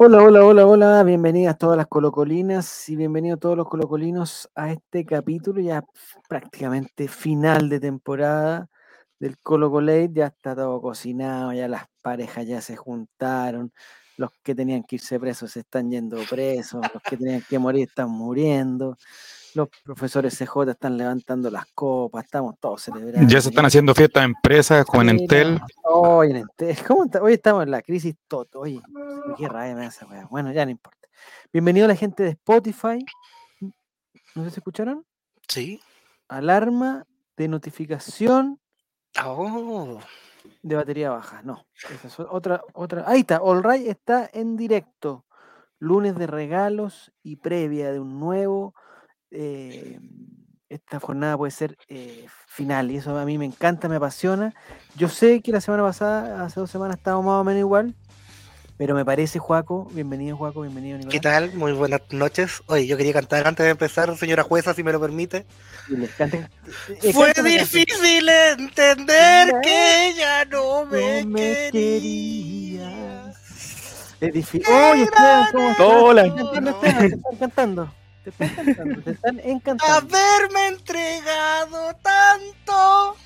[0.00, 5.04] Hola, hola, hola, hola, bienvenidas todas las colocolinas y bienvenidos todos los colocolinos a este
[5.04, 5.84] capítulo ya
[6.28, 8.68] prácticamente final de temporada
[9.18, 13.72] del Colocolate, ya está todo cocinado, ya las parejas ya se juntaron,
[14.16, 17.88] los que tenían que irse presos se están yendo presos, los que tenían que morir
[17.88, 18.96] están muriendo,
[19.58, 23.28] los profesores CJ están levantando las copas, estamos todos celebrando.
[23.28, 25.60] Ya se están haciendo fiestas en empresas como en Entel.
[25.82, 27.20] Hoy en Entel, ¿cómo está?
[27.20, 28.80] Hoy estamos en la crisis Toto, oye,
[29.36, 30.28] qué rabia me hace, weón.
[30.30, 31.08] Bueno, ya no importa.
[31.52, 33.04] Bienvenido a la gente de Spotify.
[34.34, 35.04] ¿No sé si escucharon?
[35.48, 35.80] Sí.
[36.28, 37.04] Alarma
[37.36, 38.60] de notificación
[39.24, 39.98] Oh,
[40.62, 41.42] de batería baja.
[41.42, 43.04] No, esa es otra, otra.
[43.08, 45.24] Ahí está, All Right está en directo.
[45.80, 48.74] Lunes de regalos y previa de un nuevo.
[49.30, 49.98] Eh,
[50.68, 54.54] esta jornada puede ser eh, final y eso a mí me encanta, me apasiona.
[54.96, 57.94] Yo sé que la semana pasada, hace dos semanas, estábamos más o menos igual,
[58.76, 61.12] pero me parece, Juaco, bienvenido, Juaco, bienvenido, Nicolás.
[61.12, 61.52] ¿Qué tal?
[61.54, 62.62] Muy buenas noches.
[62.66, 65.46] Oye, yo quería cantar antes de empezar, señora jueza, si me lo permite.
[66.16, 66.48] Cante-
[67.02, 71.40] eh, Fue difícil entender que ella no me, No me
[71.72, 72.90] quería.
[72.90, 73.36] querías.
[74.20, 74.74] Es difícil.
[74.74, 76.04] Oye, Esteban, ¿cómo?
[76.04, 76.26] Hola.
[76.26, 77.94] Están cantando, te están cantando.
[78.36, 79.94] Te están cantando, te están encantando.
[79.94, 83.16] Haberme entregado tanto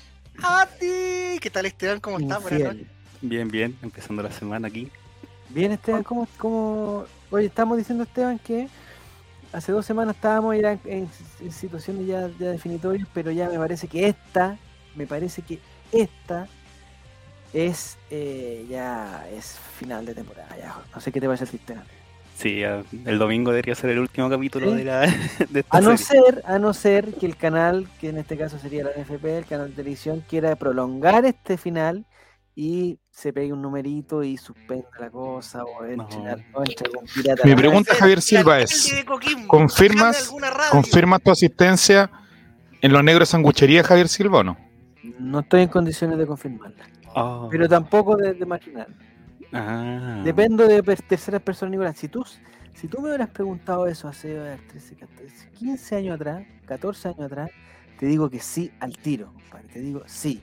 [0.41, 1.39] a ti.
[1.41, 1.99] ¿Qué tal, Esteban?
[1.99, 2.41] ¿Cómo estás?
[2.41, 2.77] Buenas Infiel.
[2.77, 2.93] noches.
[3.21, 4.91] Bien, bien, empezando la semana aquí.
[5.49, 7.05] Bien, Esteban, ¿cómo, cómo...
[7.31, 8.67] Oye, estamos diciendo, Esteban, que
[9.51, 13.87] hace dos semanas estábamos ya en, en situaciones ya, ya definitorias, pero ya me parece
[13.87, 14.57] que esta,
[14.95, 15.59] me parece que
[15.91, 16.47] esta
[17.53, 20.55] es eh, ya es final de temporada.
[20.57, 20.75] Ya.
[20.93, 21.83] No sé qué te parece a ti, Esteban.
[22.35, 24.77] Sí, el domingo debería ser el último capítulo Sí.
[24.77, 24.99] de, la,
[25.49, 26.23] de esta A no serie.
[26.31, 29.45] ser, a no ser que el canal, que en este caso sería la NFP, el
[29.45, 32.05] canal de televisión, quiera prolongar este final
[32.55, 36.07] y se pegue un numerito y suspenda la cosa o No.
[36.23, 37.43] la- o entre algún pirata.
[37.45, 38.93] Mi pregunta, Javier Silva, es,
[39.47, 40.31] ¿confirmas-.
[40.71, 42.09] ¿confirmas tu asistencia
[42.81, 44.57] en los negros sanguchería, Javier Silva o no?
[45.19, 46.83] No estoy en condiciones de confirmarla,
[47.15, 48.87] Oh, pero tampoco de, de maquinar.
[49.53, 50.21] Ah.
[50.23, 51.97] Dependo de terceras personas, Nicolás.
[51.97, 52.25] Si tú,
[52.73, 57.07] si tú me hubieras preguntado eso hace a ver, 13, 14, 15 años atrás, 14
[57.09, 57.51] años atrás,
[57.99, 59.67] te digo que sí al tiro, compadre.
[59.69, 60.41] Te digo sí,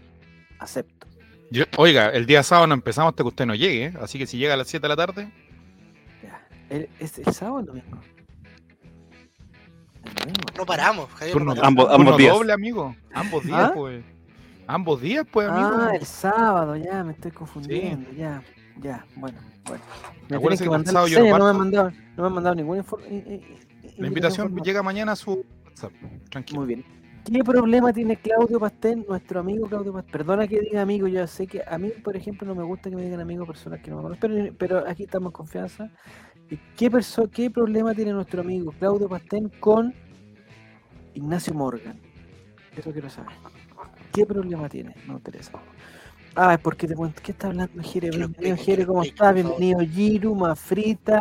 [0.59, 1.07] acepto.
[1.51, 3.93] Yo- oiga, el día sábado no empezamos hasta que usted no llegue, ¿eh?
[4.01, 5.33] así que si llega a las 7 de la tarde,
[6.23, 6.47] Ya.
[6.69, 7.99] ¿El, ¿Es el sábado o el domingo?
[10.05, 10.41] El domingo.
[10.57, 11.33] No paramos, Javier.
[11.33, 11.85] turno, no paramos.
[11.87, 12.35] Ambos- ambos días.
[12.35, 12.97] doble, amigo.
[13.13, 13.73] Ambos días, ¿Ah?
[13.75, 14.05] pues.
[14.67, 15.71] Ambos días, pues, amigo.
[15.81, 18.41] Ah, el sábado, ya, me estoy confundiendo, ya,
[18.81, 19.83] ya, bueno, bueno.
[20.29, 23.03] Me tienen que mandar yo no no, me mandado, no me han mandado ninguna infor-
[23.11, 24.65] i- i- i- La invitación formal.
[24.65, 25.93] llega mañana a su WhatsApp.
[26.31, 26.61] Tranquilo.
[26.61, 26.85] Muy bien.
[27.25, 30.13] ¿Qué problema tiene Claudio Pastel, nuestro amigo Claudio Pastel?
[30.13, 32.97] Perdona que diga amigo, yo sé que a mí, por ejemplo, no me gusta que
[32.97, 35.91] me digan amigo personas que no me conocen, pero, pero aquí estamos en confianza.
[36.49, 39.93] ¿Y ¿Qué, perso- ¿Qué problema tiene nuestro amigo Claudio Pastel con
[41.15, 42.01] Ignacio Morgan?
[42.77, 43.33] Eso quiero saber.
[44.13, 44.95] ¿Qué problema tiene?
[45.07, 45.53] Me interesa.
[46.35, 47.21] Ah, es porque te cuento.
[47.23, 48.11] ¿Qué está hablando Jere?
[48.11, 49.35] Bienvenido Jere, ¿cómo estás?
[49.35, 51.21] Bienvenido Giru, Mafrita,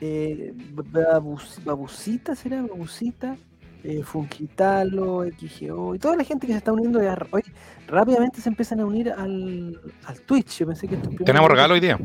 [0.00, 2.62] eh, Babus- Babusita, ¿será?
[2.62, 3.36] Babusita,
[3.82, 7.42] eh, Fungitalo, XGO y toda la gente que se está uniendo ya, hoy
[7.86, 10.58] rápidamente se empiezan a unir al, al Twitch.
[10.58, 11.98] Yo pensé que Tenemos regalo hoy día.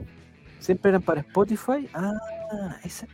[0.59, 1.88] Siempre eran para Spotify.
[1.94, 2.13] Ah,
[2.83, 3.07] ese,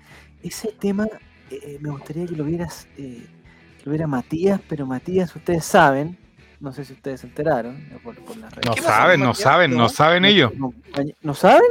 [0.44, 1.08] ese tema
[1.50, 3.26] eh, me gustaría que lo vieras, eh,
[3.80, 6.18] que lo viera Matías, pero Matías, ustedes saben,
[6.66, 8.66] no sé si ustedes se enteraron eh, por, por las redes.
[8.66, 9.90] No ¿Qué pasó saben, no saben, no No.
[9.90, 10.52] saben ellos.
[10.56, 10.74] No,
[11.22, 11.62] ¿No saben?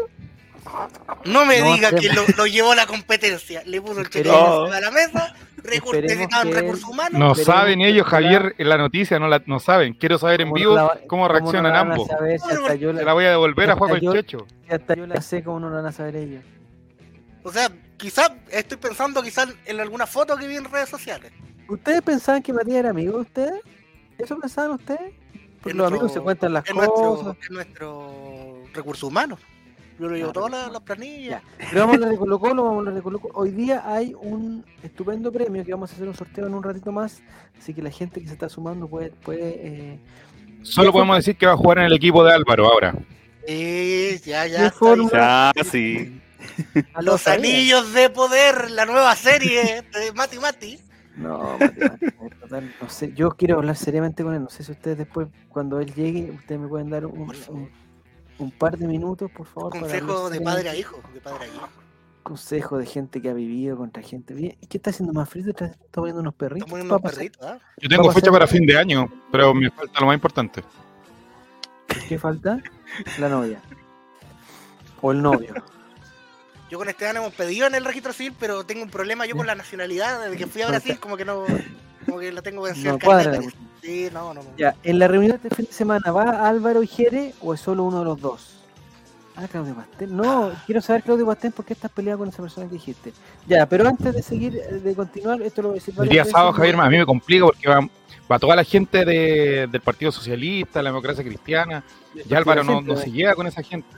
[1.27, 3.63] No me No diga que lo, lo llevó la competencia.
[3.67, 4.73] Le puso el Esperemos.
[4.73, 5.35] a la mesa.
[5.65, 7.19] Necesitaban recursos humanos.
[7.19, 9.95] No saben ellos, Javier, en la noticia no la no saben.
[9.95, 12.09] Quiero saber en ¿Cómo no vivo la cómo cómo no reaccionan la van a ambos.
[12.09, 14.47] saber si hasta yo Se la, la voy a devolver a Juan el Checho.
[14.67, 16.43] si hasta yo la sé, ¿cómo no la van a saber ellos?
[17.43, 21.33] O sea, quizás estoy pensando quizás en alguna foto que vi en redes sociales.
[21.69, 23.61] ¿Ustedes pensaban que Matías era amigo de ustedes?
[24.19, 25.13] ¿Eso pensaban ustedes?
[25.63, 27.25] Porque los nuestro- amigos se cuentan las En cosas.
[27.25, 29.39] nuestro, en nuestro recurso humano.
[29.99, 30.49] Yo lo llevo Claro.
[30.49, 31.43] todas las, las planillas.
[31.57, 33.35] Pero vamos a hablar de Colo Colo, vamos a hablar de Colo Colo.
[33.37, 36.91] Hoy día hay un estupendo premio que vamos a hacer un sorteo en un ratito
[36.91, 37.23] más.
[37.59, 39.11] Así que la gente que se está sumando puede...
[39.11, 39.99] puede eh,
[40.63, 42.95] Solo podemos decir que va a jugar en el equipo de Álvaro ahora.
[43.47, 45.53] Eh, ya, ¿Qué ya.
[45.55, 46.21] Ya, sí.
[46.97, 50.81] lo Los anillos de poder, la nueva serie de Mati Mati.
[51.17, 51.57] No,
[52.41, 53.13] total, no sé.
[53.15, 54.43] Yo quiero hablar seriamente con él.
[54.43, 57.31] No sé si ustedes después, cuando él llegue, ustedes me pueden dar un,
[58.59, 59.79] par de minutos, por favor.
[59.79, 61.01] Consejo de padre a hijo.
[61.13, 61.69] De padre a hijo.
[62.23, 64.35] Consejo de gente que ha vivido contra gente.
[64.35, 65.51] Bien, ¿Qué está haciendo más frito?
[65.51, 66.67] ¿Está está poniendo unos perritos?
[66.67, 67.19] Estamos ¿Qué poniendo va a un pasar?
[67.19, 67.59] perrito, ¿ah?
[67.81, 70.65] Yo tengo fecha para fin de año, pero me falta lo más importante.
[72.09, 72.61] ¿Qué falta?
[73.19, 73.61] La novia.
[75.01, 75.55] O el novio.
[76.71, 79.47] Yo con Esteban hemos pedido en el registro civil, pero tengo un problema yo con
[79.47, 80.23] la nacionalidad.
[80.23, 81.45] Desde que fui a Brasil, como que no.
[82.07, 83.55] Como que la tengo que hacer No cuadra la carnet.
[83.83, 84.43] Sí, no, no.
[84.43, 84.51] no.
[84.57, 87.61] Ya, en la reunión de este fin de semana, ¿va Álvaro y Jere o es
[87.61, 88.51] solo uno de los dos?
[89.37, 90.15] Ah, Claudio Pastel.
[90.17, 93.13] No, quiero saber, Claudio Pastel, por qué estás peleado con esa persona que dijiste.
[93.47, 96.23] Ya, pero antes de seguir, eh, de continuar, esto lo voy a decir El día
[96.23, 97.81] veces, sábado, Javier, a mí me complica porque va,
[98.31, 101.83] va toda la gente de- del Partido Socialista, la democracia cristiana.
[102.27, 103.89] Ya Álvaro no, no se lleva con esa gente.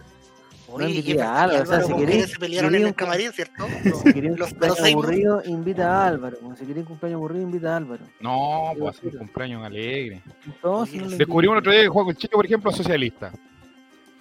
[0.69, 1.43] Oye, No ¿qué invité a?
[1.43, 3.67] Álvaro, o sea, si querés- se pelearon querés en un- el camarín, ¿cierto?
[4.05, 6.37] Si quería un Los- cumpleaños aburrido, invita a Álvaro.
[6.59, 8.05] Si quería un cumpleaños aburrido, invita a Álvaro.
[8.21, 10.23] No, pues hacer un cumpleaños alegre.
[10.45, 13.33] Entonces, Descubrimos el otro día que Juan Chico, por ejemplo, socialista.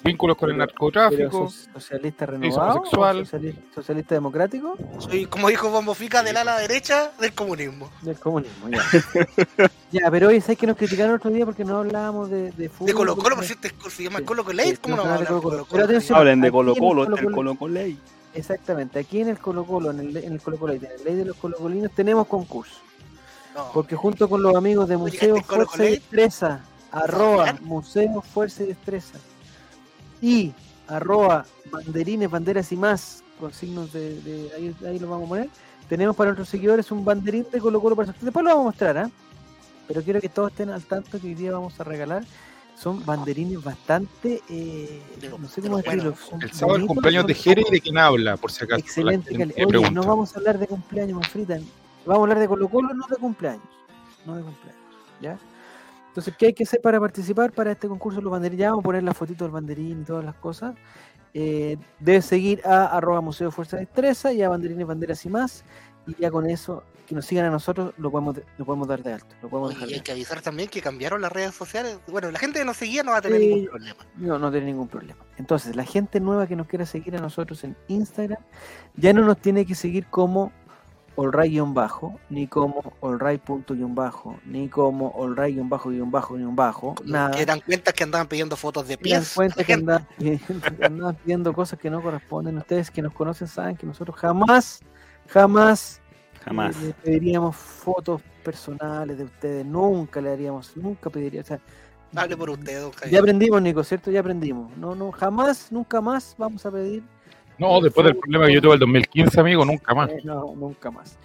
[0.06, 1.50] Vínculos con el narcotráfico.
[1.74, 3.28] Socialista renovado, homosexual.
[3.74, 7.90] socialista democrático Soy, como dijo Bombo Fica, del ala derecha del comunismo.
[8.04, 8.84] del comunismo, ya.
[9.92, 12.88] ya, pero hoy sabes que nos criticaron otro día porque no hablábamos de, de fútbol.
[12.88, 14.22] De Colo Colo, por cierto, se llama.
[14.22, 15.42] Colo Colo Sí, ¿Cómo no no vamos a hablar de.
[15.42, 16.18] Colo Colo?
[16.18, 18.00] Hablen de Colo Colo, el está el Colo-Colo- Colo Colo ley.
[18.36, 21.16] Exactamente, aquí en el Colo Colo, en, el, en el Colo Colo, en la ley
[21.16, 22.76] de los colocolinos, tenemos concurso.
[23.56, 23.72] No.
[23.74, 26.60] Porque junto con los amigos de Museo este Colo Fuerza y Colo- Destreza,
[26.92, 27.56] arroba.
[27.62, 29.18] Museo Fuerza y Destreza,
[30.26, 30.54] y
[30.88, 35.50] arroba banderines, banderas y más, con signos de, de- ahí, ahí lo vamos a poner,
[35.88, 38.12] tenemos para nuestros seguidores un banderín de Colo Colo para.
[38.20, 39.10] Después lo vamos a mostrar, ¿ah?
[39.88, 42.24] Pero quiero que todos estén al tanto que hoy día vamos a regalar.
[42.76, 45.02] Son banderines bastante, eh,
[45.40, 46.12] no sé cómo bueno.
[46.12, 46.40] decirlo.
[46.42, 48.80] El sábado el cumpleaños de Jere y de quién habla, por si acaso.
[48.80, 49.32] Excelente.
[49.38, 49.54] Cali.
[49.64, 51.60] Oye, no vamos a hablar de cumpleaños, Manfrita.
[52.06, 53.64] Vamos a hablar de Colo Colo, no de cumpleaños.
[54.26, 54.82] No de cumpleaños.
[55.22, 55.38] ¿Ya?
[56.16, 58.62] Entonces, ¿qué hay que hacer para participar para este concurso de los banderines?
[58.62, 60.74] Ya vamos a poner la fotito del banderín y todas las cosas.
[61.34, 65.66] Eh, debes seguir a arroba Museo Fuerza Destreza y a Banderines, Banderas y más.
[66.08, 69.12] Y ya con eso, que nos sigan a nosotros, lo podemos, lo podemos dar de
[69.12, 69.36] alto.
[69.42, 70.06] Lo podemos Oye, dejar y de hay alto.
[70.06, 72.00] que avisar también que cambiaron las redes sociales.
[72.08, 74.06] Bueno, la gente que nos seguía no va a tener ningún problema.
[74.16, 75.20] No, no tiene ningún problema.
[75.36, 78.42] Entonces, la gente nueva que nos quiera seguir a nosotros en Instagram
[78.96, 80.54] ya no nos tiene que seguir como
[81.18, 87.32] allray-bajo, ni como allray.bajo, ni como allray-bajo-bajo, nada.
[87.38, 89.34] Que dan cuenta que andaban pidiendo fotos de Se dan pies.
[89.34, 90.08] cuenta que andaban
[90.82, 92.58] andaban pidiendo cosas que no corresponden.
[92.58, 94.82] Ustedes que nos conocen saben que nosotros jamás,
[95.28, 96.02] jamás,
[96.44, 96.76] Jamás.
[96.78, 99.66] eh, le pediríamos fotos personales de ustedes.
[99.66, 101.46] Nunca le haríamos, nunca pediríamos.
[101.46, 101.60] O sea,
[102.16, 103.12] Hable por usted, don Javier.
[103.14, 104.10] ya aprendimos, Nico, ¿cierto?
[104.12, 104.76] Ya aprendimos.
[104.78, 107.04] No, no, jamás, nunca más vamos a pedir.
[107.58, 110.10] No, después del problema que yo tuve el 2015, amigo, nunca más.
[110.12, 111.18] eh, no, nunca más.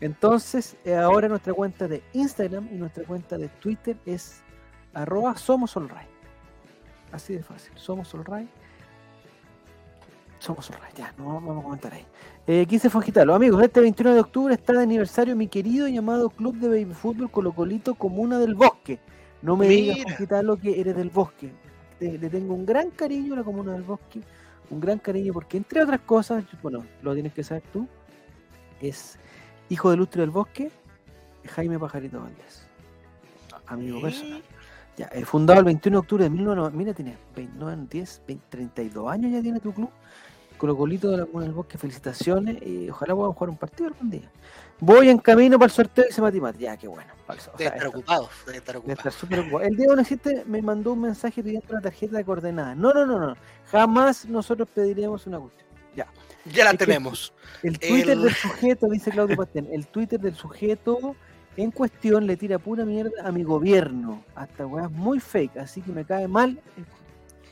[0.00, 4.42] Entonces, eh, ahora nuestra cuenta de Instagram y nuestra cuenta de Twitter es
[4.94, 5.76] arroba somos.
[7.12, 7.72] Así de fácil.
[7.76, 8.48] Somos Olray.
[10.38, 12.06] Somos ya, no vamos a comentar ahí.
[12.46, 16.30] Eh, 15 Fongitalo, amigos, este 21 de octubre está de aniversario mi querido y llamado
[16.30, 18.98] Club de Baby Fútbol Colocolito Comuna del Bosque.
[19.42, 19.98] No me digas.
[20.02, 21.52] Fongitalo, que eres del bosque.
[21.98, 24.22] Te- le tengo un gran cariño a la Comuna del Bosque,
[24.70, 27.86] un gran cariño porque, entre otras cosas, bueno, lo tienes que saber tú,
[28.80, 29.18] es
[29.68, 30.70] hijo de Lustre del Bosque,
[31.48, 32.66] Jaime Pajarito Valdés.
[33.66, 34.42] Amigo personal.
[34.96, 39.10] Ya, eh, fundado el 21 de octubre de 1990, mira, tiene 29, 10, 20, 32
[39.10, 39.90] años ya tiene tu club.
[40.60, 44.30] Colocolito de la Comuna del Bosque, felicitaciones y ojalá puedan jugar un partido algún día.
[44.78, 47.10] Voy en camino para el sorteo y se mati Ya, qué bueno.
[47.30, 48.28] el o Debe sea, estar ocupado.
[48.44, 48.98] Debe estar debe ocupado.
[48.98, 49.60] estar súper ocupado.
[49.62, 52.76] El día uno existe me mandó un mensaje pidiendo una tarjeta de coordenadas.
[52.76, 53.36] No, no, no, no.
[53.70, 55.66] Jamás nosotros pediríamos una cuestión.
[56.46, 57.32] Ya la Es que- tenemos.
[57.62, 61.14] El Twitter El- del sujeto, dice Claudio Pastén, el Twitter del sujeto
[61.56, 64.24] en cuestión le tira pura mierda a mi gobierno.
[64.34, 66.58] Hasta weas muy fake, así que me cae mal.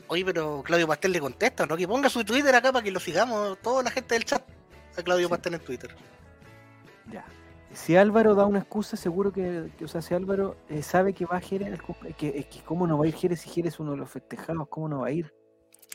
[0.09, 1.77] Oye, pero Claudio Pastel le contesta, ¿no?
[1.77, 4.43] Que ponga su Twitter acá para que lo sigamos toda la gente del chat.
[4.97, 5.31] A Claudio Sí.
[5.31, 5.95] Pastel en Twitter.
[7.13, 7.25] Ya.
[7.73, 11.27] Si Álvaro da una excusa, seguro que, que, o sea, si Álvaro eh, sabe que
[11.27, 11.79] va a Jerez,
[12.17, 14.11] que, es que cómo no va a ir Jerez si Jerez es uno de los
[14.11, 15.33] festejados, cómo no va a ir.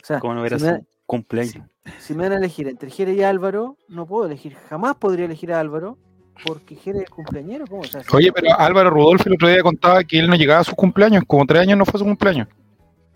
[0.02, 1.66] O sea, ¿Cómo no verás si, su cumpleaños?
[1.98, 5.52] si me van a elegir entre Jerez y Álvaro, no puedo elegir, jamás podría elegir
[5.52, 5.98] a Álvaro,
[6.46, 7.82] porque Jerez es cumpleañero, ¿cómo?
[7.82, 10.60] O sea, si- Oye, pero Álvaro Rudolfo el otro día contaba que él no llegaba
[10.60, 12.48] a sus cumpleaños, como tres años no fue su cumpleaños.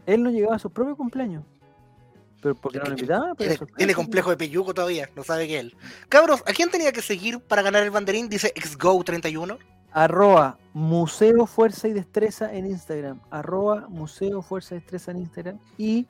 [0.09, 1.45] Él no llegaba a su propio cumpleaños.
[2.41, 5.77] Pero porque no lo invitaba, pero Tiene, complejo de peyuco todavía, no sabe que él.
[6.09, 8.29] Cabros, ¿a quién tenía que seguir para ganar el banderín?
[8.29, 9.59] Dice XGO31.
[9.93, 13.21] Arroba Museo Fuerza y Destreza en Instagram.
[13.31, 15.59] Arroba Museo Fuerza y Destreza en Instagram.
[15.77, 16.07] Y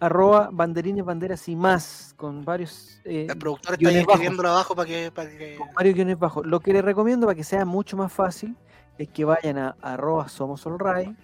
[0.00, 2.14] arroba banderines, banderas y más.
[2.16, 5.56] Con varios, eh, El productor está escribiéndolo abajo para que, para que.
[5.56, 6.46] con varios guiones bajos.
[6.46, 8.56] Lo que les recomiendo para que sea mucho más fácil
[8.96, 11.14] es que vayan a arroba Somos Olray.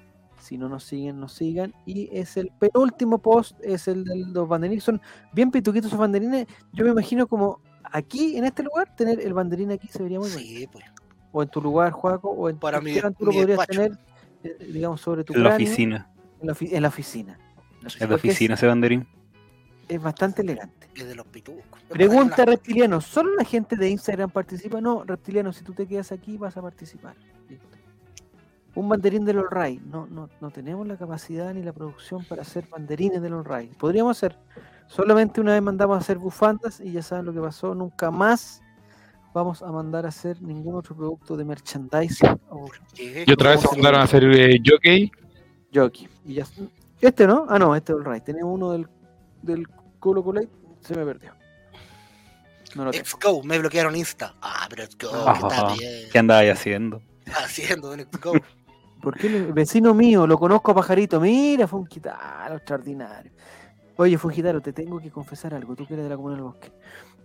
[0.48, 1.74] Si no nos siguen, nos sigan.
[1.84, 4.82] Y es el penúltimo post, es el de los banderines.
[4.82, 4.98] Son
[5.32, 6.46] bien pituquitos esos banderines.
[6.72, 10.28] Yo me imagino como aquí, en este lugar, tener el banderín aquí se vería muy
[10.30, 10.40] bien.
[10.40, 10.84] Sí, pues.
[11.32, 13.72] o en tu lugar, Juaco, o en Para tu mi- Esteban, tú lo podrías despacho.
[13.82, 13.98] tener,
[14.42, 16.10] eh, digamos, sobre tu En la cráneo, oficina.
[16.40, 17.38] En la, ofi- en la oficina.
[18.00, 19.06] En la oficina ese banderín.
[19.86, 20.88] es bastante elegante.
[20.94, 21.64] Es de los pitucos.
[21.90, 24.80] Pregunta reptiliano, ¿solo la gente de Instagram participa?
[24.80, 27.14] No, reptiliano, si tú te quedas aquí vas a participar.
[27.48, 27.68] Listo.
[28.74, 29.80] Un banderín del All Right.
[29.82, 33.74] No, no, no tenemos la capacidad ni la producción para hacer banderines del All Right.
[33.76, 34.36] Podríamos hacer.
[34.86, 37.74] Solamente una vez mandamos a hacer bufandas y ya saben lo que pasó.
[37.74, 38.62] Nunca más
[39.34, 43.68] vamos a mandar a hacer ningún otro producto de merchandising o Y otra vez se
[43.72, 45.10] mandaron a hacer eh, jockey.
[45.74, 46.08] jockey.
[46.24, 46.46] Y ya,
[47.00, 48.24] este no, ah no, este es All Right.
[48.24, 48.86] Tenemos uno del,
[49.42, 49.66] del
[49.98, 50.42] Colo Colo,
[50.80, 51.32] se me perdió.
[52.74, 53.02] No lo tengo.
[53.02, 54.34] Let's go, me bloquearon Insta.
[54.40, 55.74] Ah, pero let's go, Ah, que está Ajá.
[55.74, 56.08] bien.
[56.12, 57.02] ¿Qué andaba ahí haciendo?
[57.26, 58.32] Haciendo, let's go.
[59.08, 61.18] ¿Por qué el vecino mío lo conozco a Pajarito?
[61.18, 63.32] Mira, Funquitaro, extraordinario.
[63.96, 65.74] Oye, Funquitaro, te tengo que confesar algo.
[65.74, 66.70] Tú que eres de la Comuna del Bosque.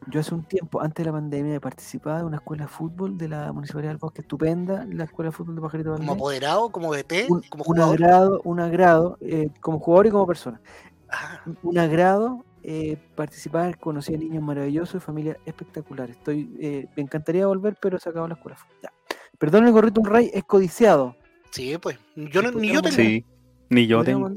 [0.08, 3.28] Yo hace un tiempo, antes de la pandemia, participaba de una escuela de fútbol de
[3.28, 6.16] la Municipalidad del Bosque, estupenda, la escuela de fútbol de Pajarito Como Valdés.
[6.16, 7.94] apoderado, como DT, Un, como un jugador.
[8.02, 10.62] agrado, un agrado, eh, como jugador y como persona.
[11.10, 16.16] Ah, Un- Un agrado eh, participar, conocí a niños maravillosos y familias espectaculares.
[16.16, 18.58] Estoy, eh, me encantaría volver, pero se acabó la escuela.
[18.82, 18.90] Ya.
[19.38, 21.16] Perdón, el gorrito un rey es codiciado.
[21.54, 21.98] Sí, pues.
[22.16, 22.96] Yo no- ¿Por ni yo tengo.
[22.96, 23.26] Sí,
[23.70, 24.30] ni yo tengo.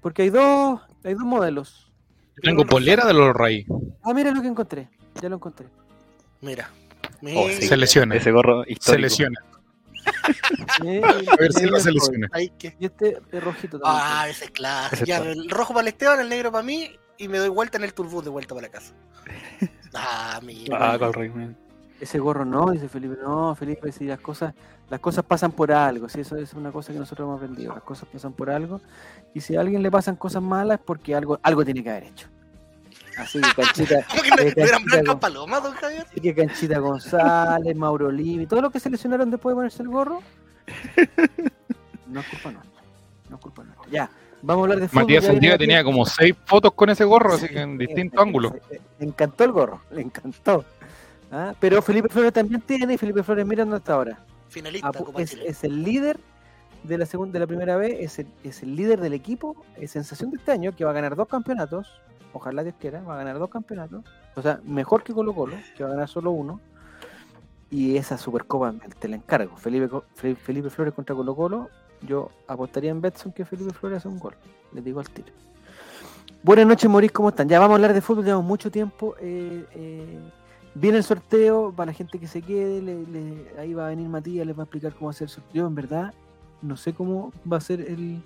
[0.00, 1.92] Porque hay dos, hay dos modelos.
[2.42, 3.66] Tengo polera de los Ray.
[4.02, 4.88] Ah, mira lo que encontré.
[5.20, 5.66] Ya lo encontré.
[6.40, 6.70] Mira.
[7.36, 7.62] Oh, sí.
[7.68, 8.16] Se lesiona.
[8.16, 9.02] Ese gorro Se histórico.
[9.02, 9.38] lesiona.
[10.84, 11.00] Eh,
[11.30, 11.78] A ver si se lo
[12.58, 14.02] qué- Y este es rojito también.
[14.04, 14.94] Ah, ese es clásico.
[14.96, 15.30] Ese Ya, está.
[15.30, 17.94] el rojo para el Esteban, el negro para mí, y me doy vuelta en el
[17.94, 18.94] turbús de vuelta para la casa.
[19.94, 20.94] Ah, mira.
[20.94, 21.30] Ah, con Rey.
[22.02, 23.16] Ese gorro no, dice Felipe.
[23.22, 24.52] No, Felipe, si las cosas,
[24.90, 26.08] las cosas pasan por algo.
[26.08, 27.72] Si eso es una cosa que nosotros hemos aprendido.
[27.74, 28.80] Las cosas pasan por algo.
[29.34, 32.04] Y si a alguien le pasan cosas malas, es porque algo, algo tiene que haber
[32.04, 32.26] hecho.
[33.16, 36.06] Así que Canchita, ¿Cómo que no, eh, no eran Canchita blancas con- palomas, don Javier?
[36.10, 39.88] así que Canchita González, Mauro Limi, todos los que se lesionaron después de ponerse el
[39.88, 40.22] gorro,
[42.08, 42.82] no es culpa nuestra.
[43.30, 43.90] No es culpa nuestra.
[43.90, 44.10] Ya,
[44.42, 45.02] vamos a hablar de fútbol.
[45.04, 45.58] Matías Matías.
[45.58, 48.52] tenía como seis fotos con ese gorro, así que en distintos ángulos.
[48.98, 50.64] Le encantó el gorro, le encantó.
[51.32, 54.18] Ah, Pero Felipe Flores también tiene, y Felipe Flores, mira dónde está ahora.
[54.48, 55.44] Finalista, Ah, Copa es, Chile.
[55.48, 56.20] es el líder
[56.84, 59.92] de la segunda, de la primera vez, es el, es el líder del equipo, es
[59.92, 61.88] sensación de este año, que va a ganar dos campeonatos,
[62.34, 65.84] ojalá Dios quiera, va a ganar dos campeonatos, o sea, mejor que Colo Colo, que
[65.84, 66.60] va a ganar solo uno,
[67.70, 69.88] y esa Supercopa te la encargo, Felipe,
[70.34, 71.70] Felipe Flores contra Colo Colo,
[72.02, 74.34] yo apostaría en Betson que Felipe Flores hace un gol,
[74.72, 75.28] les digo al tiro.
[76.42, 77.48] Buenas noches, Moris, ¿cómo están?
[77.48, 79.14] Ya vamos a hablar de fútbol, llevamos mucho tiempo.
[79.20, 80.18] eh, eh,
[80.74, 84.08] viene el sorteo, para la gente que se quede, le- le- ahí va a venir
[84.08, 85.66] Matías, les va a explicar cómo hacer el sorteo.
[85.66, 86.12] En verdad,
[86.62, 88.22] no sé cómo va a ser el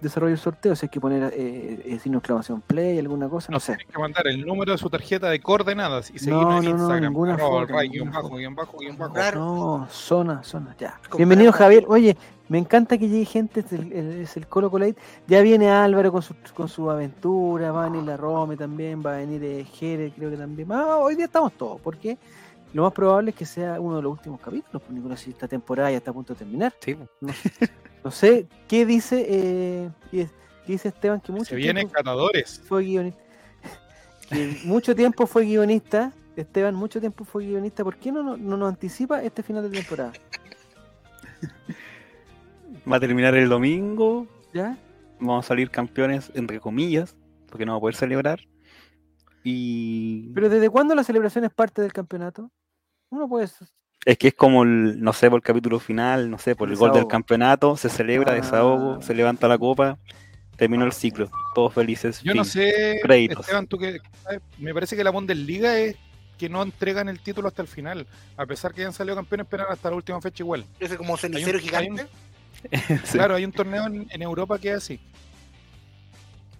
[0.00, 3.48] desarrollo del sorteo, si hay que poner eh, eh, signo de exclamación play, alguna cosa,
[3.50, 3.76] no Nos sé.
[3.76, 6.70] tienen que mandar el número de su tarjeta de coordenadas y No, seguirnos en no,
[6.70, 7.02] no, Instagram.
[7.12, 9.12] ninguna ray, ninguna guion bajo, guion bajo, guion bajo.
[9.12, 9.38] Claro.
[9.40, 10.98] No, zona, zona, ya.
[11.18, 11.84] Bienvenido Javier.
[11.86, 12.16] Oye,
[12.50, 14.96] me encanta que llegue gente, es el, el- es el Colo Colate.
[15.26, 19.14] Ya viene Álvaro con su, con su aventura, va a venir la Rome también, va
[19.14, 20.70] a venir eh, Jerez, creo que también.
[20.72, 22.18] Ah, hoy día estamos todos, porque
[22.74, 25.48] lo más probable es que sea uno de los últimos capítulos, porque Nicolás, si esta
[25.48, 26.74] temporada ya está a punto de terminar.
[26.80, 26.96] Sí.
[28.04, 30.28] No sé, ¿qué dice, eh, qué
[30.66, 31.20] qué dice Esteban?
[31.20, 32.60] Que mucho Se vienen catadores.
[32.66, 33.20] fue guionista.
[34.28, 36.12] Que mucho tiempo fue guionista.
[36.36, 37.82] Esteban, mucho tiempo fue guionista.
[37.84, 40.12] ¿Por qué no, no, no nos anticipa este final de temporada?
[42.90, 44.26] Va a terminar el domingo.
[44.52, 44.76] ¿Ya?
[45.18, 47.16] Vamos a salir campeones, entre comillas,
[47.48, 48.40] porque no va a poder celebrar.
[49.42, 52.50] Y Pero ¿desde cuándo la celebración es parte del campeonato?
[53.10, 53.48] Uno puede...
[54.04, 56.76] es que es como el, no sé, por el capítulo final, no sé, por el
[56.76, 58.36] gol del campeonato, se celebra, Ah.
[58.36, 59.98] desahogo, se levanta la copa,
[60.56, 62.22] terminó el ciclo, todos felices.
[62.22, 63.40] Yo no sé, Créditos.
[63.40, 63.98] Esteban, tú que
[64.58, 65.96] me parece que la Bundesliga es
[66.38, 68.06] que no entregan el título hasta el final.
[68.36, 70.64] A pesar que hayan salido campeones, esperan hasta la última fecha igual.
[70.78, 72.06] Ese como cenicero Hay un- hay gigante.
[73.04, 73.12] Sí.
[73.18, 75.00] Claro, hay un torneo en, en Europa que es así.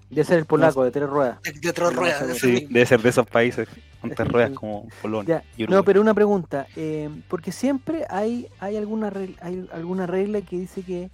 [0.09, 1.40] De ser el polaco, de tres ruedas.
[1.42, 2.26] De, de tres ruedas.
[2.26, 3.69] de sí, debe ser de esos países
[4.00, 5.45] con tres ruedas como Polonia.
[5.57, 6.66] Ya, No, pero una pregunta.
[6.75, 11.11] eh, porque siempre hay, hay, alguna regla, hay alguna regla que dice que,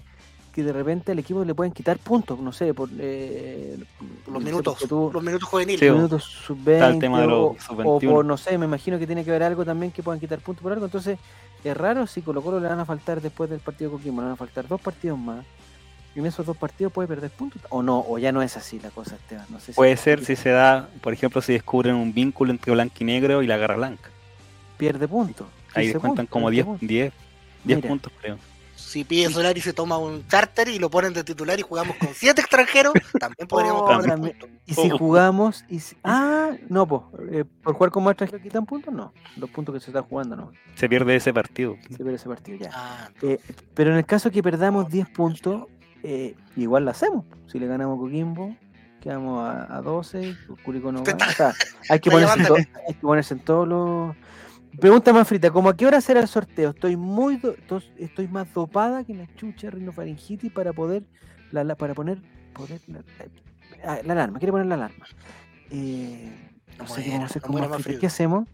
[0.56, 2.38] que de repente al equipo le pueden quitar puntos.
[2.40, 2.88] No sé, por...
[2.98, 3.76] Eh,
[4.32, 4.78] Los minutos.
[4.88, 5.78] tú- Los minutos juveniles.
[5.78, 8.10] Sí, minutos sub-20 Está el tema de los o, o sub-21.
[8.10, 10.62] por, no sé, me imagino que tiene que haber algo también que puedan quitar puntos
[10.62, 10.86] por algo.
[10.86, 11.18] Entonces,
[11.62, 14.26] es raro si Colo Colo le van a faltar después del partido de Coquimbo, le
[14.28, 15.44] van a faltar dos partidos más.
[16.14, 17.60] Y en esos dos partidos puede perder puntos.
[17.68, 19.44] O no, o ya no es así la cosa, Esteban.
[19.50, 22.72] No sé si Puede ser si se da, por ejemplo, si descubren un vínculo entre
[22.72, 24.08] blanco y negro y la garra blanca.
[24.78, 25.46] pierde puntos.
[25.74, 26.88] Ahí 15 descuentan puntos, como 20 10, puntos.
[26.88, 27.12] 10,
[27.64, 27.88] 10 Mira.
[27.88, 28.38] puntos, creo.
[28.96, 32.08] Si pide Solari se toma un charter y lo ponen de titular y jugamos con
[32.14, 34.48] siete extranjeros, también podríamos Oh, puntos.
[34.64, 37.02] Y si jugamos, y si- ah, no, pues,
[37.62, 39.12] por jugar con más extranjeros quitan puntos, no.
[39.36, 40.50] Los puntos que se está jugando, no.
[40.76, 41.76] Se pierde ese partido.
[41.90, 42.70] Se pierde ese partido ya.
[42.72, 43.38] Ah, Eh,
[43.74, 45.64] pero en el caso que perdamos 10 puntos,
[46.02, 47.26] eh, igual lo hacemos.
[47.48, 48.56] Si le ganamos a Coquimbo,
[49.02, 50.34] quedamos a, a 12,
[50.64, 51.52] Curicó no está- O sea,
[51.90, 54.16] hay que, ponerse en llevando- to- hay que ponerse en todos los.
[54.80, 56.70] Pregunta más frita, ¿cómo a qué hora será el sorteo?
[56.70, 61.02] Estoy muy do- tos- estoy más dopada que la chucha rinofaringitis para poder
[61.52, 62.18] la, la- para poner
[62.88, 63.02] la,
[63.84, 65.06] ah, la alarma, quiere poner la alarma.
[65.70, 66.30] Eh,
[66.78, 68.00] no No sé qué vamos a hacer con más frita.
[68.00, 68.48] ¿Qué hacemos?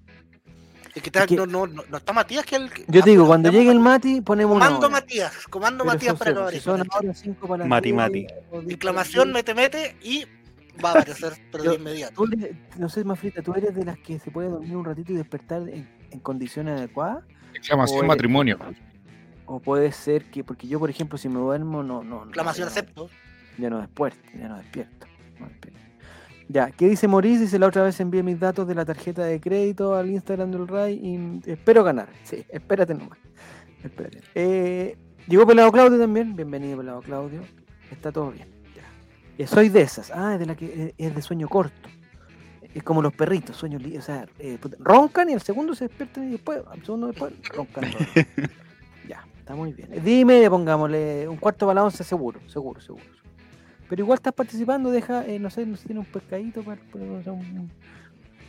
[0.95, 2.71] Es que, está- que- no, no, no, no está Matías que el.
[2.89, 4.97] Yo te digo, cuando llegue el Mati, ponemos una Comando hora.
[5.01, 8.27] Matías, comando Pero Matías para acabar son ahora cinco para las Mati, Mati.
[8.69, 10.27] Exclamación, mete, mete y
[10.85, 12.25] va a aparecer, pero de inmediato.
[12.31, 15.13] Eres- no sé, más frita, ¿tú eres de las que se puede dormir un ratito
[15.13, 17.25] y despertar en, en condiciones adecuadas?
[17.55, 18.59] Exclamación matrimonio.
[19.47, 22.03] O puede ser que, porque yo, por ejemplo, si me duermo, no.
[22.03, 23.11] no Exclamación no- acepto.
[23.59, 25.07] Ya no despierto, ya no despierto.
[25.39, 25.79] no despierto.
[26.49, 27.43] Ya, ¿qué dice Maurice?
[27.43, 30.69] Dice la otra vez envié mis datos de la tarjeta de crédito al Instagram del
[30.69, 32.09] RAI y espero ganar.
[32.25, 33.19] Sí, espérate nomás.
[33.83, 34.21] Espérate.
[34.35, 34.97] Eh,
[35.29, 36.35] llegó Pelado Claudio también.
[36.37, 37.41] Bienvenido, Pelado Claudio.
[37.91, 38.49] Está todo bien.
[38.77, 38.83] Ya.
[39.45, 40.11] Eh, soy de esas.
[40.11, 41.89] Ah, es de la que eh, es de sueño corto.
[42.75, 46.29] Es como los perritos, sueño li- O sea, eh, roncan y al segundo se despiertan
[46.29, 47.85] y después, al segundo después, roncan.
[49.09, 49.91] ya, está muy bien.
[50.03, 53.05] Dime, pongámosle un cuarto para la once seguro, seguro, seguro.
[53.89, 57.05] Pero igual estás participando, deja, eh, no sé, no sé tiene un pescadito, para, para-
[57.33, 57.71] un,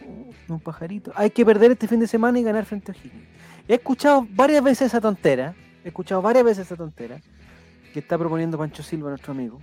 [0.05, 1.11] un- un pajarito.
[1.15, 3.27] Hay que perder este fin de semana y ganar frente a Higgins.
[3.67, 5.53] He escuchado varias veces esa tontera,
[5.83, 7.19] he escuchado varias veces esa tontera
[7.93, 9.59] que está proponiendo Pancho Silva, nuestro amigo.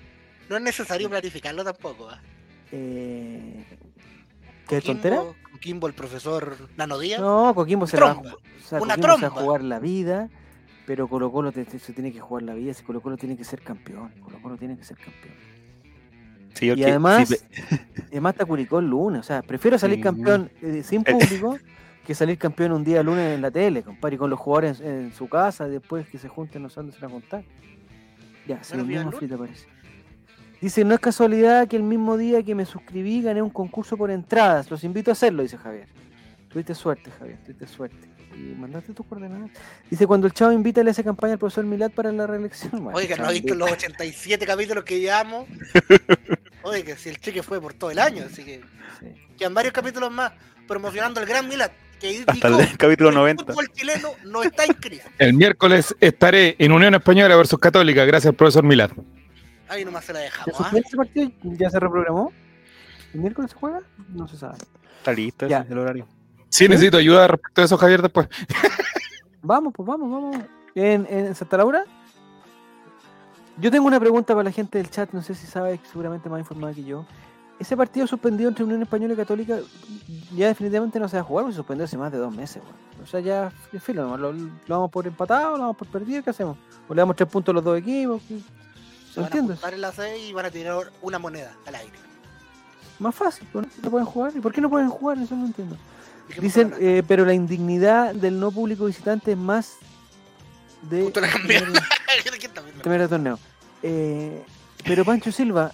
[0.51, 2.09] No es necesario planificarlo tampoco.
[2.11, 2.21] ¿ah?
[2.73, 3.65] Eh,
[4.71, 5.23] ¿Qué Coquimbo- tontera?
[5.53, 7.21] Coquimbo, el profesor Nano Díaz.
[7.21, 9.43] No, Coquimbo se, la va, Tromba, o sea, una Coquimbo se va a tromba.
[9.43, 10.29] jugar la vida,
[10.87, 13.37] pero Colo Colo te- te- se tiene que jugar la vida, si Colo Colo tiene
[13.37, 15.35] que ser campeón, Colo Colo tiene que ser campeón.
[16.55, 17.29] Sí, Y además,
[18.11, 20.03] además está Curicó el lunes, o sea, prefiero salir Sí.
[20.03, 21.59] campeón eh, sin público
[22.07, 24.87] que salir campeón un día lunes en la tele, compadre, y con los jugadores en,
[25.05, 27.45] en su casa, después que se junten, no sé dónde se van a juntar.
[28.49, 29.15] Ya, se más lunes.
[29.15, 29.67] frita parece.
[30.61, 34.11] Dice, no es casualidad que el mismo día que me suscribí gané un concurso por
[34.11, 34.71] entradas.
[34.71, 35.89] Los invito a hacerlo, dice Javier.
[36.51, 38.09] Tuviste suerte, Javier, tuviste suerte.
[38.35, 39.51] Y mandaste tus coordenadas.
[39.89, 42.73] Dice, cuando el chavo invita a esa campaña al profesor Milat para la reelección.
[42.73, 45.49] Bueno, Oiga, ¿no ha visto los 87 capítulos que llevamos?
[46.63, 48.61] Oiga, si el cheque fue por todo el año, así que
[49.01, 49.07] sí.
[49.39, 50.33] quedan varios capítulos más
[50.69, 51.71] promocionando el Gran Milad.
[51.99, 53.45] Que ahí hasta dijo, el capítulo el 90.
[53.45, 55.05] fútbol chileno no está crisis.
[55.19, 58.91] El miércoles estaré en Unión Española versus Católica, gracias al profesor Milad.
[59.71, 60.57] Ahí nomás se la ¿Ya dejamos.
[60.57, 60.71] se ¿ah?
[60.85, 61.31] ese partido?
[61.43, 62.33] ¿Ya se reprogramó?
[63.15, 63.81] ¿El miércoles se juega?
[64.09, 64.59] No se sabe.
[64.99, 65.61] Está listo Ya.
[65.61, 66.07] ese, el horario.
[66.49, 68.29] Sí, necesito ayuda respecto a eso, Javier, después.
[69.43, 70.37] Vamos, pues vamos, vamos.
[70.75, 71.85] ¿En, en Santa Laura?
[73.57, 76.41] Yo tengo una pregunta para la gente del chat, no sé si sabe, seguramente más
[76.41, 77.07] informada que yo.
[77.59, 79.59] Ese partido suspendido entre Unión Española y Católica
[80.37, 82.63] ya definitivamente no se va a jugar, porque se suspendió hace más de dos meses.
[82.63, 83.03] weón.
[83.03, 86.31] O sea, ya filo, nomás, lo, lo vamos por empatado, lo vamos por perdido, ¿qué
[86.31, 86.59] hacemos?
[86.89, 88.21] ¿O le damos tres puntos a los dos equipos?
[89.11, 89.15] ¿Qué?
[89.15, 89.75] Se ¿No van a entiendes?
[89.75, 91.93] en la y van a tirar una moneda al aire.
[92.99, 94.33] Más fácil, pues, ¿no pueden jugar?
[94.37, 95.19] ¿Y por qué no pueden jugar?
[95.19, 95.77] Eso no entiendo.
[96.29, 99.77] ¿Y qué Dicen, eh, pero la indignidad del no público visitante es más
[100.83, 101.29] de Justo la
[102.95, 103.39] el torneo.
[103.83, 104.45] Eh,
[104.85, 105.73] pero Pancho Silva,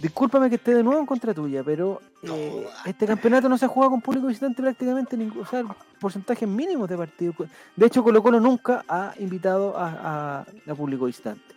[0.00, 2.90] discúlpame que esté de nuevo en contra tuya, pero eh, No.
[2.90, 5.62] este campeonato no se ha jugado con público visitante prácticamente ningún, o sea,
[6.00, 7.34] porcentajes mínimos de partido.
[7.76, 11.55] De hecho, Colo Colo nunca ha invitado a, a, a público visitante.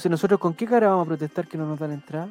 [0.00, 2.28] Entonces, nosotros con qué cara vamos a protestar que no nos dan entrada?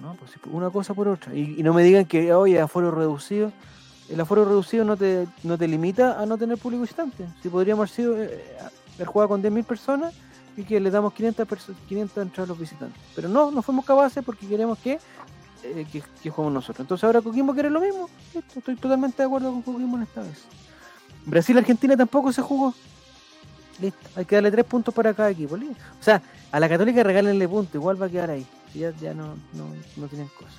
[0.00, 1.32] No, pues sí, una cosa por otra.
[1.32, 3.52] Y, y no me digan que, oye, aforo reducido.
[4.08, 7.24] El aforo reducido no te, no te limita a no tener público visitante.
[7.40, 8.42] Si podríamos haber sido eh,
[8.96, 10.12] haber jugado con 10.000 personas
[10.56, 13.00] y que le damos 500, perso- 500 entradas a los visitantes.
[13.14, 14.98] Pero no, no fuimos capaces porque queremos que,
[15.62, 16.80] eh, que, que juguemos nosotros.
[16.80, 18.10] Entonces ahora Coquimbo quiere lo mismo.
[18.56, 20.42] Estoy totalmente de acuerdo con Coquimbo en esta vez.
[21.26, 22.74] Brasil-Argentina tampoco se jugó.
[23.80, 25.56] Listo, hay que darle tres puntos para cada equipo.
[25.56, 25.82] listo.
[25.98, 26.20] O sea,
[26.52, 28.46] a la Católica regálenle puntos, igual va a quedar ahí.
[28.74, 29.66] Ya, ya no, no,
[29.96, 30.54] no tienen cosas.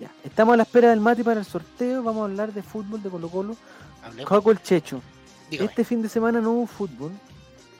[0.00, 2.02] Ya, estamos a la espera del Mati para el sorteo.
[2.02, 3.56] Vamos a hablar de fútbol de Colo Colo.
[4.26, 5.00] Jaco el Checho.
[5.50, 5.68] Dígame.
[5.68, 7.12] Este fin de semana no hubo fútbol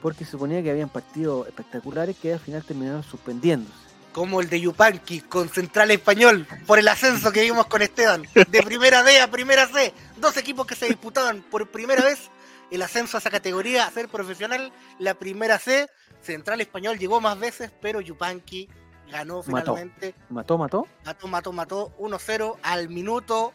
[0.01, 3.73] porque se suponía que habían partidos espectaculares que al final terminaron suspendiéndose.
[4.13, 8.25] Como el de Yupanqui con Central Español por el ascenso que vimos con Esteban.
[8.35, 9.95] De primera D a primera C.
[10.21, 12.31] Dos equipos que se disputaban por primera vez
[12.73, 14.73] el ascenso a esa categoría, a ser profesional.
[14.99, 15.89] La primera C.
[16.21, 18.69] Central Español llegó más veces, pero Yupanqui
[19.11, 20.15] ganó finalmente.
[20.31, 20.87] Mató, mató.
[21.05, 23.53] Mató, mató, mató 1-0 al minuto.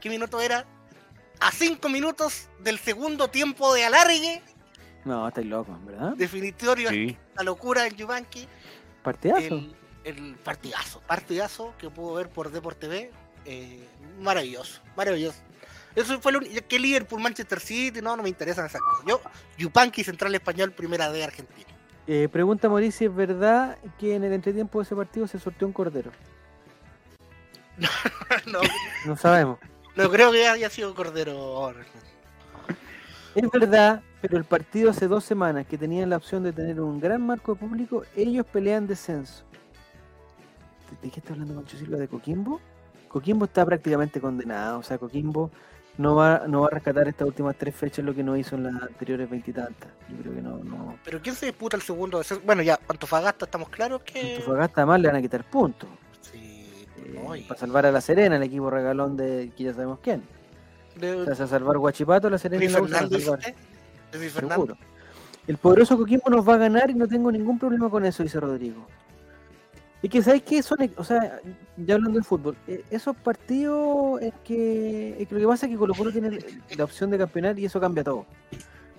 [0.00, 0.64] ¿Qué minuto era?
[1.40, 4.42] A 5 minutos del segundo tiempo de alargue.
[5.04, 6.12] No, estáis locos, ¿verdad?
[6.16, 7.16] Definitorio Sí.
[7.36, 8.46] la locura en Yupanqui.
[9.02, 9.40] Partidazo.
[9.56, 13.10] el, el partidazo, partidazo que pudo ver por Deport TV,
[13.44, 13.86] eh,
[14.20, 15.38] maravilloso, maravilloso.
[15.94, 19.04] Eso fue lo único, que Liverpool, Manchester City, no, no me interesan esas cosas.
[19.06, 19.20] Yo,
[19.58, 21.68] Yupanqui, Central Español, primera de Argentina.
[22.06, 25.72] Eh, pregunta Mauricio, ¿es verdad que en el entretiempo de ese partido se sorteó un
[25.72, 26.10] cordero?
[28.46, 28.60] no,
[29.06, 29.58] No sabemos.
[29.96, 31.72] no creo que haya sido Cordero.
[33.34, 37.00] Es verdad, pero el partido hace dos semanas que tenían la opción de tener un
[37.00, 39.44] gran marco de público, ellos pelean descenso.
[40.90, 41.96] ¿De- ¿De qué está hablando Mancho Silva?
[41.98, 42.60] ¿De Coquimbo?
[43.08, 44.78] Coquimbo está prácticamente condenado.
[44.78, 45.50] O sea, Coquimbo
[45.98, 48.64] no va, no va a rescatar estas últimas tres fechas lo que no hizo en
[48.64, 49.88] las anteriores veintitantas.
[50.10, 50.98] Yo creo que no, no.
[51.04, 52.20] Pero ¿quién se disputa el segundo?
[52.44, 54.34] Bueno, ya, Antofagasta estamos claros que.
[54.36, 55.88] Antofagasta además le van a quitar puntos.
[56.20, 59.72] Sí, eh, no, y- para salvar a la Serena, el equipo regalón de que ya
[59.72, 60.22] sabemos quién.
[60.96, 62.78] de- O sea, se va a salvar Guachipato, la Serena y la.
[64.30, 64.76] Seguro.
[65.46, 68.40] El poderoso Coquimbo nos va a ganar y no tengo ningún problema con eso, dice
[68.40, 68.86] Rodrigo.
[70.04, 70.62] Y que, ¿sabes qué?
[70.62, 71.40] Son, o sea,
[71.78, 75.72] ya hablando del fútbol, eh, esos partidos es que, es que lo que pasa es
[75.72, 76.38] que Colo Colo tiene
[76.76, 78.26] la opción de campeonar y eso cambia todo.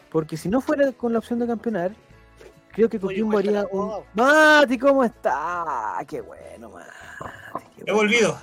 [0.10, 1.92] Porque si no fuera con la opción de campeonar,
[2.72, 4.04] creo que Coquimbo haría un...
[4.16, 6.04] Mati, ¿cómo está?
[6.08, 7.68] Qué bueno, Mati.
[7.76, 8.40] qué He volvido.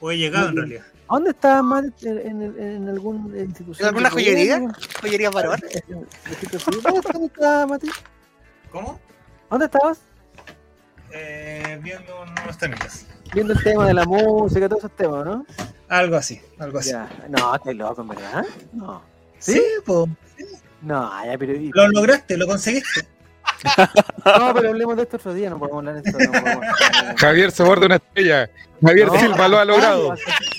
[0.00, 0.84] O he llegado en realidad.
[1.08, 2.08] ¿A dónde estás, Mati?
[2.08, 3.88] ¿En, en, en alguna institución?
[3.88, 4.62] ¿En alguna joyería?
[5.02, 5.60] Joyería varón.
[6.82, 7.90] ¿Dónde estás, Mati?
[8.72, 8.98] ¿Cómo?
[9.50, 10.05] ¿Dónde estabas?
[11.12, 13.06] Eh, viendo unos temitas.
[13.34, 15.46] Viendo el tema de la música, todos esos temas, ¿no?
[15.88, 16.90] Algo así, algo así.
[16.90, 17.08] Ya.
[17.28, 18.44] No, estoy loco, en verdad.
[18.72, 19.02] No.
[19.38, 20.08] Sí, po.
[20.82, 21.52] No, ya, pero.
[21.54, 23.06] y- Lo lograste, lo conseguiste.
[24.24, 26.18] No, pero hablemos de esto otro día, no podemos hablar de esto.
[26.18, 27.16] No, podemos hablar.
[27.16, 28.50] Javier se borda una estrella.
[28.82, 30.14] Javier No, Silva lo ha logrado.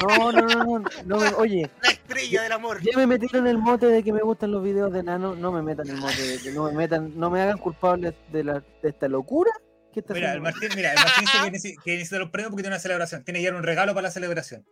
[0.08, 2.80] No, no, no, no, no, me- Oye, La estrella del amor.
[2.82, 5.62] ya me metieron el mote de que me gustan los videos de Nano, no me
[5.62, 8.90] metan el mote, de que no me metan, no me hagan culpable de, la, de
[8.90, 9.52] esta locura
[9.98, 10.42] que está Mira, el.
[10.42, 13.24] Martín, mira, el Martín dice que necesita, que necesita los premios porque tiene una celebración.
[13.24, 14.64] Tiene que llevar un regalo para la celebración.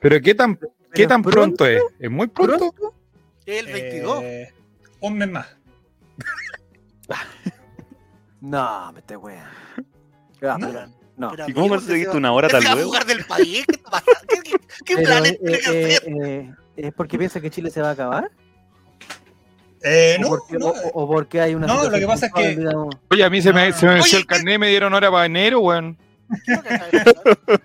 [0.00, 0.58] Pero qué tan,
[0.92, 1.82] qué tan pronto es?
[1.98, 2.74] ¿Es muy pronto?
[3.46, 4.22] El 22.
[4.22, 4.52] Eh,
[5.00, 5.46] un mes más.
[8.40, 9.50] No, me estoy weando.
[10.42, 10.66] Ah, No.
[10.68, 11.30] pero- no.
[11.32, 13.66] Pero, ¿Y cómo conseguiste se- una hora tal jugar del país?
[13.66, 13.76] ¿Qué?
[14.28, 16.12] ¿Qué, qué, qué Pero, planes eh, tiene que eh, hacer?
[16.26, 18.30] eh, ¿Es porque piensa que Chile se va a acabar?
[19.82, 22.26] Eh, ¿O, no, porque, no, o- o- o porque hay una No, lo que pasa
[22.26, 22.94] es que- digamos?
[23.10, 25.26] Oye, a mí se me, No, se me venció el carnet, me dieron hora para
[25.26, 25.96] enero, weón.
[26.44, 27.60] ¿Qué es lo que acaba de pasar?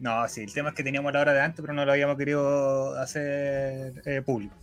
[0.00, 2.16] no, sí, el tema es que teníamos la hora de antes, pero no lo habíamos
[2.16, 4.54] querido hacer eh, público.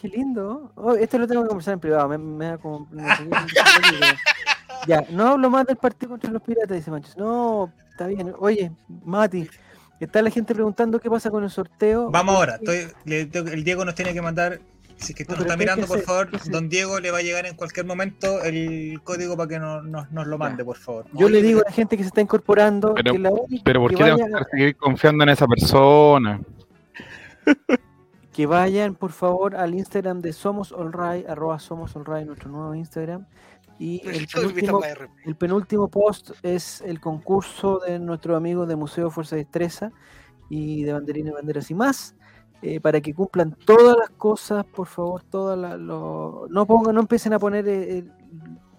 [0.00, 0.72] Qué lindo.
[0.76, 2.08] Oh, esto lo tengo que conversar en privado.
[2.08, 2.88] Me, me da como.
[4.86, 7.16] ya, no hablo más del partido contra los piratas, dice Manchos.
[7.16, 8.32] No, está bien.
[8.38, 8.72] Oye,
[9.04, 9.48] Mati,
[10.04, 12.10] está la gente preguntando qué pasa con el sorteo.
[12.10, 14.60] Vamos ahora, estoy, le el Diego nos tiene que mandar,
[14.96, 17.00] si es que tú No, nos está ¿qué hay que mirando, por favor, don Diego
[17.00, 20.38] le va a llegar en cualquier momento el código para que no- nos, nos lo
[20.38, 21.06] mande, por favor.
[21.14, 23.80] Yo le digo a la gente que se está incorporando Pero- que la única Pero
[23.80, 26.40] ¿por qué vaya- que seguir confiando en esa persona?
[28.32, 33.26] que vayan por favor al Instagram de Somos arroba Somos nuestro nuevo Instagram.
[33.80, 35.08] Y el penúltimo, KR.
[35.24, 39.90] el penúltimo post es el concurso de nuestro amigo de Museo Fuerza y Destreza
[40.48, 42.14] y de Banderines, Banderas y más.
[42.62, 47.00] eh, para que cumplan todas las cosas, por favor, todas las lo- no pongan, no
[47.00, 48.12] empiecen a poner eh, el-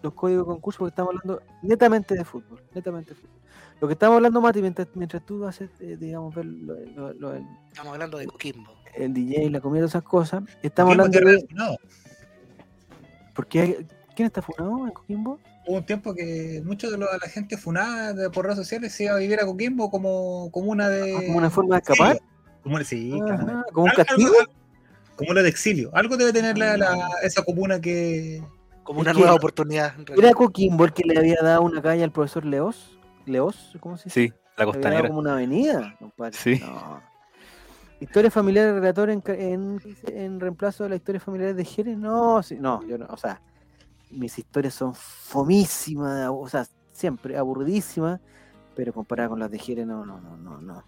[0.04, 3.40] los códigos de concurso porque estamos hablando netamente de fútbol, netamente de fútbol.
[3.80, 7.34] Lo que estamos hablando, Mati, mientras, mientras tú haces, eh, digamos, ver lo- lo- lo-
[7.34, 8.72] el, Estamos hablando de Coquimbo.
[8.96, 11.38] el DJ, la comida, esas cosas, estamos Coquimbo hablando de...
[11.38, 11.78] del Funado.
[13.34, 13.86] ¿Por qué?
[14.22, 15.40] ¿Quién está funado en Coquimbo?
[15.66, 19.14] Hubo un tiempo que mucho de la gente funada de- por redes sociales se iba
[19.16, 21.16] a vivir a Coquimbo como, como una de.
[21.16, 22.20] Ah, ¿Como una forma de escapar?
[22.62, 23.66] Como, sí, Ajá.
[23.74, 24.30] ¿Como un castigo?
[24.40, 24.52] algo-
[25.16, 25.90] como lo de exilio.
[25.96, 28.44] Algo debe tener la, la- esa comuna que.
[28.84, 29.94] Como una nueva oportunidad.
[30.16, 33.00] ¿Era Coquimbo el que le había dado una calle al profesor Leos?
[33.26, 33.76] ¿Leos?
[33.80, 34.22] ¿Cómo se dice?
[34.22, 35.08] Sí, la Le había dado costanera.
[35.08, 36.38] como una avenida, compadre.
[36.38, 36.60] Sí.
[36.64, 37.02] No.
[38.00, 41.98] Historia familiar relator en, en reemplazo de la historia familiar de Jerez.
[41.98, 43.40] No, sí, no, yo no, o sea,
[44.12, 48.20] mis historias son fomísimas, o sea, siempre aburridísimas,
[48.76, 50.84] pero comparada con las de Jerez, no, no, no, no, no.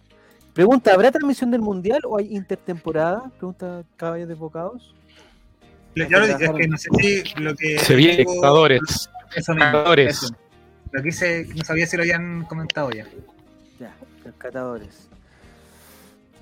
[0.52, 3.30] Pregunta, ¿habrá transmisión del mundial o hay intertemporada?
[3.38, 4.94] Pregunta Caballos Desbocados.
[5.96, 7.78] Ya lo dije, es que no sé si lo que.
[7.78, 8.24] Se viene
[10.08, 10.34] eso.
[10.92, 13.04] Lo que hice, no sabía si lo habían comentado ya.
[13.80, 15.08] Ya, rescatadores.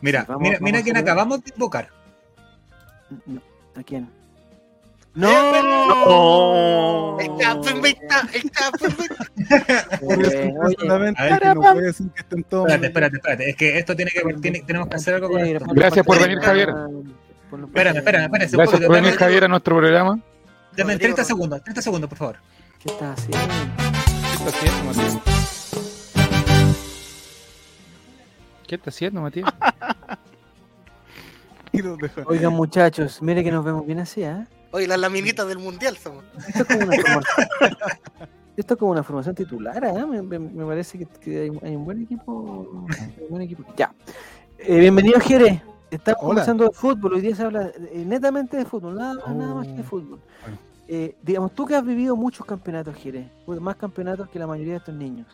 [0.03, 1.89] Mira, Sí, vamos- mira, vamos mira a quién acabamos de invocar.
[3.27, 3.41] No,
[3.77, 4.09] ¿A quién?
[5.15, 5.53] ¡No!
[10.85, 12.67] No puede decir que estén todos.
[12.71, 13.51] Espérate, espérate, espérate.
[13.51, 15.65] Es que esto tiene que tiene- tenemos que hacer algo con esto.
[15.75, 16.69] Gracias por venir, Javier.
[16.71, 18.31] Espérame, espérame, espérame.
[18.31, 20.19] Gracias poquito, por venir, Javier, a nuestro programa.
[20.77, 21.25] Dame Rodrigo, 30 Rodrigo.
[21.27, 22.37] segundos, 30 segundos, por favor.
[22.79, 23.39] ¿Qué estás haciendo?
[23.87, 25.19] ¿Qué está haciendo, Matías?
[28.67, 29.53] ¿Qué está haciendo, Matías?
[32.27, 34.47] Oigan, muchachos, mire que nos vemos bien así, ¿eh?
[34.73, 36.25] Oye, las laminitas del mundial somos.
[36.49, 37.23] Esto es como una forma-
[38.57, 40.05] Esto es como una formación titular, ¿eh?
[40.07, 42.33] me, me- me parece que, que hay, hay un buen equipo.
[42.33, 42.87] un
[43.31, 43.65] buen equipo.
[43.77, 43.95] Ya.
[44.59, 45.63] Eh, bienvenido, Jerez.
[45.91, 46.29] Estamos Hola.
[46.29, 47.15] conversando de fútbol.
[47.15, 50.21] Hoy día se habla eh, netamente de fútbol, nada, nada más que de Oh, fútbol.
[50.89, 54.73] Eh, digamos, tú que has vivido muchos campeonatos, Jerez, pues, más campeonatos que la mayoría
[54.75, 55.27] de estos niños.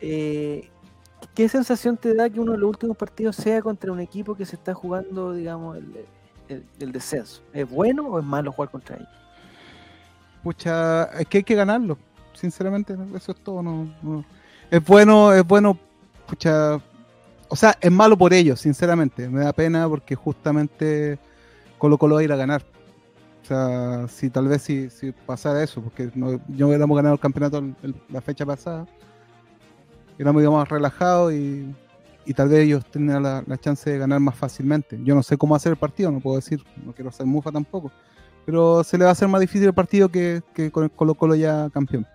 [0.00, 0.68] Eh,
[1.34, 4.44] ¿Qué sensación te da que uno de los últimos partidos sea contra un equipo que
[4.46, 6.04] se está jugando, digamos, el,
[6.78, 7.42] el- descenso?
[7.52, 9.08] ¿Es bueno o es malo jugar contra ellos?
[10.42, 11.98] Pucha, es que hay que ganarlo.
[12.32, 13.62] Sinceramente, eso es todo.
[13.62, 14.24] No.
[14.70, 15.78] Es bueno, es bueno,
[16.26, 16.80] pucha.
[17.48, 19.28] O sea, es malo por ellos, sinceramente.
[19.28, 21.18] Me da pena porque justamente
[21.78, 22.62] Colo Colo va a ir a ganar.
[23.42, 27.20] O sea, si tal vez si, si pasara eso, porque no, no hubiéramos ganado el
[27.20, 27.62] campeonato
[28.08, 28.86] la fecha pasada,
[30.18, 31.74] éramos digamos relajados y,
[32.24, 34.98] y tal vez ellos tenían la, la chance de ganar más fácilmente.
[35.02, 37.90] Yo no sé cómo hacer el partido, no puedo decir, no quiero ser mufa tampoco
[38.44, 41.14] pero se le va a hacer más difícil el partido que, que con el Colo
[41.14, 42.06] Colo ya campeón.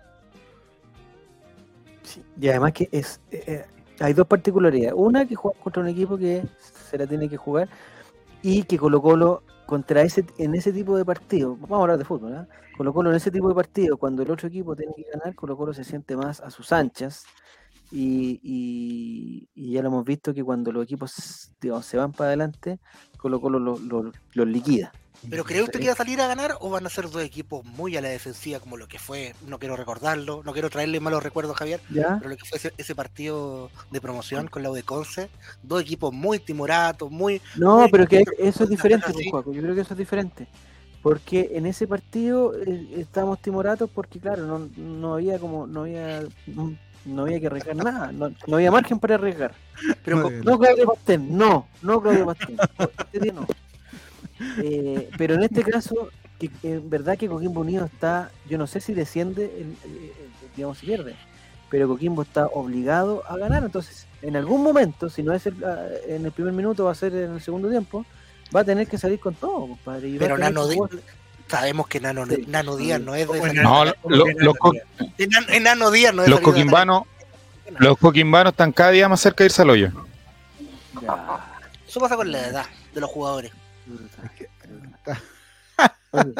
[2.40, 3.64] Y además que es eh, eh,
[4.00, 4.94] hay dos particularidades.
[4.96, 6.44] Una que juega contra un equipo que
[6.90, 7.68] se la tiene que jugar
[8.42, 12.04] y que Colo Colo contra ese en ese tipo de partido, vamos a hablar de
[12.04, 12.46] fútbol, ¿ah?
[12.76, 15.56] Colo Colo en ese tipo de partido, cuando el otro equipo tiene que ganar, Colo
[15.56, 17.24] Colo se siente más a sus anchas
[17.90, 22.28] y, y- y ya lo hemos visto que cuando los equipos digamos, se van para
[22.28, 22.78] adelante,
[23.18, 24.92] Colo Colo los lo, los liquida.
[25.30, 27.64] ¿Pero cree usted que va a salir a ganar o van a ser dos equipos
[27.64, 29.34] muy a la defensiva como lo que fue?
[29.48, 32.16] No quiero recordarlo, no quiero traerle malos recuerdos, Javier, ¿Ya?
[32.18, 35.30] pero lo que fue ese, ese partido de promoción con la U de Conce,
[35.62, 37.40] dos equipos muy timoratos, muy...
[37.56, 40.46] No, Muy pero que eso es diferente, pues, Juaco, Yo creo que eso es diferente.
[41.02, 46.24] Porque en ese partido eh, estábamos timoratos porque, claro, no, no había como, no había,
[47.06, 49.52] no había que arriesgar nada, no, no había margen para arriesgar.
[50.04, 50.40] Pero con-.
[50.40, 52.56] No Claudio Pastén, no, no Claudio Pastén.
[52.78, 53.46] Este día no.
[54.62, 58.66] Eh, pero en este caso, que, que en verdad que Coquimbo Unido está, yo no
[58.66, 60.12] sé si desciende, el- el- el-
[60.56, 61.14] digamos si pierde,
[61.70, 65.86] pero Coquimbo está obligado a ganar, entonces en algún momento, si no es el- ah,
[66.08, 68.04] en el primer minuto, va a ser en el segundo tiempo,
[68.54, 70.08] va a tener que salir con todo, compadre.
[70.10, 70.90] y pero Nano, jugar.
[71.48, 72.44] Sabemos que Nano, Sí.
[72.48, 76.28] Nano Díaz no es de esa- No, los co- Enano- Enano, Enano Díaz no es
[76.28, 77.02] Los de coquimbanos,
[77.78, 79.90] los coquimbanos están cada día más cerca de irse al hoyo.
[81.02, 83.52] Ya, Eso pasa con la edad de los jugadores.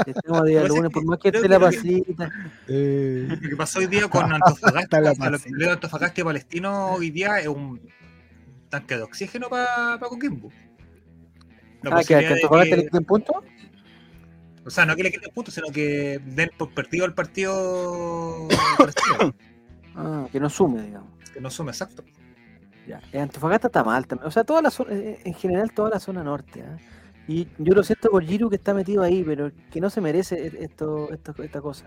[0.06, 2.30] estamos día lunes, que- por más que esté la pasita.
[2.68, 6.92] Eh, Lo que pasó hoy día con Antofagasta, la lo que leo Antofagasta y Palestino
[6.92, 7.80] hoy día es un
[8.70, 10.50] tanque de oxígeno para Coquimbo.
[11.82, 13.36] La Ah, que de Antofagasta que- le quiten puntos.
[14.66, 18.48] O sea, no que le quiten puntos, sino que den por perdido el partido
[19.94, 21.08] Ah, que no sume, digamos.
[21.32, 22.04] que no sume exacto.
[22.86, 24.28] Ya, eh, Antofagasta está mal también.
[24.28, 26.62] O sea, toda la zona, eh, en general toda la zona norte.
[26.62, 26.76] ¿ah?
[27.26, 30.34] Y yo lo siento por Giru que está metido ahí, pero que no se merece
[30.46, 31.86] e- esto, esto esta cosa.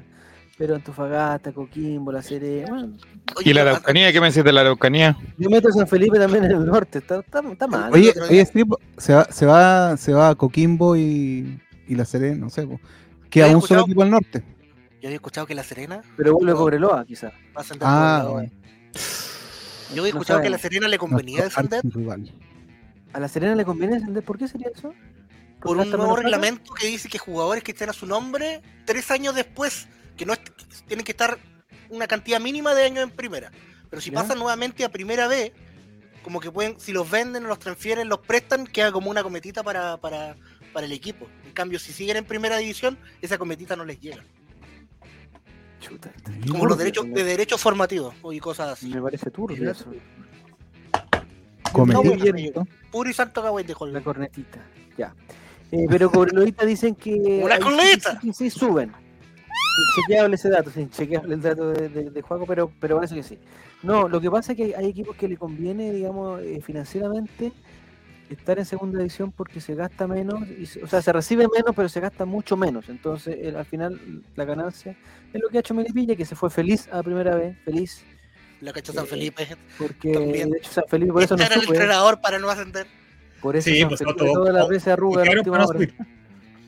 [0.58, 2.68] Pero Antofagasta, Coquimbo, La Serena.
[2.70, 2.98] Bueno,
[3.38, 4.12] Oye, ¿Y la Araucanía?
[4.12, 5.18] ¿Qué me decís de la Araucanía?
[5.38, 6.98] yo meto a San Felipe también en el norte.
[6.98, 7.94] Está, está, está mal.
[7.94, 8.46] oye, oye,
[8.98, 12.80] se va, se va, se va a Coquimbo y, y la Serena, no sé, po.
[13.30, 14.44] queda ¿Has un solo equipo al norte.
[15.02, 16.58] Yo había escuchado que La Serena Pero vuelve no.
[16.58, 17.34] Cobreloa, quizás.
[17.56, 18.52] a Ah, bueno.
[19.94, 20.58] Yo había No escuchado que a La.
[20.58, 21.82] Serena le convenía descender.
[23.14, 24.24] ¿A La Serena le conviene descender?
[24.24, 24.94] ¿Por qué sería eso?
[25.62, 29.36] por un nuevo reglamento que dice que jugadores que estén a su nombre tres años
[29.36, 30.52] después, que no que
[30.88, 31.38] tienen que estar
[31.90, 33.52] una cantidad mínima de años en primera.
[33.90, 34.22] Pero si Ya.
[34.22, 35.52] pasan nuevamente a primera B,
[36.24, 39.98] como que pueden, si los venden, los transfieren, los prestan, queda como una cometita para,
[39.98, 40.38] para,
[40.74, 41.28] para el equipo.
[41.46, 44.24] En cambio, si siguen en primera división, esa cometita no les llega.
[45.80, 46.12] Chuta,
[46.50, 48.90] Como los derechos de derechos formativos y cosas así.
[48.90, 49.92] Me parece turbio eso.
[51.74, 52.68] No, bueno.
[52.92, 54.60] Puro y santo cagüey de La cornetita,
[54.98, 55.14] ya.
[55.72, 57.14] Eh, pero Cobreloita dicen que.
[57.44, 58.20] ¡Una corneta!
[58.22, 58.92] Sí, sí, sí, suben.
[59.96, 63.24] Chequeable ese dato, sí, chequeable el dato de, de, de Juaco, pero, pero parece que
[63.24, 63.38] sí.
[63.82, 67.54] No, lo que pasa es que hay equipos que le conviene, digamos, eh, financieramente
[68.30, 71.90] estar en segunda división porque se gasta menos, y o sea, se recibe menos, pero
[71.90, 72.90] se gasta mucho menos.
[72.90, 74.00] Entonces, el- al final,
[74.36, 74.96] la ganancia
[75.34, 78.04] es lo que ha hecho Melipilla, que se fue feliz a primera vez, feliz,
[78.62, 79.48] La cacha San Eh, Felipe.
[79.78, 80.50] porque También.
[80.50, 81.76] de hecho San Felipe por eso no era el sube.
[81.78, 82.88] entrenador para no ascender.
[83.42, 85.66] Por eso Sí, San pues, Felipe todo- todas las todo- veces arruga Quedaron última hora.
[85.68, 85.94] subir.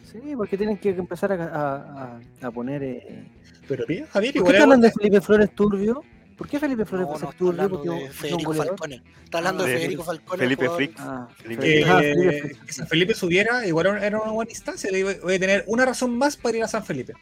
[0.09, 2.81] Sí, porque tienen que empezar a, a- a- poner.
[2.83, 3.25] Eh...
[3.67, 6.01] Pero mira, Javier, ¿Por qué igual te hablan de Felipe Flores Turbio?
[6.41, 7.61] ¿Por qué Felipe Flores No, no, está turbio?
[7.63, 8.53] hablando de Federico.
[8.55, 9.03] Falcone.
[9.23, 10.39] Está hablando de Federico Falcone.
[10.39, 10.93] Felipe Frick.
[10.97, 14.91] Ah, Felipe- ah, Felipe que, San Felipe subiera, igual era una buena instancia.
[14.91, 17.13] de- Voy a tener una razón más para ir a San Felipe.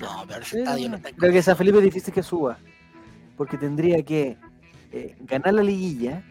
[0.00, 2.22] No, pero ese Sí, estadio no está en Creo que San Felipe es difícil que
[2.22, 2.56] suba.
[3.36, 4.36] Porque tendría que
[4.92, 6.22] eh, ganar la liguilla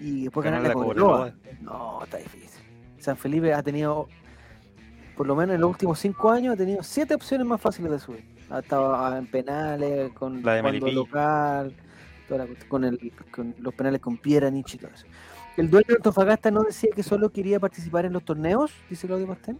[0.00, 0.82] y después ganar, Ganar la.
[0.82, 1.34] Cobreloa.
[1.60, 2.48] No, está difícil.
[3.00, 4.08] San Felipe ha tenido,
[5.14, 7.98] por lo menos en los últimos cinco años, ha tenido siete opciones más fáciles de
[7.98, 8.33] subir.
[8.50, 11.74] Ha estado en penales, con La de local,
[12.28, 15.06] toda la cuestión, con, el, con los penales con Piera, Nietzsche y todo eso.
[15.56, 19.28] El dueño de Antofagasta no decía que solo quería participar en los torneos, dice Claudio
[19.28, 19.58] Pastén.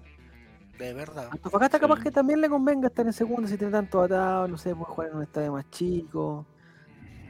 [0.78, 1.28] De verdad.
[1.30, 2.02] Antofagasta capaz Sí.
[2.04, 5.10] que también le convenga estar en segunda si tiene tanto atado, no sé, puede jugar
[5.10, 6.44] en un estadio más chico.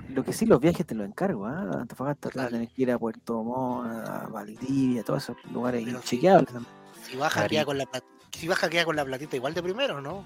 [0.09, 1.81] Lo que sí, los viajes te los encargo, ¿ah?
[1.81, 5.87] Antofagasta te vas a tener que ir a Puerto Montt, a Valdivia, todos esos lugares
[5.87, 6.73] inchequeables también.
[7.03, 7.87] Si baja, queda con la
[8.31, 10.25] si baja queda con la platita igual de primero, ¿no?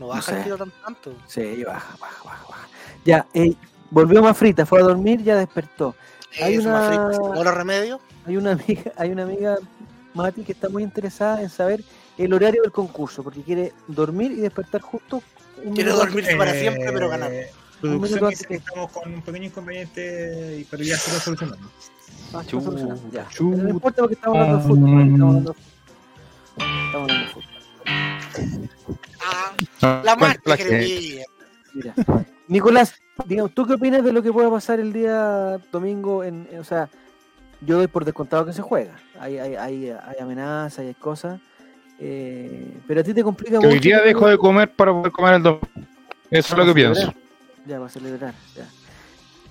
[0.00, 0.36] No baja sé.
[0.38, 1.14] el tiro tanto, tanto.
[1.26, 2.68] Sí, baja, baja, baja, baja.
[3.04, 3.54] Ya, eh,
[3.90, 5.94] volvió más frita, fue a dormir, ya despertó.
[6.40, 8.00] Hay una- ¿se tomó los remedios?
[8.26, 9.56] Hay una amiga, hay una amiga,
[10.14, 11.82] Mati, que está muy interesada en saber
[12.18, 15.22] el horario del concurso, porque quiere dormir y despertar justo
[15.64, 17.32] un Quiero dormirse para siempre, pero ganar.
[17.32, 17.50] Eh,
[17.80, 21.68] Producción dice que- estamos con un pequeño inconveniente, y- pero ya se lo solucionamos.
[22.32, 22.42] Ah,
[23.10, 23.26] ya.
[23.32, 25.00] Pero no importa porque estamos hablando de fútbol.
[25.02, 25.56] Estamos hablando de fútbol.
[26.86, 28.98] Estamos hablando de fútbol.
[29.24, 31.24] Ah, la más ¿Cuál- que cuál- creía.
[31.74, 31.94] Mira.
[32.48, 32.94] Nicolás,
[33.26, 36.22] digamos, ¿tú qué opinas de lo que pueda pasar el día domingo?
[36.24, 36.88] En, en- o sea,
[37.60, 38.94] yo doy por descontado que se juega.
[39.18, 41.40] Hay, hay, hay, hay amenazas, hay cosas.
[42.04, 43.68] eh, pero a ti te complica Que mucho.
[43.68, 45.68] hoy día que- dejo de comer para poder comer el domingo.
[46.30, 47.14] Eso es lo que pienso.
[47.66, 48.34] Ya, para celebrar.
[48.56, 48.66] Ya.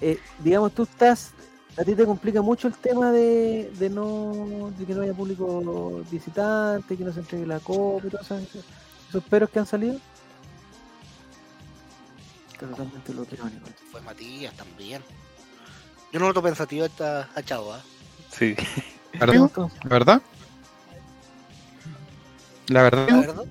[0.02, 1.32] Eh, digamos, tú estás.
[1.78, 6.02] A ti te complica mucho el tema de, de no de que no haya público
[6.12, 8.66] visitante, que no se entregue la copa y todos esos,
[9.12, 9.98] esos peros que han salido.
[12.54, 13.52] Está totalmente Nicolás.
[13.92, 15.02] Fue Matías también.
[16.14, 17.82] Yo no noto pensativo esta a Chavo, ¿ah?
[18.32, 18.56] Sí.
[19.20, 19.52] ¿La verdad?
[19.84, 20.22] ¿La verdad?
[22.68, 23.46] La verdad, La verdad.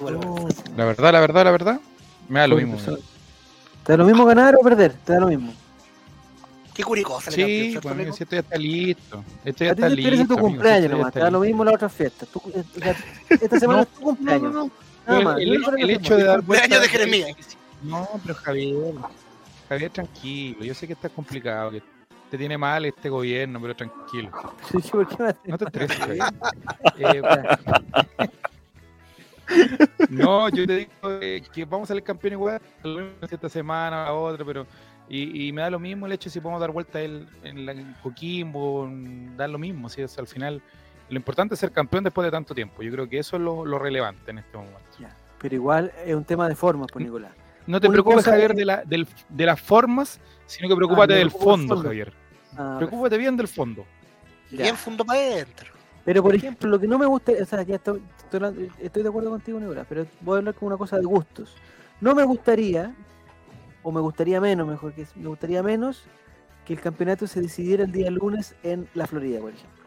[0.00, 1.80] Oh, la verdad, la verdad, la verdad.
[2.28, 2.76] Me da lo mismo.
[2.76, 2.98] persona.
[3.84, 4.92] ¿Te da lo mismo ganar o perder?
[5.04, 5.52] Te da lo mismo.
[6.72, 8.16] Qué curicosa la Sí, campeón, ¿cierto, bueno, amigo?
[8.16, 9.24] si esto ya está listo.
[9.44, 10.26] Esto ya está listo.
[10.26, 12.28] tu cumpleaños nomás, te da lo mismo las otras fiestas.
[12.28, 12.64] Tú- eh,
[13.40, 14.42] esta semana es tu cumpleaños.
[14.42, 14.83] No, no, Nada no.
[15.06, 17.36] Más, El, hecho de dar vuelta- de Jeremías.
[17.82, 18.94] No, pero Javier,
[19.68, 20.64] Javier, tranquilo.
[20.64, 21.82] Yo sé que está complicado, que
[22.30, 24.30] te tiene mal este gobierno, pero tranquilo.
[24.70, 26.22] Sí, sí, ¿por qué me haces No te estreses, Javier.
[26.98, 27.22] Eh,
[30.08, 30.90] no, yo te digo
[31.20, 32.60] eh, que vamos a salir campeón igual,
[33.30, 34.66] esta semana, la otra, pero.
[35.06, 37.72] Y, y me da lo mismo el hecho si podemos dar vuelta el, en, la,
[37.72, 39.90] en Coquimbo, en- da lo mismo.
[39.90, 40.62] Si es al final,
[41.14, 42.82] lo importante es ser campeón después de tanto tiempo.
[42.82, 44.78] Yo creo que eso es lo, lo relevante en este momento.
[45.00, 47.32] Ya, Pero igual es un tema de formas, pues, Nicolás.
[47.66, 51.14] No te Una preocupes, Javier, es- de, la, del- de las formas, sino que preocúpate
[51.14, 51.82] me del fondo, fondo.
[51.82, 52.12] Javier.
[52.56, 53.84] Ah, Preocúpate bien del fondo.
[54.50, 54.62] ya.
[54.64, 55.72] Bien fundo para adentro.
[56.04, 59.08] Pero, por ejemplo, lo que no me gusta, o sea, ya estoy, estoy, estoy de
[59.08, 61.56] acuerdo contigo, Nicolás, pero voy a hablar con una cosa de gustos.
[62.02, 62.94] No me gustaría,
[63.82, 66.04] o me gustaría menos, mejor que me gustaría menos,
[66.66, 69.83] que el campeonato se decidiera el día lunes en la Florida, por ejemplo.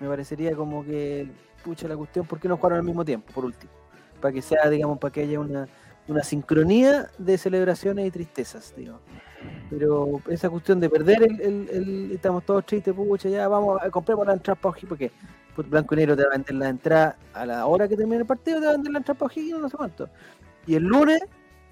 [0.00, 1.28] Me parecería como que,
[1.64, 3.72] pucha la cuestión, ¿por qué no jugaron al mismo tiempo, por último?
[4.20, 5.66] Para que sea, digamos, para que haya una,
[6.08, 9.00] una sincronía de celebraciones y tristezas, digamos.
[9.70, 13.90] Pero esa cuestión de perder el, el- el- estamos todos tristes, pucha, ya vamos a
[13.90, 15.10] compremos la entrada para porque
[15.56, 18.26] Blanco y Negro te va a vender la entrada a la hora que termine el
[18.26, 20.08] partido, te va a vender la entrada para O'Higgins, no sé cuánto.
[20.66, 21.20] Y el lunes,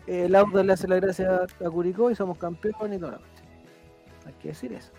[0.06, 3.20] eh, el auto le hace la gracia a Curicó y somos campeones y toda la.
[4.26, 4.90] Hay que decir eso.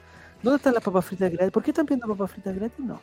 [0.42, 1.52] ¿Dónde están las papas fritas gratis?
[1.52, 2.80] ¿Por qué están pidiendo papas fritas gratis?
[2.86, 3.00] No.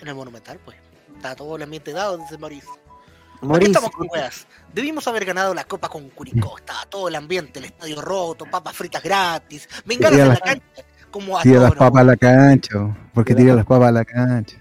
[0.00, 0.76] En el Monumental, pues.
[1.16, 2.70] Está todo el ambiente dado, dice Mauricio.
[2.70, 4.46] ¿Por qué Mauricio, estamos con weas?
[4.72, 6.58] Debimos haber ganado la Copa con Curicó.
[6.58, 9.68] Estaba todo el ambiente, el estadio roto, papas fritas gratis.
[9.84, 10.82] Bengalas Tira en la cancha.
[11.10, 14.04] Como a Tira las papas a la cancha, porque Tira tira las papas a la
[14.04, 14.56] cancha.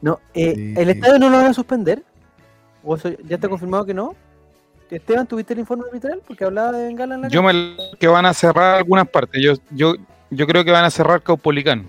[0.00, 2.02] No, eh, Sí, ¿el estadio no lo van a suspender?
[2.82, 4.14] ¿O eso ya está confirmado que no?
[4.88, 6.20] ¿Que Esteban, tuviste el informe arbitral?
[6.26, 9.42] Porque hablaba de Bengala en la Yo me que van a cerrar algunas partes.
[9.42, 9.94] Yo, yo,
[10.30, 11.88] yo creo que van a cerrar Caupolicán.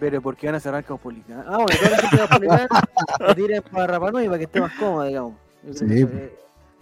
[0.00, 1.44] Pero ¿por qué van a cerrar Caupolicán?
[1.46, 2.68] Ah, bueno, toda la gente de Caupolicán
[3.36, 5.34] tiren para Rapa Nui para que esté más cómoda, digamos.
[5.74, 6.30] Sí, pues.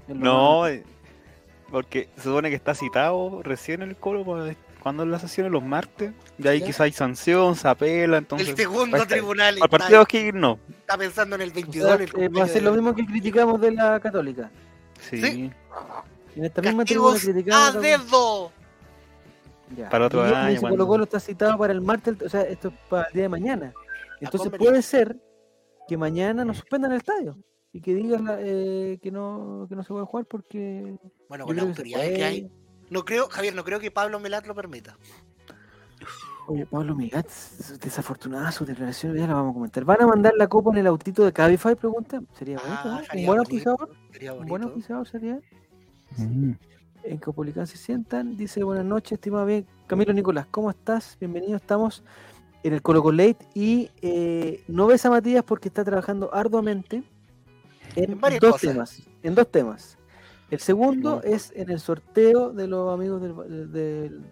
[0.09, 0.85] No, más- eh,
[1.71, 6.13] porque se supone que está citado recién el colo para cuando la sesión los martes.
[6.39, 6.67] De ahí Ya.
[6.67, 8.49] quizá hay sanción, se apela, entonces.
[8.51, 10.59] El segundo tribunal Al está, partido que no.
[10.71, 11.87] está pensando en el O 22.
[11.87, 14.49] sea, en el eh, va a ser lo mismo que criticamos de la Católica.
[15.01, 15.21] Sí.
[15.21, 15.53] Sí.
[16.37, 17.69] En esta misma tribuna criticamos.
[17.71, 18.53] a la- dedo.
[19.77, 19.89] Ya.
[19.91, 22.69] Para otro Y año, dice Colo Colo está citado para el martes, o sea, esto
[22.69, 23.73] es para el día de mañana.
[24.21, 25.17] Entonces puede ser
[25.87, 27.39] que mañana nos suspendan el estadio
[27.73, 30.97] y que digan la- eh, que no que no se puede jugar porque
[31.29, 32.51] Bueno, con las creo que hay.
[32.91, 34.97] No creo, Javier, no creo que Pablo Melat lo permita.
[36.47, 37.27] Oye, Pablo Migat,
[37.83, 39.85] desafortunada su declaración, ya la vamos a comentar.
[39.85, 41.75] ¿Van a mandar la copa en el autito de Cabify?
[41.75, 42.23] Pregunta.
[42.33, 42.97] Sería bonito, Ah, ¿no?
[43.01, 43.41] Un sería buen bonito.
[43.41, 43.91] auspiciador.
[44.13, 45.41] Sería Un buen auspiciador sería.
[46.17, 46.53] Mm.
[47.03, 48.37] En Copolicán se sientan.
[48.37, 49.67] Dice, buenas noches, estimado bien.
[49.87, 51.17] Camilo Nicolás, ¿cómo estás?
[51.21, 51.57] Bienvenido.
[51.57, 52.05] Estamos
[52.63, 57.03] en el Colo Late y eh, no ves a Matías porque está trabajando arduamente
[57.97, 58.71] en, En varias dos cosas.
[58.73, 59.03] temas.
[59.23, 59.99] En dos temas.
[60.51, 64.23] El segundo es en el sorteo de los amigos del, del-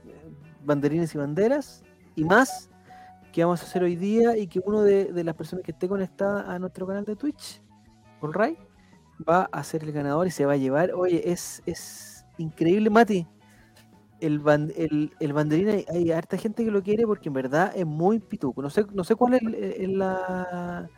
[0.65, 1.85] banderines y banderas
[2.17, 2.69] y más
[3.33, 5.89] que vamos a hacer hoy día y que uno de, de las personas que esté
[5.89, 7.61] conectada a nuestro canal de Twitch,
[8.23, 8.59] All Right,
[9.29, 10.93] va a ser el ganador y se va a llevar.
[10.95, 13.27] Oye, es, es increíble, Mati.
[14.21, 17.73] El, ban- el, el banderín, hay, hay harta gente que lo quiere porque en verdad
[17.77, 18.63] es muy pituco.
[18.63, 19.43] No sé, no sé cuál es,
[19.91, 20.89] la,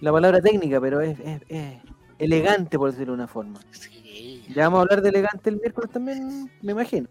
[0.00, 1.74] la palabra técnica, pero es, es- es
[2.18, 3.58] elegante, por decirlo de una forma.
[3.72, 4.44] Sí.
[4.54, 7.08] Ya vamos a hablar de elegante el miércoles también, me imagino.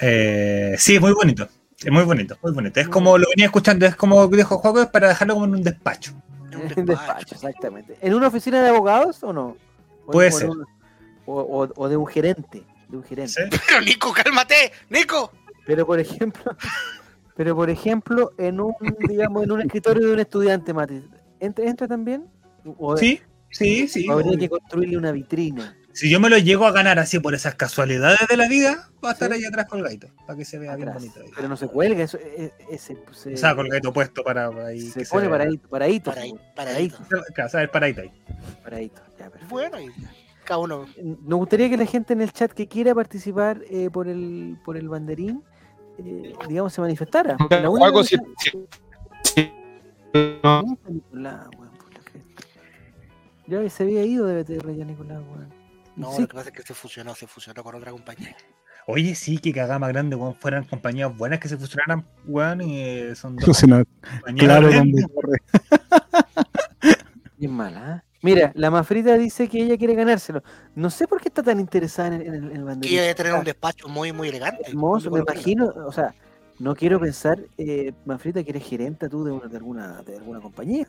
[0.00, 1.48] Eh, sí, es muy bonito.
[1.84, 2.80] Es muy bonito, muy bonito.
[2.80, 5.62] Es como lo venía escuchando, es como dijo Juego, es para dejarlo como en un
[5.62, 6.12] despacho.
[6.50, 6.82] En un despacho.
[6.86, 7.96] despacho, exactamente.
[8.00, 9.56] ¿En una oficina de abogados o no?
[10.06, 10.50] O- Puede o en ser.
[10.50, 10.64] un-
[11.28, 12.64] o, o- o de un gerente.
[12.88, 13.32] De un gerente.
[13.32, 13.40] ¿sí?
[13.68, 15.32] Pero Nico, cálmate, Nico.
[15.66, 16.42] Pero por ejemplo,
[17.36, 18.74] pero por ejemplo, en un,
[19.08, 21.02] digamos, en un escritorio de un estudiante, Mati,
[21.40, 22.24] ¿entra, entra también?
[22.78, 23.20] O, Sí,
[23.50, 24.08] sí, sí.
[24.10, 25.74] habría que construirle una vitrina.
[25.92, 29.10] Si yo me lo llego a ganar así por esas casualidades de la vida, va
[29.10, 29.38] a estar Sí.
[29.38, 31.02] ahí atrás colgadito, para que se vea bien atrás.
[31.02, 31.20] bonito.
[31.20, 31.30] ahí.
[31.34, 32.94] Pero no se cuelga, eso es, es- se,
[33.32, 34.80] O sea, colgadito puesto para para ahí.
[34.80, 35.38] se pone vea.
[35.38, 38.10] paradito, paradito, Para ahí, pues, para paradito, Claro, o sea, el paradito ahí.
[38.62, 39.46] paradito, ya, perfecto.
[39.48, 39.90] Bueno, y
[40.48, 40.86] cada uno.
[41.02, 44.76] Nos gustaría que la gente en el chat que quiera participar eh, por el por
[44.76, 45.42] el banderín,
[45.98, 47.36] eh, digamos, se manifestara.
[47.50, 48.50] la única Algo cosa- si-
[49.34, 49.52] si-
[50.42, 51.68] no, Nicolás, weón.
[53.46, 55.48] Ya se había ido de BTR ya Nicolás, weón.
[55.96, 58.36] No, Sí, lo que pasa es que se fusionó, se fusionó con otra compañía.
[58.86, 60.34] Oye, sí, que cagada más grande, weón.
[60.34, 65.04] Fueran compañías buenas que se fusionaran, weón, y eh, son dos compañías claro grandes.
[65.06, 65.40] BTR.
[67.36, 68.07] bien mala, ¿eh?
[68.20, 70.42] Mira, la Mafrita dice que ella quiere ganárselo.
[70.74, 72.96] No sé por qué está tan interesada en, en el, en el banderín.
[72.98, 74.62] Quiere tener un Está despacho muy, muy elegante.
[74.66, 76.14] hermoso, me imagino, o sea,
[76.58, 80.40] no quiero pensar, eh, Mafrita, que eres gerente tú de, una, de, alguna, de alguna
[80.40, 80.88] compañía.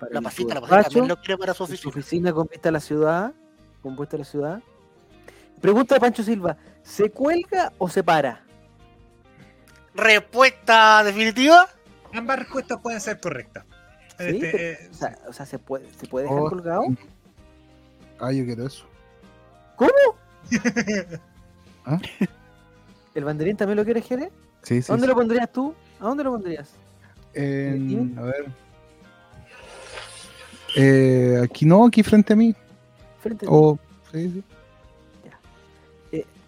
[0.00, 1.90] Para La pasita, la pasita despacho, también lo quiere para su en su oficina.
[1.90, 3.32] oficina con vista a la ciudad,
[3.82, 4.62] con vista a la ciudad.
[5.60, 8.42] Pregunta de Pancho Silva, ¿se cuelga o se para?
[9.94, 11.68] Respuesta definitiva.
[12.12, 13.64] Ambas respuestas pueden ser correctas.
[14.18, 16.84] Sí, Este, pero- eh, O sea, o sea, ¿se puede, ¿se puede dejar Oh, colgado?
[18.20, 18.86] Ah, yo quiero eso.
[23.14, 24.30] ¿El banderín también lo quiere Jerez?
[24.62, 24.88] Sí, sí.
[24.88, 25.08] ¿Dónde sí.
[25.08, 25.74] lo pondrías tú?
[26.00, 26.70] ¿A dónde lo pondrías?
[27.36, 28.46] A ver.
[30.76, 32.54] Eh, aquí no, aquí frente a mí.
[33.20, 33.54] Frente a ti.
[33.56, 33.78] O,
[34.12, 34.44] sí, sí.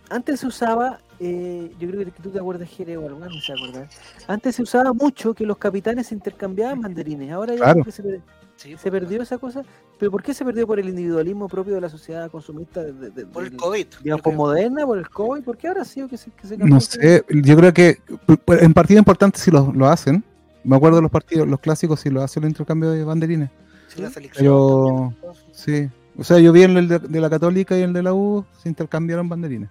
[0.08, 3.52] Antes se usaba, eh, yo creo que tú te acuerdas, Jerez, o algo no se
[3.52, 3.88] acuerda.
[4.28, 7.30] Antes se usaba mucho que los capitanes intercambiaban banderines.
[7.32, 7.84] Ahora ya Claro.
[7.90, 8.20] se, per-
[8.56, 9.62] Sí, se perdió esa cosa.
[9.98, 10.66] ¿Pero por qué se perdió?
[10.66, 12.82] ¿Por el individualismo propio de la sociedad consumista?
[12.82, 13.86] De, de- de- por el COVID.
[14.02, 15.42] digamos, moderna, por el COVID?
[15.42, 16.74] ¿Por qué ahora sí o que se, que se cambió?
[16.74, 17.98] No sé, yo creo que
[18.46, 20.24] pues, en partidos importantes sí lo, lo hacen.
[20.64, 23.50] Me acuerdo de los partidos, los clásicos sí lo hacen el intercambio de banderines.
[23.88, 25.44] Sí, la selección Pero- también.
[25.52, 25.88] Sí.
[26.18, 28.42] O sea, yo vi en el de, de la Católica y el de la U,
[28.62, 29.68] se intercambiaron banderines.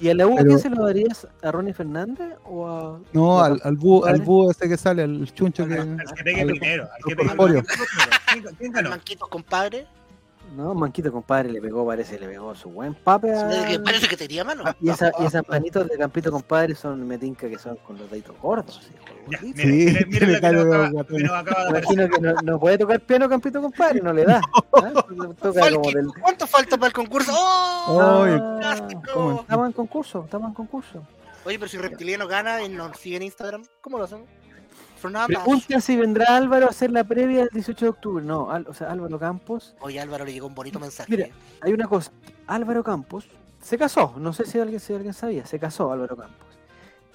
[0.00, 1.26] ¿Y a la U Pero- qué se lo darías?
[1.42, 3.00] ¿A Ronnie Fernández o a.?
[3.12, 5.74] No, al, al búho, al búho ese que sale, al chuncho que.
[5.74, 7.62] al que pegue al- primero, al que pegue primero.
[8.32, 8.90] ¿Quién- ¿Quién ganó?
[8.90, 9.86] Manquito, compadre.
[10.56, 13.42] No, Manquito, compadre, le pegó, parece, le pegó su buen pape a.
[13.42, 14.64] Parece que- Parece que tenía mano.
[14.66, 18.10] Ah, Y, esa, y esas manitos de Campito, compadre, son metinca que son con los
[18.10, 18.78] deditos gordos.
[18.78, 18.90] así,
[19.30, 19.42] Ya, gorditos.
[19.42, 21.70] mire, Sí, mire, mire que que acaba de aparecer.
[21.70, 24.40] imagino que no, no puede tocar piano Campito, compadre, no le da.
[24.56, 24.90] ¿ah?
[24.92, 26.06] Toca como Falqui, del.
[26.20, 27.32] ¿Cuánto falta para el concurso?
[27.34, 28.26] ¡Oh!
[29.40, 31.02] Estamos en concurso, estamos en concurso.
[31.44, 34.24] Oye, pero si Reptiliano gana y nos sigue en Instagram, ¿cómo lo hacen?
[35.26, 38.24] Pregunta si vendrá Álvaro a hacer la previa el 18 de octubre.
[38.24, 39.74] No, Al- o sea, Álvaro Campos.
[39.80, 41.10] Oye, Álvaro le llegó un bonito mensaje.
[41.10, 41.28] Mira.
[41.60, 42.10] Hay una cosa,
[42.46, 43.28] Álvaro Campos
[43.60, 46.46] se casó, no sé si alguien, si alguien sabía, se casó Álvaro Campos.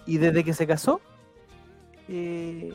[0.05, 0.99] Y desde que se casó,
[2.07, 2.73] eh,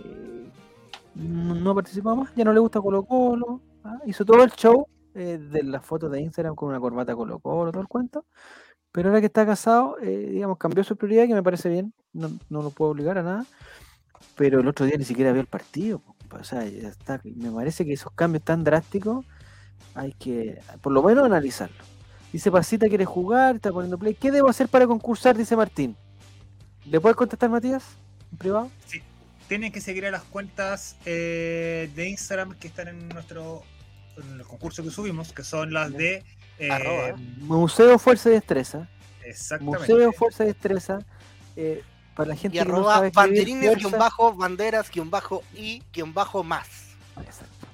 [1.14, 3.98] no, no participó más, ya no le gusta Colo Colo, ¿ah?
[4.06, 7.70] hizo todo el show eh, de las fotos de Instagram con una corbata Colo Colo,
[7.72, 8.24] todo el cuento.
[8.90, 12.30] Pero ahora que está casado, eh, digamos, cambió su prioridad, que me parece bien, no,
[12.48, 13.44] no lo puedo obligar a nada.
[14.36, 16.02] Pero el otro día ni siquiera vio el partido.
[16.30, 19.24] O sea, ya está, me parece que esos cambios tan drásticos
[19.94, 21.76] hay que, por lo menos, analizarlo.
[22.32, 24.14] Dice Pasita quiere jugar, está poniendo play.
[24.14, 25.36] ¿Qué debo hacer para concursar?
[25.36, 25.96] Dice Martín.
[26.84, 27.84] ¿Le puedes contestar, Matías?
[28.30, 28.70] ¿En privado?
[28.86, 29.02] Sí,
[29.48, 33.62] tienen que seguir a las cuentas eh, de Instagram que están en nuestro
[34.18, 36.24] en el concurso que subimos, que son las de
[36.58, 37.14] eh.
[37.38, 38.88] Museo Fuerza y Destreza.
[39.24, 39.92] exactamente.
[39.92, 40.98] Museo Fuerza y Destreza.
[41.56, 41.82] eh,
[42.18, 45.08] para la gente Y que no arroba sabe escribir, banderines, guion fuerza- bajo, banderas, guion
[45.08, 46.66] bajo y guion bajo más.
[47.24, 47.66] Exacto.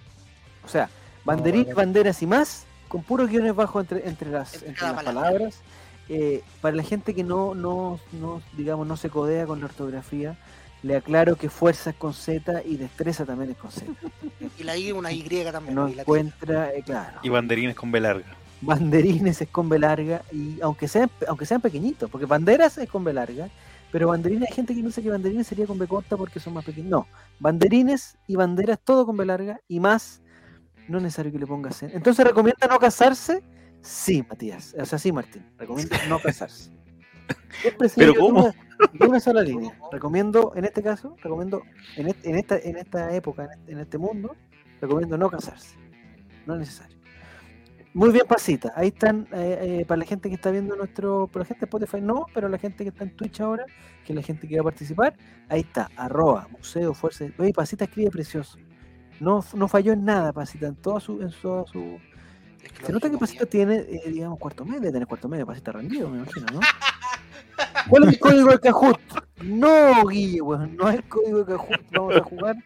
[0.65, 0.91] O sea,
[1.25, 1.75] banderín, vale.
[1.75, 5.23] banderas y más, con puros guiones bajos entre, entre las, Entre entre las palabra.
[5.23, 5.55] palabras.
[6.11, 10.37] Eh, para la gente que no, no, no, digamos, no se codea con la ortografía,
[10.83, 13.87] Le aclaro que fuerza es con Z y destreza también es con Z.
[14.59, 15.75] Y la I, una Y también.
[15.75, 17.19] No y encuentra, eh, claro.
[17.23, 18.27] Y banderines con B larga.
[18.61, 23.03] Banderines es con B larga y aunque sean, aunque sean pequeñitos, porque banderas es con
[23.03, 23.49] B larga,
[23.95, 26.65] pero banderines hay gente que piensa que banderines sería con B corta porque son más
[26.65, 26.91] pequeños.
[26.91, 27.07] No,
[27.39, 30.21] banderines y banderas todo con B larga y más
[30.89, 31.89] no es necesario que le pongas C.
[31.95, 33.41] Entonces recomienda no casarse,
[33.83, 36.73] sí, Matías, o sea, sí, Martín, recomienda no casarse.
[37.95, 38.53] ¿Pero cómo?
[38.95, 39.79] de una- sola línea.
[39.93, 41.63] Recomiendo, en este caso, recomiendo,
[41.97, 44.35] en, est- en esta, en esta época, en este, en este mundo,
[44.81, 45.77] recomiendo no casarse.
[46.47, 46.94] No es necesario.
[47.95, 48.73] Muy bien, Pasita.
[48.75, 51.67] Ahí están, eh, eh, para la gente que está viendo nuestro, para la gente de
[51.67, 53.67] Spotify no, pero la gente que está en Twitch ahora,
[54.05, 55.15] que es la gente que va a participar,
[55.49, 57.27] ahí está, arroba, museo, fuerza.
[57.39, 58.59] Oye, Pasita escribe precioso.
[59.21, 62.01] No, no falló en nada, Pasita, en toda su, en toda su.
[62.85, 66.17] Se nota que Pasita tiene, eh, digamos, cuarto medio, tener cuarto medio, Pasita rendido, me
[66.17, 66.61] imagino, ¿no?
[67.89, 69.01] ¿Cuál es el código de Kahoot?
[69.45, 71.81] No, Guille, weón, no es el código de Kahoot.
[71.93, 72.57] Vamos a jugar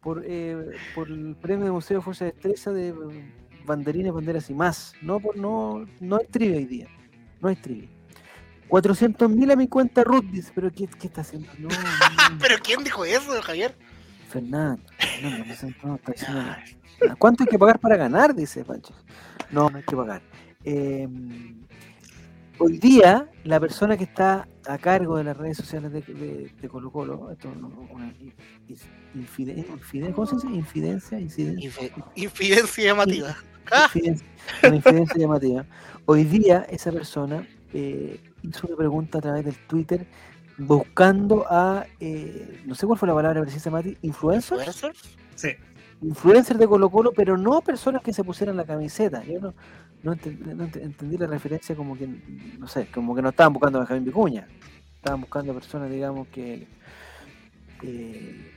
[0.00, 2.94] por, eh, por el premio de Museo de Fuerza de Destreza de
[3.64, 4.94] banderines, banderas y más.
[5.02, 6.88] No, por, no, no hay trivia hoy día.
[7.40, 7.88] No hay trivia.
[8.68, 11.48] 400.000 a mi cuenta Ruth, dice, pero ¿qué, qué está haciendo?
[11.58, 12.38] No, no, no.
[12.40, 13.76] ¿Pero quién dijo eso, Javier?
[14.28, 15.52] Fernando, Fernando,
[16.14, 16.64] está nada.
[17.18, 18.34] ¿Cuánto hay que pagar para ganar?
[18.34, 18.94] Dice Pancho.
[19.50, 20.22] No, no hay que pagar.
[20.64, 21.06] Eh,
[22.58, 26.68] hoy día, la persona que está a cargo de las redes sociales de, de, de
[26.68, 28.32] Colo Colo, esto no, una in-
[28.68, 30.48] is- infide- infide- ¿cómo se dice?
[30.48, 31.90] Infidencia, incidencia.
[32.14, 33.36] Infidencia llamativa.
[33.70, 34.26] Ah, Infidencia,
[34.64, 35.64] una infidencia llamativa.
[36.06, 40.06] Hoy día esa persona eh, hizo una pregunta a través del Twitter
[40.58, 45.16] buscando a, eh, no sé cuál fue la palabra precisa, Mati, influencers, ¿influencers?
[45.34, 45.48] Sí.
[46.02, 49.24] influencers de Colo Colo, pero no personas que se pusieran la camiseta.
[49.24, 49.54] Yo no,
[50.02, 52.08] no, enten- no ent- entendí la referencia como que,
[52.58, 54.46] no sé, como que no estaban buscando a Benjamín Vicuña,
[54.96, 56.66] estaban buscando personas, digamos, que...
[57.82, 58.51] eh,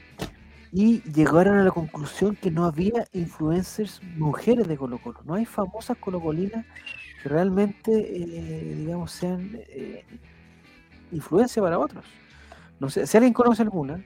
[0.78, 5.22] y llegaron a la conclusión que no había influencers mujeres de Colo Colo.
[5.24, 6.66] No hay famosas colocolinas
[7.24, 10.04] que realmente, eh, digamos, sean eh,
[11.14, 12.04] influencia para otros.
[12.78, 14.04] No sé, si alguien conoce alguna,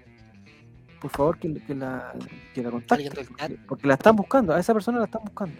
[1.01, 2.13] por favor que, que la,
[2.53, 3.09] que la contacte.
[3.09, 5.55] Porque, porque la están buscando, a esa persona la están buscando.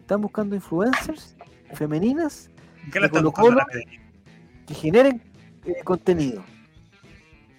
[0.00, 1.36] Están buscando influencers
[1.74, 2.50] femeninas
[2.92, 3.60] ¿Qué la De Colo Colo.
[4.66, 5.22] que generen
[5.64, 6.42] eh, contenido.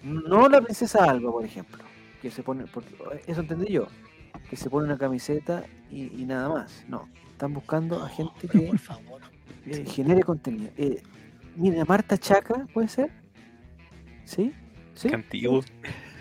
[0.02, 1.82] No la princesa Alba, por ejemplo,
[2.22, 2.94] que se pone, porque
[3.26, 3.88] eso entendí yo,
[4.48, 6.84] que se pone una camiseta y, y nada más.
[6.88, 9.20] No, están buscando a gente que Por favor.
[9.66, 10.70] eh, genere contenido.
[10.76, 11.02] Eh,
[11.56, 13.10] mira, Marta Chaca, ¿puede ser?
[14.24, 14.52] ¿Sí?
[14.94, 15.08] ¿Sí?
[15.08, 15.60] Qué antiguo.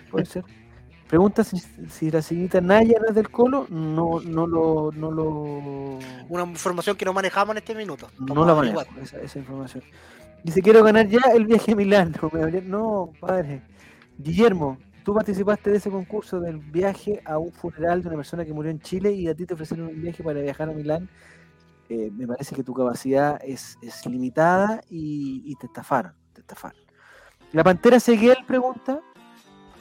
[0.10, 0.44] Puede ser.
[1.08, 1.58] Pregunta si,
[1.90, 6.00] si la señorita Naya no es del Colo, no, no lo, no lo,
[6.30, 8.10] Una información que no manejamos en este minuto.
[8.18, 8.88] no la averiguar.
[9.02, 9.84] esa, esa información.
[10.44, 12.16] Dice, quiero ganar ya el viaje a Milán.
[12.66, 13.62] No, padre.
[14.18, 18.54] Guillermo, tú participaste de ese concurso del viaje a un funeral de una persona que
[18.54, 21.10] murió en Chile y a ti te ofrecieron un viaje para viajar a Milán.
[21.90, 26.80] Eh, me parece que tu capacidad es, es limitada y, y te estafaron, te estafaron.
[27.52, 29.02] La Pantera Seguel pregunta.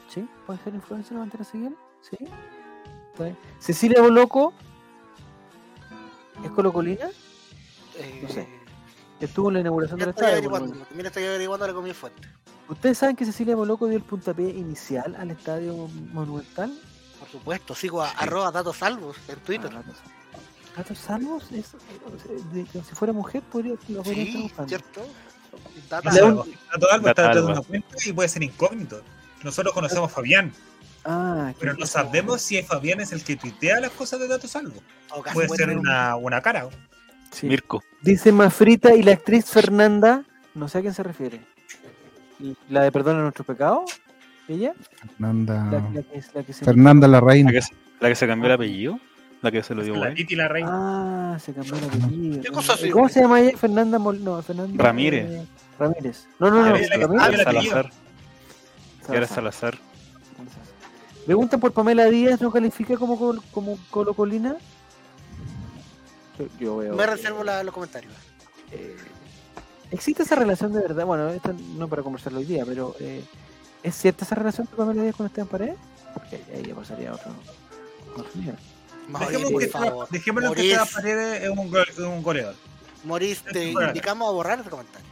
[0.09, 0.27] ¿Sí?
[0.45, 1.75] ¿Puede ser influencer la Pantera Seguel?
[2.01, 2.17] ¿Sí?
[3.59, 4.53] Cecilia Boloco.
[6.43, 7.07] ¿Es colocolina?
[7.97, 8.47] Eh, No sé.
[9.19, 10.49] Estuvo en la inauguración del estoy estadio.
[10.49, 10.87] menos.
[10.87, 12.27] También estoy averiguando ahora con mi fuente.
[12.71, 16.71] ¿Ustedes saben que Cecilia Boloco dio el puntapié inicial al estadio monumental?
[17.19, 19.69] Por supuesto, sigo a arroba datos salvos en Twitter.
[19.73, 19.97] Ah, datos-
[20.75, 21.51] ¿Datos salvos?
[21.51, 21.73] Es-
[22.53, 24.69] de- de- si fuera mujer, podría, lo podría estar Sí, buscando.
[24.69, 25.01] ¿cierto?
[25.89, 29.01] Datos un- Dato Alba está detrás de una cuenta y puede ser incógnito.
[29.43, 30.53] Nosotros conocemos a Fabián,
[31.03, 34.75] Ah, pero no sabemos si Fabián es el que tuitea las cosas de Dato Salvo.
[34.77, 36.69] en todo caso, Puede puede ser una, una cara.
[37.31, 37.47] sí.
[37.47, 37.83] Mirko.
[38.01, 40.23] Dice Mafrita y la actriz Fernanda,
[40.55, 41.41] no sé a quién se refiere.
[42.69, 43.91] ¿La de Perdona nuestros pecados?
[44.47, 44.73] ¿Ella?
[45.17, 47.51] Fernanda, La, la que, la que se Fernanda la reina.
[47.51, 48.99] La que, se- la que se cambió el apellido.
[49.41, 50.13] La que se lo dio La.
[50.13, 50.69] Titi la reina.
[51.33, 52.41] Ah, se cambió el apellido.
[52.41, 53.13] ¿Qué cosa ¿Cómo güey?
[53.13, 53.57] se llama ella?
[53.57, 54.23] Fernanda Mol...
[54.23, 55.25] no, Fernanda Ramírez.
[55.31, 55.45] eh,
[55.79, 56.27] Ramírez.
[56.39, 56.75] No, no, Ah, no.
[56.75, 57.21] la que- Ramírez.
[57.21, 57.43] ah, apellido.
[57.73, 57.91] Salazar.
[59.05, 59.27] Salazar.
[59.27, 59.77] Salazar.
[61.25, 64.55] Preguntan por Pamela Díaz, ¿no califica como, col- como colocolina?
[66.37, 66.95] Yo, yo veo.
[66.95, 68.13] Me reservo la- los comentarios.
[68.71, 68.95] eh,
[69.91, 71.05] ¿Existe esa relación de verdad?
[71.05, 73.23] Bueno, esto no para conversarlo hoy día, pero eh,
[73.83, 75.75] ¿es cierta esa relación de Pamela Díaz con Esteban Paredes?
[76.13, 77.31] Porque ahí- ya pasaría otro.
[79.19, 80.07] Dejemos que, favor.
[80.09, 82.55] dejémoslo que Esteban Paredes es un, go- un goleador.
[83.03, 85.07] Maurice, te indicamos a borrar ese comentario.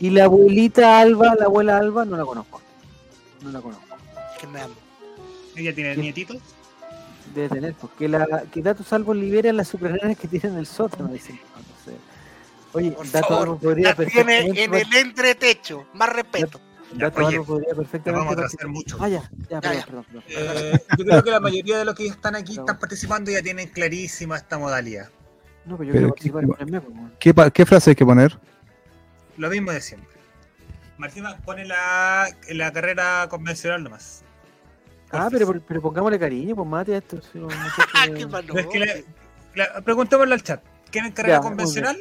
[0.00, 2.60] Y la abuelita Alba, la abuela Alba, no la conozco.
[3.42, 3.84] No la conozco.
[4.40, 4.74] Que me amo.
[5.54, 6.38] Ella tiene nietitos.
[7.34, 11.08] Debe tener, porque la, que Datos Salvo libera las supernenas que tienen en el sótano.
[11.08, 11.38] Dicen.
[12.72, 15.86] Oye, Por Datos favor, Salvo podría La tiene en el entretecho.
[15.94, 16.60] Más respeto.
[16.92, 18.96] Ya, Gato oye, Barbo podría perfectamente vamos a atrasar mucho.
[19.00, 19.86] Ah, ya, ya, perdón, ya.
[19.86, 20.22] perdón, perdón.
[20.28, 23.68] Eh, yo creo que la mayoría de los que están aquí están participando ya tienen
[23.68, 25.08] clarísima esta modalidad.
[25.64, 27.50] No, pero yo Pero quiero qué- participar qué- con el weón.
[27.52, 28.38] ¿Qué, frase hay que poner?
[29.36, 30.16] Lo mismo de siempre.
[30.96, 34.22] Martín pone la, la carrera convencional nomás.
[35.10, 37.20] Ah, pero, pero pongámosle cariño, pues mate a esto.
[37.20, 39.04] si no, no sé Ah, qué- es que
[39.54, 40.62] la- preguntémosle al chat.
[40.90, 41.96] ¿Quieren carrera Ya, convencional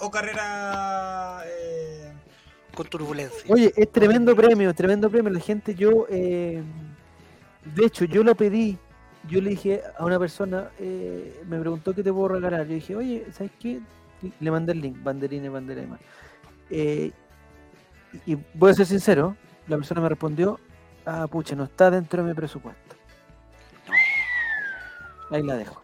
[0.00, 2.12] o carrera eh,
[2.74, 3.44] Con turbulencia.
[3.48, 5.32] Oye, es tremendo premio, tremendo premio.
[5.32, 6.62] La gente, yo, eh,
[7.74, 8.78] de hecho, yo lo pedí.
[9.28, 12.66] Yo le dije a una persona, eh, me preguntó qué te puedo regalar.
[12.66, 13.80] Yo dije, oye, ¿sabes qué?
[14.40, 16.00] Le mandé el link, banderines, demás.
[16.70, 17.12] Eh,
[18.26, 19.36] y voy a ser sincero,
[19.68, 20.58] la persona me respondió,
[21.04, 22.96] ah, pucha, no está dentro de mi presupuesto.
[25.30, 25.80] Ahí la dejo.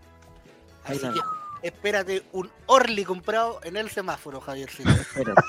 [0.84, 1.35] Ahí Así la dejo.
[1.66, 4.94] Espérate un Orly comprado en el semáforo, Javier Silva.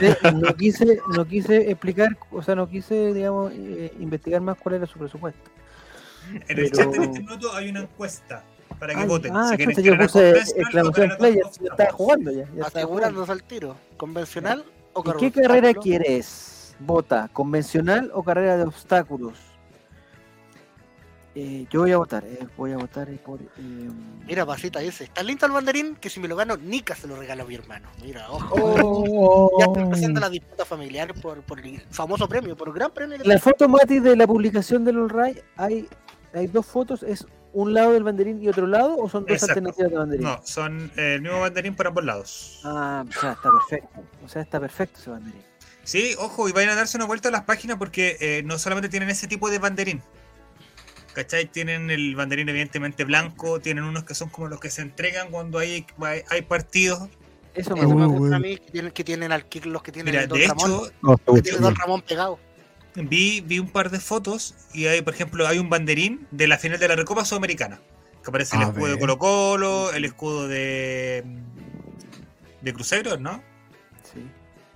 [0.00, 4.76] Eh, no quise, no quise explicar, o sea, no quise, digamos, eh, investigar más cuál
[4.76, 5.40] era su presupuesto.
[6.32, 8.42] En el Pero- chat en este minuto hay una encuesta
[8.78, 9.36] para que Ay, voten.
[9.36, 12.44] ah, si yo puse o exclamación play, ya, ya estaba jugando ya.
[12.56, 12.64] ya.
[12.64, 13.76] Asegurándose al tiro.
[13.96, 14.64] ¿Convencional
[14.94, 15.18] o ¿Y carrera?
[15.20, 16.74] qué carrera quieres?
[16.80, 19.38] ¿Vota convencional o carrera de obstáculos?
[21.34, 23.40] Eh, yo voy a votar, eh, voy a votar eh, por...
[23.40, 23.46] eh,
[24.26, 27.14] Mira, Pasita dice, está lindo el banderín que si me lo gano, Nika se lo
[27.14, 27.88] regalo a mi hermano.
[28.02, 28.54] Mira, ojo.
[28.56, 29.58] Oh.
[29.60, 33.16] Ya está empezando la disputa familiar por, por el famoso premio, por el gran premio.
[33.18, 35.88] que La foto, Mati, de la publicación del All hay,
[36.34, 39.52] hay dos fotos, ¿es un lado del banderín y otro lado o son dos Exacto.
[39.52, 40.24] alternativas de banderín?
[40.26, 42.60] No, son eh, el mismo banderín por ambos lados.
[42.64, 44.00] Ah, o sea, está perfecto.
[44.24, 45.42] O sea, está perfecto ese banderín.
[45.84, 48.88] Sí, ojo, y vayan a darse una vuelta a las páginas porque eh, no solamente
[48.88, 50.02] tienen ese tipo de banderín.
[51.14, 51.46] ¿Cachai?
[51.46, 55.58] Tienen el banderín evidentemente blanco, tienen unos que son como los que se entregan cuando
[55.58, 57.08] hay, hay, hay partidos.
[57.54, 58.36] Eso me Eso me gusta.
[58.36, 60.46] A mí, que tienen, que tienen al kick los que tienen Mira, el Don de
[60.46, 60.70] Ramón.
[60.70, 61.66] hecho, No, que tiene bueno.
[61.66, 62.38] Don Ramón pegado.
[62.94, 66.58] vi, vi un par de fotos y hay, por ejemplo, hay un banderín de la
[66.58, 67.80] final de la Recopa Sudamericana.
[68.22, 68.98] Que aparece el A escudo de.
[68.98, 71.24] Colo Colo, el escudo de.
[72.60, 73.42] de Cruzeiro, ¿no?
[74.12, 74.20] Sí.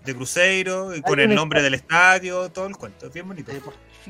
[0.05, 3.07] De Cruzeiro, y con el nombre del estadio, todo el cuento.
[3.07, 3.53] Es bien bonito.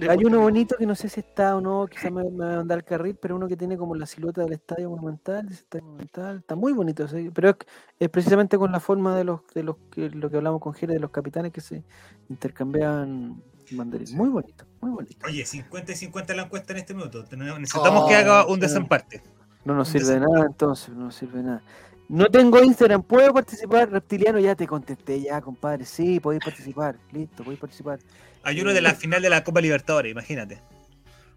[0.09, 2.57] Hay uno bonito que no sé si está o no, quizás me, me va a
[2.59, 5.84] mandar el carril, pero uno que tiene como la silueta del estadio monumental, ese estadio
[5.84, 7.57] monumental, está muy bonito, sí, pero es,
[7.99, 10.95] es precisamente con la forma de los de los que lo que hablamos con Jere
[10.95, 11.84] de los capitanes que se
[12.28, 14.12] intercambian banderines.
[14.12, 15.26] Muy bonito, muy bonito.
[15.26, 17.24] Oye, 50 y 50 la encuesta en este minuto.
[17.59, 19.22] Necesitamos Oh, que haga un desempate.
[19.64, 20.34] No nos Un sirve de desempate.
[20.34, 21.64] nada entonces, no nos sirve de nada.
[22.09, 23.90] No tengo Instagram, ¿puedo participar?
[23.90, 25.86] Reptiliano, ya te contesté, ya, compadre.
[25.86, 27.01] Sí, podéis participar.
[27.11, 27.99] Listo, podéis participar.
[28.45, 30.61] Hay uno de la final de la Copa Libertadores, imagínate.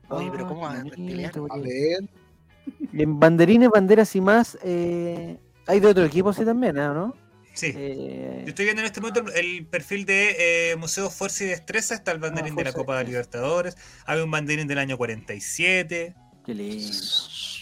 [0.10, 0.84] Oye, pero Ah, ¿cómo va a
[1.60, 2.04] ver.
[2.94, 5.38] En banderines, banderas y más, eh,
[5.68, 7.16] hay de otro equipo, sí, también, ¿ah, ¿no?
[7.54, 7.74] Sí.
[7.76, 11.96] Eh, Yo estoy viendo en este momento el perfil de eh, Museo Fuerza y Destreza.
[11.96, 13.06] Está el banderín de la Copa de.
[13.06, 13.76] Libertadores.
[14.06, 16.14] Hay un banderín del año 47.
[16.46, 16.86] qué lindo,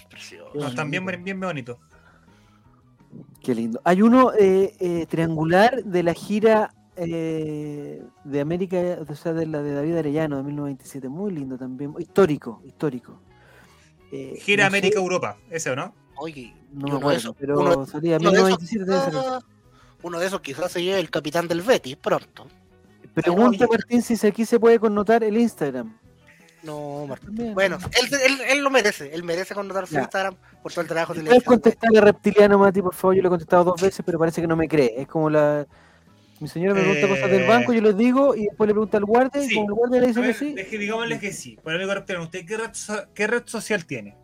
[0.09, 0.51] Precioso.
[0.53, 1.23] No, están bien, bonito.
[1.23, 1.77] bien bonitos.
[3.41, 3.79] qué lindo.
[3.85, 8.77] Hay uno eh, eh, triangular de la gira eh, de América,
[9.07, 13.19] o sea, de la de David Arellano de 1927, muy lindo también, histórico, histórico.
[14.11, 15.93] Eh, Gira no sé, América Europa, ¿ese o no?
[16.17, 19.13] Oye, no me acuerdo, pero uno- salía uno de esos 1927 debe ser.
[19.13, 19.43] quizás-
[20.03, 22.47] uno de esos quizás se lleve el capitán del Betis pronto.
[23.13, 23.65] Pregunta.
[23.69, 25.97] Martín si se- aquí se puede connotar el Instagram.
[26.63, 27.53] No, Martín.
[27.53, 29.13] Bueno, él, él, él lo merece.
[29.13, 29.97] Él merece connotar su.
[29.97, 33.15] Instagram por todo el trabajo ¿Puedes contestarle a Reptiliano, Mati, por favor?
[33.15, 34.93] Yo le he contestado dos veces, pero parece que no me cree.
[34.97, 35.65] Es como la...
[36.45, 38.97] Mi señora me pregunta cosas del Eh, banco, yo les digo, y después le pregunta
[38.99, 39.55] al guardia, y Sí.
[39.55, 41.57] como el guardia le dice que ver, sí, es que digámosle que sí.
[41.63, 41.91] Por amigo
[42.21, 42.69] ¿usted qué red,
[43.15, 44.15] qué red social tiene?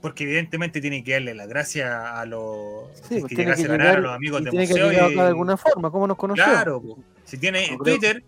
[0.00, 3.78] Porque evidentemente tiene que darle las gracias a los sí, que pues tiene que ganar
[3.80, 4.90] llegar, a los amigos y de tiene que museo.
[4.92, 6.44] llegar y- de alguna forma, ¿cómo nos conoció?
[6.44, 6.82] Claro,
[7.24, 7.78] si tiene No.
[7.78, 8.22] Twitter,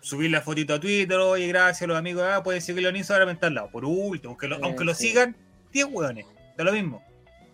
[0.00, 3.30] subir la fotito a Twitter, oye, gracias a los amigos, ah, pueden seguirlo en Instagram
[3.30, 3.70] en tal lado.
[3.72, 5.34] Por último, aunque lo, Eh, aunque lo sigan
[5.72, 6.26] 10 hueones,
[6.56, 7.02] da lo mismo.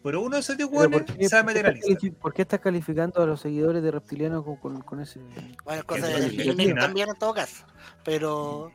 [0.02, 2.02] Pero uno de esos 10 Pero hueones ¿por qué, se va a meter a estás
[2.02, 2.20] lista.
[2.20, 5.20] por qué estás calificando a los seguidores de Reptiliano con, con, con ese...?
[5.64, 7.64] Bueno, cosas Eso de también en todo caso.
[8.04, 8.72] Pero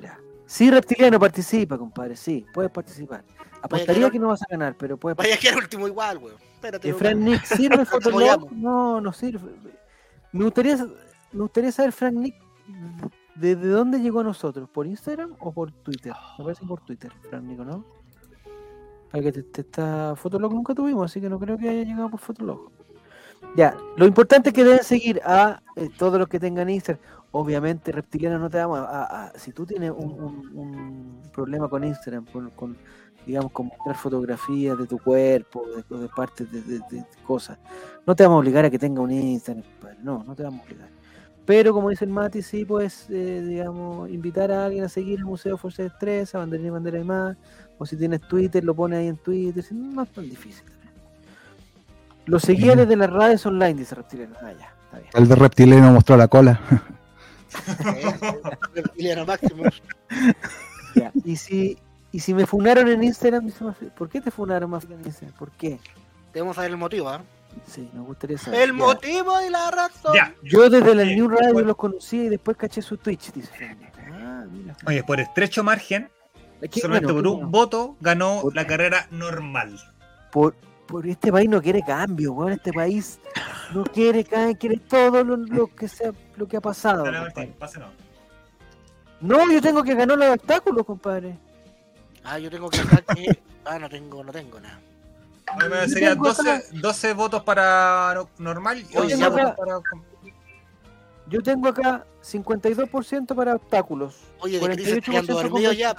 [0.00, 0.18] Ya.
[0.46, 3.22] Sí, Reptiliano, participa, compadre, sí, puedes participar.
[3.62, 6.36] Apostaría que no vas a ganar, pero puedes vaya que era último igual, weón.
[6.54, 6.88] Espérate.
[6.88, 6.94] Eh.
[6.94, 8.50] Frank Nick, ¿sirve Fotolog?
[8.52, 9.52] No, no sirve.
[10.32, 12.34] Me gustaría, me gustaría saber, Frank Nick,
[13.36, 14.68] ¿desde dónde llegó a nosotros?
[14.68, 16.12] ¿Por Instagram o por Twitter?
[16.38, 17.99] Me parece por Twitter, Frank Nick, ¿no?
[19.10, 22.10] Para que te, te está Fotolog nunca tuvimos, así que no creo que haya llegado
[22.10, 22.70] por Fotolog.
[23.56, 27.02] Ya, lo importante es que deben seguir a eh, todos los que tengan Instagram.
[27.32, 32.76] Obviamente, Reptiliano no te vamos a, si tú tienes un, un- problema con Instagram, con,
[33.24, 37.56] digamos, con mostrar fotografías de tu cuerpo, de, partes de, de- cosas,
[38.06, 39.64] no te vamos a obligar a que tenga un Instagram.
[40.02, 40.88] No, no te vamos a obligar.
[41.46, 45.24] Pero como dice el Mati, sí puedes, eh, digamos, invitar a alguien a seguir el
[45.24, 47.36] Museo Fuerza de Estrés, a y Bandera y más.
[47.82, 49.64] O si tienes Twitter, lo pones ahí en Twitter.
[49.72, 50.62] No es tan difícil.
[52.26, 54.36] Los seguidores de las radios online, dice Reptiliano.
[54.42, 55.10] Ah, ya, está bien.
[55.14, 56.60] El de reptiliano mostró la cola.
[58.74, 59.64] Reptiliano máximo.
[60.94, 61.78] Ya, Y si,
[62.12, 65.36] y si me funaron en Instagram, dice Mafia, ¿por qué te funaron más en Instagram?
[65.38, 65.78] ¿Por qué?
[66.32, 67.22] Debemos saber el motivo, ¿ah?
[67.66, 68.60] Sí, me gustaría saber.
[68.60, 68.72] El Ya.
[68.74, 70.14] motivo y la razón.
[70.14, 70.34] Ya.
[70.42, 71.68] Yo desde la New Radio bueno.
[71.68, 73.50] los conocí y después caché su Twitch, dice.
[74.12, 74.76] Ah, mira.
[74.86, 76.08] Oye, por estrecho margen,
[76.60, 79.78] Es que, solamente bueno, por un bueno, voto, ganó Por- la carrera normal.
[80.30, 80.54] por,
[80.86, 82.52] por este país no quiere cambio, weón.
[82.52, 83.18] Este país
[83.72, 87.04] no quiere cambio, quiere todo lo, lo que sea, lo que ha pasado.
[87.04, 87.20] Dale.
[87.20, 87.90] Martín, pásenos.
[89.20, 91.36] No, yo tengo que ganar los obstáculos, compadre.
[92.24, 93.38] Ah, yo tengo que sacar que.
[93.64, 94.80] Ah, no tengo, no tengo nada.
[95.46, 99.14] A mí me Yo serían tengo acá- 12, 12 votos para no- normal y Oye,
[99.14, 99.80] 11 ya, votos acá- para.
[101.28, 104.16] Yo tengo acá 52% para obstáculos.
[104.40, 105.94] Oye, de Cris está quedando 48% dormido ya.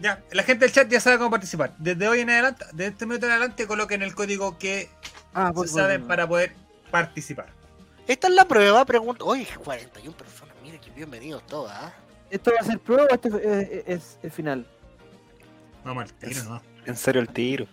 [0.00, 1.74] Ya, la gente del chat ya sabe cómo participar.
[1.78, 4.90] Desde hoy en adelante, de este minuto en adelante, coloquen el código que
[5.34, 6.52] Ah, se saben para poder
[6.90, 7.46] participar.
[8.06, 9.24] Esta es la prueba, pregunta.
[9.24, 11.92] Oye, 41 personas, mire que bienvenidos todos, ¿ah?
[12.30, 14.66] ¿Esto va a ser prueba o este es, es- es final?
[15.84, 16.62] Vamos al tiro, ¿no?
[16.84, 17.66] En serio el tiro.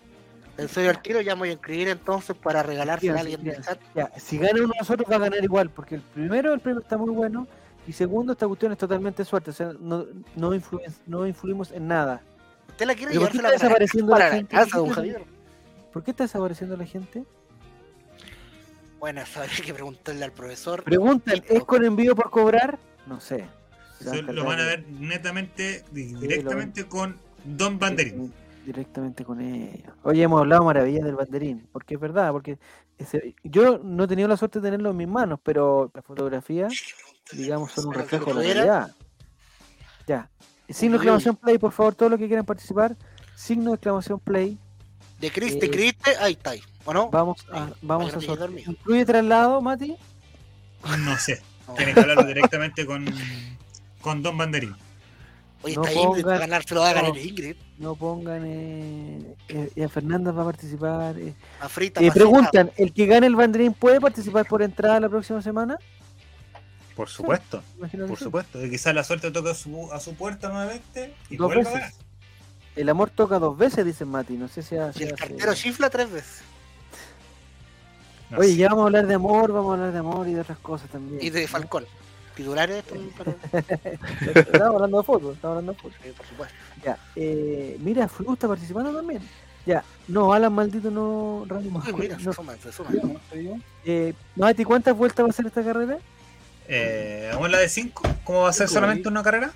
[0.58, 3.62] En serio, al tiro ya me voy a inscribir entonces para regalarse a alguien del
[3.64, 3.80] chat.
[3.96, 6.82] Ya, si gana uno de nosotros va a ganar igual, porque el primero, el premio
[6.82, 7.48] está muy bueno,
[7.88, 10.06] y segundo, esta cuestión es totalmente suerte, o sea, no,
[10.36, 12.22] no, influye- no influimos en nada.
[12.70, 14.56] ¿Usted la quiere ¿Pero por qué está para, desapareciendo la para la gente?
[14.56, 15.24] casa, ¿Por don qué Javier?
[15.92, 17.24] ¿Por qué está desapareciendo la gente?
[19.00, 20.84] Bueno, eso habría que preguntarle al profesor.
[20.84, 21.44] Preguntan.
[21.50, 22.80] ¿es con envío por cobrar?
[23.06, 23.46] No sé.
[24.00, 28.34] Eso lo van a ver netamente, di- directamente con Don Banderín.
[28.66, 29.94] Directamente con ellos.
[30.04, 32.58] Oye, hemos hablado maravillas del banderín, porque es verdad, porque
[32.98, 36.70] ese- yo no he tenido la suerte de tenerlo en mis manos, pero la fotografía,
[37.32, 38.96] digamos, son un reflejo de la realidad.
[40.08, 40.30] Ya.
[40.70, 42.96] Signo de exclamación play, por favor, todos los que quieran participar.
[43.36, 44.58] Signo de exclamación play.
[45.20, 46.62] De Cris, te Eh, escribiste, ahí está, ahí.
[46.86, 47.10] ¿o no?
[47.10, 48.64] Vamos a, vamos a te.
[48.68, 49.96] ¿Incluye traslado, Mati?
[51.00, 51.76] No sé, No.
[51.76, 53.06] tienen que hablarlo directamente con,
[54.02, 54.76] con Don Banderín.
[55.62, 57.18] Oye, no está Ingrid, para pongan- ganar se lo va a ganar no.
[57.20, 57.56] Ingrid.
[57.78, 58.44] No pongan.
[58.46, 61.18] Eh, eh, eh, Fernanda va a participar.
[61.18, 61.34] eh.
[61.62, 65.42] A frita, Eh, preguntan: ¿el que gane el banderín puede participar por entrada la próxima
[65.42, 65.78] semana?
[66.96, 68.24] Por supuesto, que por sí.
[68.26, 68.64] supuesto.
[68.64, 71.74] Y quizás la suerte toque a su, a su puerta nuevamente y Dos vuelva a
[71.74, 71.80] veces.
[71.90, 71.94] ganar.
[72.76, 74.34] El amor toca dos veces, dice Mati.
[74.34, 75.00] No sé si hace.
[75.00, 76.42] Y el hace- cartero chifla tres veces.
[78.30, 78.58] No Oye, sé.
[78.58, 80.90] ya vamos a hablar de amor, vamos a hablar de amor y de otras cosas
[80.90, 81.22] también.
[81.22, 81.48] Y de ¿no?
[81.48, 81.86] Falcón.
[82.36, 82.84] Titulares,
[84.36, 85.94] Estamos hablando de fútbol, estamos hablando de fútbol.
[86.04, 86.56] sí, por supuesto.
[86.84, 89.22] Ya, eh, mira, Flu está participando también.
[89.68, 91.46] Ya, no, Alan maldito no.
[91.48, 92.24] Randy Uy, Moscú, mira, no.
[92.24, 93.20] se suman, se suman.
[93.86, 96.00] Eh, Mati, ¿cuántas vueltas va a ser esta carrera?
[96.68, 98.02] Eh, ¿Vamos a la de 5?
[98.24, 99.52] ¿Cómo va a ser Cinco, solamente una carrera?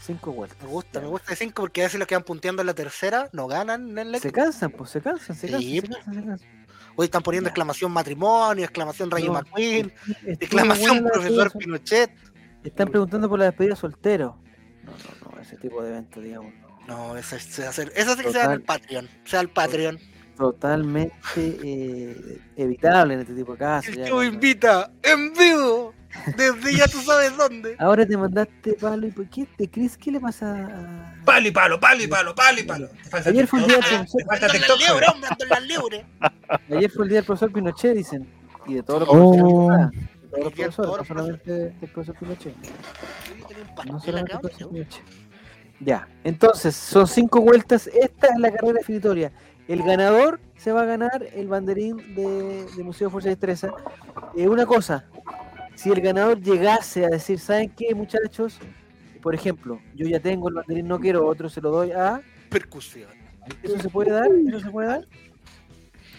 [0.00, 0.58] Cinco vueltas.
[0.62, 2.74] Me gusta, me gusta de cinco porque a veces los que van punteando en la
[2.74, 6.14] tercera no ganan en la Se cansan, pues se cansan, se cansan, Sí, se cansan,
[6.14, 6.66] se cansan.
[6.96, 7.50] Hoy están poniendo Ya.
[7.50, 9.92] exclamación matrimonio, exclamación Rayo No, McQueen,
[10.26, 12.10] exclamación profesor Pinochet.
[12.64, 14.36] Están preguntando por la despedida soltero.
[14.82, 16.52] No, no, no, ese tipo de evento, digamos.
[16.88, 18.62] No, eso, es- se hace- eso sí que sea en el.
[18.62, 19.08] Patreon.
[19.24, 20.00] Sea el Patreon.
[20.36, 23.96] Totalmente eh, evitable en este tipo de casos.
[23.96, 25.91] El ya, invita en vivo.
[26.36, 27.76] Desde ya tú sabes dónde.
[27.78, 31.24] Ahora te mandaste palo y ¿por qué te crees qué le pasa a...
[31.24, 32.88] Palo y palo, palo y palo, palo y palo.
[33.24, 34.22] Ayer fue el día del profesor.
[34.26, 34.80] falta TikTok.
[36.70, 38.28] Ayer fue el día del profesor Pinochet, dicen.
[38.66, 39.68] Y de todos los Oh.
[39.68, 40.12] profesores.
[40.32, 42.54] De todos los de profesores, no solamente del profesor Pinochet.
[43.86, 44.70] No solamente acá, el profesor.
[44.70, 45.02] Pinochet.
[45.80, 47.88] Ya, entonces, son cinco vueltas.
[47.88, 49.32] Esta es la carrera definitoria.
[49.66, 53.70] El ganador se va a ganar el banderín de, de Museo Fuerza y Destreza.
[54.36, 55.06] Eh, una cosa,
[55.74, 58.58] si el ganador llegase a decir, ¿saben qué, muchachos?
[59.22, 62.20] Por ejemplo, yo ya tengo el banderín, no quiero otro, se lo doy a...
[62.50, 63.10] Percusión.
[63.62, 64.28] ¿Eso se puede dar?
[64.48, 65.06] ¿Eso se puede dar?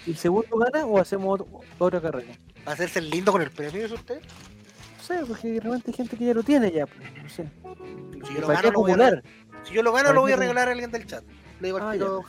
[0.06, 2.34] ¿Y el segundo gana o hacemos otro- otra carrera?
[2.68, 4.20] ¿Va a hacerse el lindo con el premio, ¿es usted?
[4.22, 6.86] No sé, porque realmente hay gente que ya lo tiene ya.
[6.88, 7.44] pues, No sé.
[8.26, 9.24] Si yo lo ¿Para qué gano, lo voy a, acumular?
[9.64, 10.56] si yo lo gano, ¿Para lo voy qué a acumular?
[10.56, 11.24] regalar a alguien del chat.
[11.60, 12.24] Le digo al Ah, tiro,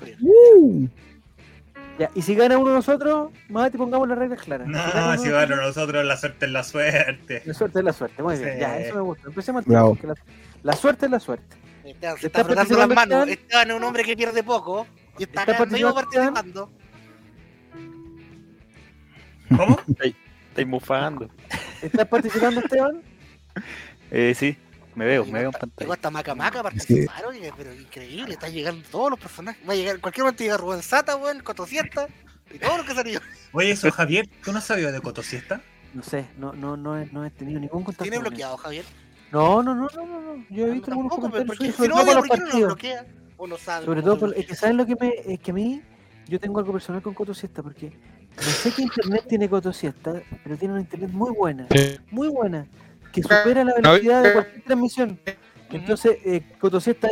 [1.99, 2.11] ya.
[2.15, 4.67] Y si gana uno de nosotros, Mati, pongamos las reglas claras.
[4.69, 7.43] No, gana si uno de van nosotros, la suerte es la suerte.
[7.45, 8.55] La suerte es la suerte, muy bien.
[8.55, 8.61] Sí.
[8.61, 9.29] Ya, eso me gusta.
[9.29, 10.15] Empecemos porque la,
[10.63, 11.57] la suerte es la suerte.
[11.85, 13.29] Esteban se ¿Está está frotando las participando manos.
[13.29, 13.45] Esteban?
[13.45, 14.87] Esteban es un hombre que pierde poco.
[15.19, 16.71] Y está, ¿Está participando participando.
[19.57, 19.81] ¿Cómo?
[20.49, 21.29] Estáis mufando.
[21.83, 23.03] ¿Estás participando, Esteban?
[24.11, 24.57] Eh, sí,
[24.95, 25.73] me veo, me veo en pantalla.
[25.81, 29.67] Llegó hasta Maca Maca a participar, oye, pero increíble, están llegando todos los personajes.
[29.69, 32.09] Va a llegar, en cualquier momento llega Rubén Sata, weón, Cotosiesta,
[32.53, 33.21] y todo lo que salió.
[33.53, 35.61] Oye, eso, Javier, ¿tú no sabías de Cotosiesta?
[35.93, 38.03] No sé, no, no, no, he, no he tenido ningún contacto.
[38.05, 38.85] ¿Tiene bloqueado, Javier?
[39.31, 40.45] No, no, no, no, no, no.
[40.51, 42.39] Yo he Ah, visto no, algunos comentarios porque suyos, si sobre no, por los ¿por
[42.39, 43.07] qué no lo bloquea?
[43.37, 45.55] ¿O no sabe Sobre todo, por, es que ¿saben lo que me, es que a
[45.55, 45.83] mí,
[46.29, 47.91] yo tengo algo personal con Coto Siesta, porque
[48.37, 51.67] no sé qué internet tiene Coto Siesta, pero tiene una internet muy buena,
[52.11, 52.67] muy buena,
[53.15, 55.19] que supera la velocidad de cualquier transmisión.
[55.71, 56.43] Entonces, eh,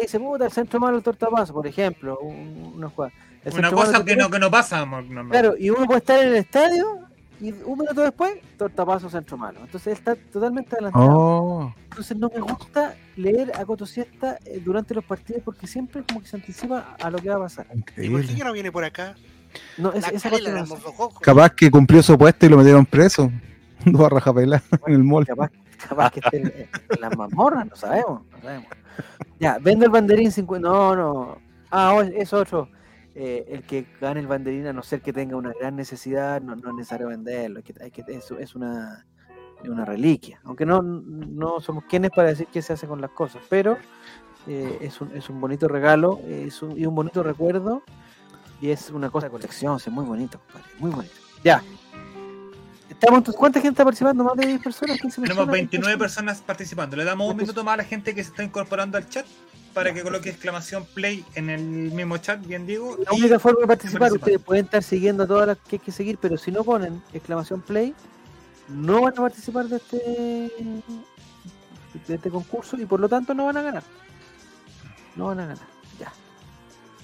[0.00, 3.12] dice, puta, el centro malo, el tortapaso, por ejemplo, un- una jugada.
[3.44, 5.30] El Una cosa que no, que no pasa, amor, no, no.
[5.30, 7.00] Claro, y uno puede estar en el estadio
[7.40, 9.58] y un minuto después, tortapaso, centro malo.
[9.62, 11.08] Entonces, él está totalmente adelantado.
[11.10, 16.04] Oh, Entonces no me gusta leer a Coto Siesta eh, durante los partidos porque siempre
[16.06, 17.66] como que se anticipa a lo que va a pasar.
[17.96, 19.16] ¿Y por qué no viene por acá?
[19.76, 20.64] No, es- La esa parte no.
[21.20, 23.28] Capaz que cumplió su puesto y lo metieron preso.
[23.84, 24.30] Dos a
[24.86, 25.26] en el mall.
[25.26, 25.50] capaz,
[25.88, 28.68] capaz que esté en, las mazmorras, no sabemos, no sabemos.
[29.38, 30.68] Ya, vendo el banderín 50.
[30.68, 31.38] No, no.
[31.70, 32.68] Ah, es otro.
[33.14, 36.56] Eh, el que gane el banderín, a no ser que tenga una gran necesidad, no,
[36.56, 37.58] no es necesario venderlo.
[37.58, 39.04] hay que- hay que- es una,
[39.62, 40.40] es reliquia.
[40.44, 43.76] Aunque no, no somos quienes para decir qué se hace con las cosas, pero
[44.46, 47.82] eh, es, un, es un bonito regalo es un, y un bonito recuerdo.
[48.60, 50.40] Y es una cosa de colección, es muy bonito,
[50.78, 51.14] muy bonito.
[51.42, 51.62] Ya.
[53.02, 54.24] ¿Cuánta gente está participando?
[54.24, 55.00] ¿Más de 10 personas?
[55.00, 55.52] 15 Tenemos personas?
[55.52, 56.96] 29 personas participando.
[56.96, 59.26] Le damos un minuto más a la gente que se está incorporando al chat
[59.74, 62.96] para que coloque exclamación play en el mismo chat, bien digo.
[63.04, 64.28] La única forma de participar, participar.
[64.28, 67.02] ustedes pueden estar siguiendo a todas las que hay que seguir, pero si no ponen
[67.12, 67.94] exclamación play,
[68.68, 69.96] no van a participar de este
[72.06, 73.82] de este concurso y por lo tanto no van a ganar.
[75.16, 75.71] No van a ganar.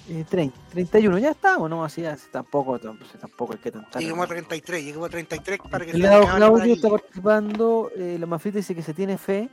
[0.09, 0.19] Ya.
[0.19, 4.01] Eh, 30, 31, ya estamos, no así ya, tampoco, tampoco, tampoco hay que tantar.
[4.01, 8.25] Lleguemos a 33, lleguemos a 33 para que amigable para Claudio está participando, eh, la
[8.25, 9.49] Mafrita dice que se tiene fe,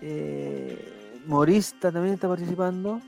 [0.00, 3.00] eh, Morista también está participando,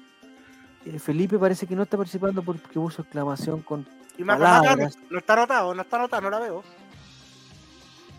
[0.85, 3.87] eh, Felipe parece que no está participando porque puso exclamación con...
[4.19, 4.97] Y más palabras.
[5.11, 6.65] no está anotado, no está anotado, no la veo.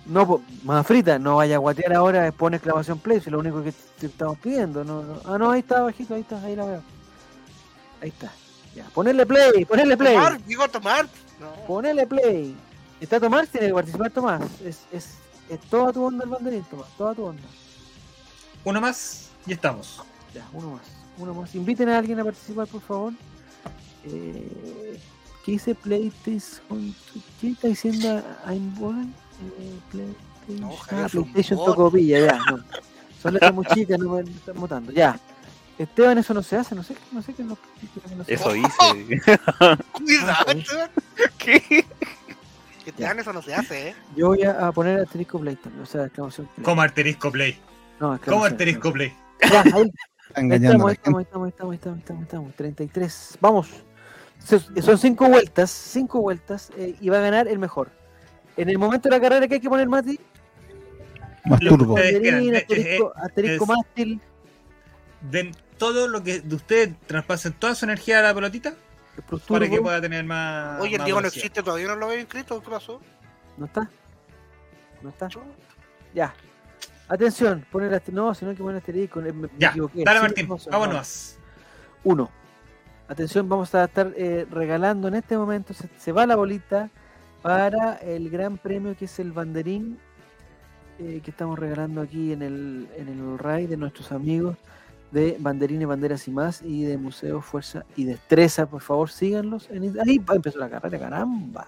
[0.06, 3.74] No, Mafrita, no vaya a guatear ahora, pone exclamación play, si es lo único que
[4.00, 4.84] te estamos pidiendo.
[4.84, 5.20] No, no.
[5.26, 6.97] Ah, no, ahí está, bajito, ahí está, ahí la veo.
[8.02, 8.32] Ahí está.
[8.76, 11.08] Ya, ponerle play, ponerle play, Tomar, digo a tomar.
[11.40, 11.52] No.
[11.66, 12.56] ponerle play.
[13.00, 13.50] ¿Está Tomás?
[13.50, 14.42] Tiene que participar Tomás.
[14.64, 15.16] Es, es,
[15.50, 17.44] es toda tu onda el banderín, Tomás, toda tu onda.
[18.64, 20.02] Uno más y estamos.
[20.34, 20.82] Ya, uno más,
[21.18, 21.56] uno más.
[21.56, 23.14] Inviten a alguien a participar, por favor.
[24.06, 25.00] Eh,
[25.46, 26.96] ¿Qué dice PlayStation?
[27.40, 29.14] ¿Qué está diciendo Einborn?
[29.60, 31.66] Eh, PlayStation, No, ah, PlayStation.
[31.66, 32.40] Tocopilla, ya.
[32.52, 32.64] No.
[33.22, 34.92] Son letras muy chicas, no me están votando.
[34.92, 35.20] Ya.
[35.78, 37.58] Esteban, eso no se hace, no sé, no sé qué no,
[38.16, 39.22] no se Eso hice.
[39.92, 40.90] Cuidado, Ah, Esteban.
[41.38, 41.86] ¿Qué?
[42.84, 43.96] Que te dan eso no se hace, ¿eh?
[44.16, 46.64] Yo voy a, poner asterisco play también, o sea, exclamación play.
[46.66, 47.60] Como asterisco play.
[48.00, 49.14] No, Como exclamación asterisco play.
[49.52, 49.92] Ya, ahí,
[50.52, 53.38] estamos, estamos, estamos, estamos, estamos, ahí estamos, 33.
[53.42, 53.70] Vamos.
[54.82, 57.92] Son cinco vueltas, cinco vueltas, eh, y va a ganar el mejor.
[58.56, 60.20] En el momento de la carrera que hay que poner Mati.
[61.46, 61.98] Más turbo.
[61.98, 64.22] Asterisco, asterisco es- mástil,
[65.30, 68.74] Den todo lo que de ustedes traspasen toda su energía a la pelotita
[69.48, 70.82] para que pueda tener más.
[70.82, 72.62] Oye, el Diego no existe todavía, no lo veo inscrito.
[72.62, 73.02] ¿Qué pasó?
[73.58, 73.90] ¿No está?
[75.02, 75.30] ¿No está?
[76.14, 76.34] Ya.
[77.10, 79.22] Atención, poner No, si no hay que poner asterisco.
[79.22, 80.04] Me, me Ya, equivoqué.
[80.04, 81.38] dale Martín, vámonos.
[82.04, 82.30] Uno.
[83.08, 86.90] Atención, vamos a estar eh, regalando en este momento, se, se va la bolita
[87.42, 89.98] para el gran premio que es el banderín
[91.00, 94.58] eh, que estamos regalando aquí en el, en el RAI de nuestros amigos
[95.12, 98.66] de Banderines, Banderas y más y de Museo Fuerza y Destreza.
[98.66, 99.70] Por favor, síganlos.
[99.70, 101.68] En, ahí va, empezó la carrera, caramba.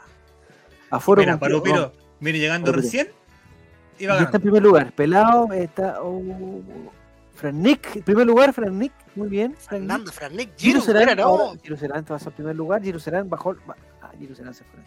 [0.90, 3.10] Aforo Mira, mire, llegando recién.
[3.98, 4.92] Y Iba está en primer lugar.
[4.94, 6.02] Pelado está.
[6.02, 6.22] oh,
[7.42, 8.94] en primer lugar, Fran Nick.
[9.16, 9.56] Muy bien.
[9.58, 11.56] Fernando, Franek, Giro Serán, no.
[11.62, 14.64] Giro Serán te vas al primer lugar, Giro Serán bajó, ba- ah, Giro Serán se
[14.64, 14.80] fue.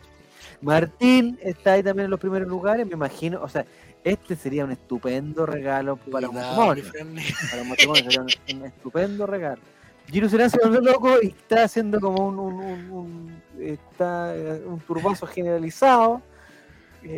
[0.60, 3.66] Martín está ahí también en los primeros lugares, me imagino, o sea,
[4.04, 8.66] este sería un estupendo regalo para un Cuidado, matrimonio, para un matrimonio sería un, un
[8.66, 9.62] estupendo regalo.
[10.10, 14.62] Giro Serán se volvió loco y está haciendo como un, un, un, un- está, eh,
[14.66, 16.20] un turbazo generalizado.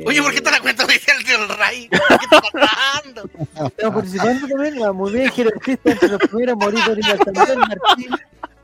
[0.07, 1.89] Oye, ¿por qué está la cuenta oficial del RAI?
[1.89, 3.31] ¿Qué está pasando?
[3.67, 8.09] Estamos participando también, va muy bien, Batista entre los primeros, Morito Original también, Martín.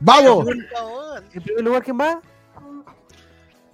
[0.01, 0.47] ¡Vamos!
[1.35, 2.21] En primer lugar, ¿quién va?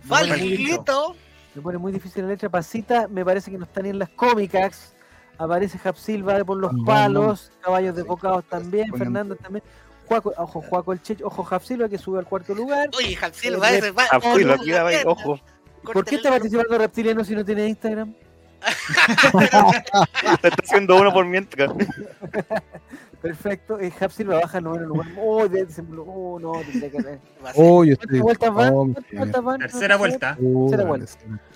[0.05, 1.17] Valquilito.
[1.57, 2.51] Me pone muy difícil la letra.
[2.51, 4.95] Pasita, me parece que no están ni en las cómicas.
[5.39, 7.51] Aparece Jap Silva por los palos.
[7.63, 8.09] Caballos de Sí.
[8.09, 8.93] Bocados también.
[8.93, 9.65] Fernando también.
[10.07, 11.27] Juaco, ojo, Juaco el Checho.
[11.27, 12.91] Ojo, Jap Silva que sube al cuarto lugar.
[12.97, 14.05] Oye, Japsil, va ese, va.
[14.21, 15.41] Fui, va, lo cuidaba ahí, va, ojo.
[15.83, 18.15] ¿Por qué está participando Reptiliano si no tiene Instagram?
[20.41, 21.71] Se está haciendo uno por mientras.
[23.23, 23.79] Perfecto.
[23.81, 25.07] Eh, Hap Silva baja noveno lugar.
[25.19, 25.67] Oh, de-
[26.07, 26.99] oh, no, tendría que.
[27.45, 28.21] Va ser- Oh, yo ¿Cuántas estoy.
[28.21, 28.73] vueltas van?
[28.75, 29.59] oh, ¿Cuántas mi vueltas van?
[29.61, 30.37] Tercera vuelta.
[30.37, 31.13] Tercera vuelta.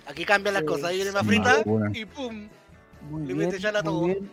[0.06, 0.86] Aquí cambian las cosas.
[0.86, 1.56] Ahí viene más frita
[1.92, 2.48] y pum.
[3.10, 4.04] Muy Le bien, mete ya la todo.
[4.04, 4.30] bien.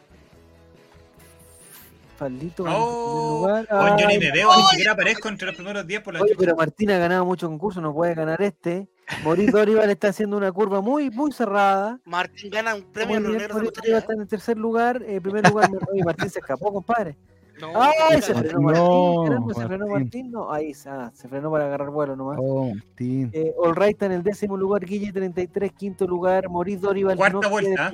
[2.18, 3.68] Faldito Oh, en lugar.
[3.93, 6.13] Oye, yo ni Ay, me veo, ni Ay, siquiera aparezco entre los primeros 10 por
[6.15, 6.39] la Oye, chucha.
[6.45, 8.88] pero Martín ha ganado mucho concurso, no puede ganar este.
[9.24, 11.99] Mauricio Dorival está haciendo una curva muy, muy cerrada.
[12.05, 13.47] Martín gana un premio Mauricio.
[13.47, 15.01] Dorival está en el tercer lugar.
[15.05, 15.70] En primer lugar,
[16.05, 17.16] Martín se escapó, compadre.
[17.60, 18.22] No, ¡Ay!
[18.22, 19.47] Se frenó Martín, Martín.
[19.47, 20.32] no, se frenó Martín.
[20.32, 22.38] No, ahí ah, se frenó para agarrar vuelo nomás.
[22.39, 23.32] Oh, Martín.
[23.34, 27.18] Eh, All Right está en el décimo lugar, Guille 33, quinto lugar, Mauricio Dorival.
[27.18, 27.91] Cuarta quiere vuelta.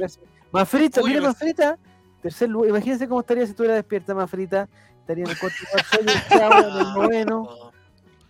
[0.51, 1.77] Mafrita, mira Mafrita.
[2.21, 2.69] Tercer lugar.
[2.69, 4.67] Imagínense cómo estaría si estuviera despierta Mafrita.
[4.99, 7.49] Estaría en el cuarto lugar, Soy el Chavo en el noveno.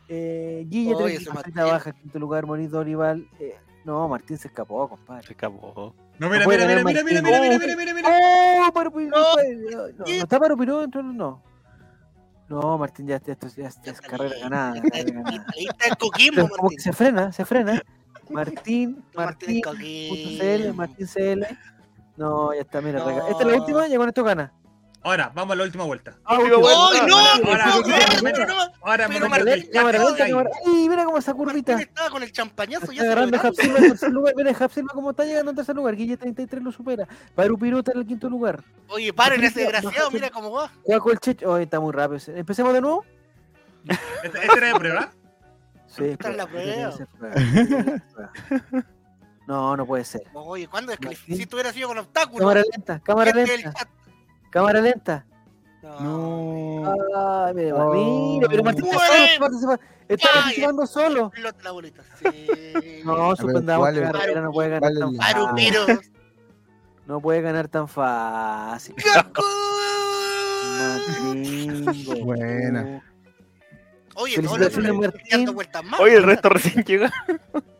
[0.09, 1.73] Oye, Eh, Guille ese 30, Mafrita Martín.
[1.73, 3.27] baja, quinto lugar, Mauricio Dorival.
[3.39, 5.27] Eh, no, Martín se escapó, compadre.
[5.27, 5.93] Se acabó.
[6.19, 7.59] No, mira, No puede mira, mira, ganar mira, mira, Martín.
[7.59, 8.09] mira, mira, mira, mira.
[8.11, 8.81] ¡Oh!
[8.99, 9.01] No.
[9.01, 11.41] no, no, no está Paro Piró dentro, no.
[12.49, 14.73] No, Martín, ya, ya, ya, ya es carrera ganada.
[14.93, 16.79] Ahí está el Martín.
[16.79, 17.81] se frena, se frena.
[18.29, 20.37] Martín, Martín Martín.
[20.39, 21.47] CL, Martín CL.
[22.17, 22.99] No, ya está, mira.
[23.29, 24.53] Esta es la última, ya con esto gana.
[25.05, 26.17] Ahora, vamos a la última vuelta.
[26.23, 26.37] Ah.
[26.37, 26.67] ¡Ay, Ahora, no!
[26.67, 27.41] ahora, no, ahora,
[28.23, 28.45] pero ahora.
[28.45, 30.31] no, Ahora, Pero momento Martín, del Cámara chat lenta, ahí.
[30.31, 30.49] cámara.
[30.65, 31.73] ¡Ay, mira cómo esa curvita!
[31.81, 34.33] Estaba con el champañazo Está ya agarrando en tercer lugar.
[34.37, 35.95] Mira, Japsilva cómo está llegando en tercer lugar.
[35.95, 37.07] Guille 33 lo supera.
[37.35, 38.63] Paru Piruta en el quinto lugar.
[38.87, 40.71] Oye, paren ese desgraciado, mira cómo va.
[40.83, 41.49] Cuaco el Checho.
[41.51, 42.21] Oh, está muy rápido.
[42.37, 43.03] ¿Empecemos de nuevo?
[44.23, 45.11] ¿Esta esta era de prueba?
[45.87, 46.93] Sí, Esta es la prueba.
[49.47, 50.21] No, no puede ser.
[50.33, 52.39] Oye, ¿cuándo es que si tú hubieras sido con obstáculos?
[52.39, 53.73] Cámara lenta, cámara lenta.
[54.53, 55.25] Cámara lenta.
[55.99, 56.83] No.
[57.45, 57.93] Ay, mira, Oh.
[58.37, 61.31] mira, pero Martín está solo, participa- está Ay, participando solo.
[61.61, 62.01] La bolita.
[62.19, 62.47] Sí.
[63.03, 64.11] No, suspendamos ¿cuál que es?
[64.11, 65.99] Carrera no puede ganar ¿Cuál es tan fácil.
[67.05, 68.95] No puede ganar tan fácil.
[70.79, 71.85] Martín,
[72.25, 73.03] Buena.
[74.15, 75.21] Oye, lunes Martín.
[75.31, 75.99] dando vueltas más.
[75.99, 77.11] Oye, el resto recién llega.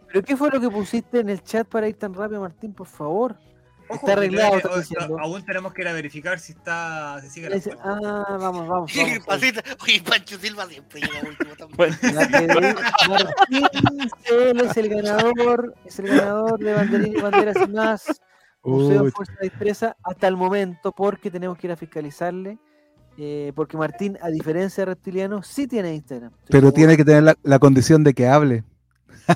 [0.07, 2.87] ¿Pero qué fue lo que pusiste en el chat para ir tan rápido, Martín, por
[2.87, 3.35] favor?
[3.95, 5.17] Ojo, Está arreglado, está diciendo.
[5.19, 7.19] Aún tenemos que ir a verificar si está.
[7.21, 7.83] Si sigue la Dice, cuenta.
[8.27, 8.91] ah, vamos, vamos.
[8.91, 9.25] Sí, vamos.
[9.25, 9.61] pasita.
[9.83, 11.77] Oye, Pancho Silva siempre llega último también.
[11.77, 12.47] Bueno, La que
[13.09, 18.21] Martín es el ganador, es el ganador de banderín y banderas y más.
[18.65, 22.57] Museo Uy, Fuerza de Destreza hasta el momento, porque tenemos que ir a fiscalizarle.
[23.17, 26.31] eh, porque Martín, a diferencia de Reptiliano, sí tiene Instagram.
[26.49, 28.63] Pero tiene que tener la, la condición de que hable.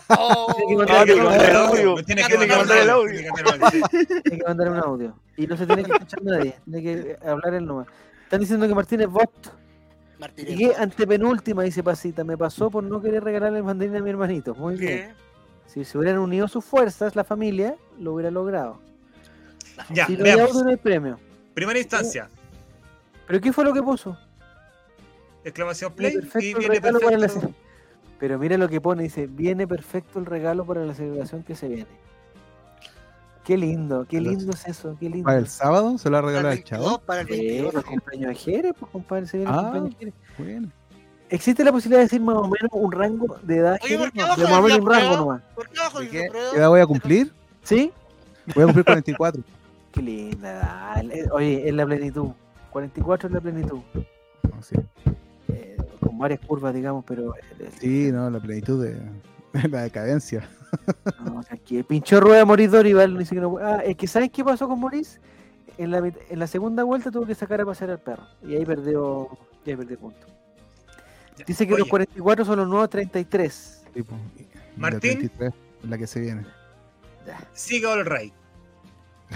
[0.09, 1.95] Oh, Tiene que Ah, mandar- tiene que mandar el audio.
[2.03, 3.11] Tiene que mandar el el audio.
[3.11, 5.19] tiene que mandar el un audio.
[5.37, 6.55] Y no se tiene que escuchar nadie.
[6.65, 7.87] Tiene que hablar él nomás.
[8.23, 9.31] Están diciendo que Martín es bot.
[10.19, 10.49] Martínez.
[10.57, 12.23] Llegué antepenúltima, dice Pasita.
[12.23, 14.55] Me pasó por no querer regalarle el banderín a mi hermanito.
[14.55, 15.13] Muy bien.
[15.67, 18.79] Si se hubieran unido sus fuerzas, la familia lo hubiera logrado.
[19.93, 20.65] Ya, si veamos.
[20.65, 21.19] hay premio.
[21.53, 22.29] Primera instancia.
[23.27, 24.17] ¿Pero qué fue lo que puso?
[25.43, 27.53] Exclamación play y perfecto el viene perfecto.
[28.19, 31.67] Pero mira lo que pone, dice, viene perfecto el regalo para la celebración que se
[31.67, 31.87] viene.
[33.43, 35.23] Qué lindo, qué lindo es eso, qué lindo.
[35.25, 36.83] Para el sábado se lo va a Para regalar el chavo.
[36.83, 37.73] 22, para el Eh, 22.
[37.75, 39.61] los cumpleaños de Jerez, pues compadre, se viene el Ah.
[39.61, 40.13] cumpleaños de Jerez.
[40.37, 40.71] Bueno.
[41.29, 43.77] ¿Existe la posibilidad de decir más o menos un rango de edad?
[43.83, 45.41] Oye, ¿por qué No, abajo de más o decía menos un rango nomás.
[45.55, 45.69] ¿Por
[46.09, 47.33] qué edad voy a cumplir?
[47.63, 47.91] ¿Sí?
[48.53, 49.43] Voy a cumplir 44.
[49.93, 51.31] Qué linda edad.
[51.31, 52.29] Oye, es la plenitud.
[52.71, 53.79] 44 es la plenitud.
[54.43, 54.75] No, sí.
[56.07, 57.35] Eh, con varias curvas, digamos, pero...
[57.59, 58.99] eh, Sí, no, la plenitud de
[59.69, 60.49] la decadencia.
[61.23, 64.07] No, o sea, que pinchó rueda Moris Dorival, dice que no puede- Ah, es que
[64.07, 65.19] ¿sabes qué pasó con Moris?
[65.77, 68.23] En la, en la segunda vuelta tuvo que sacar a pasear al perro.
[68.43, 69.29] Y ahí perdió,
[69.65, 70.25] y ahí perdió punto.
[71.37, 73.83] Ya, Dice que los oye, 44 son los nuevos 33.
[73.93, 74.99] Tipo, y la Martín.
[75.19, 75.53] 33
[75.83, 76.45] es la que se viene.
[77.53, 78.33] Sigue All Right.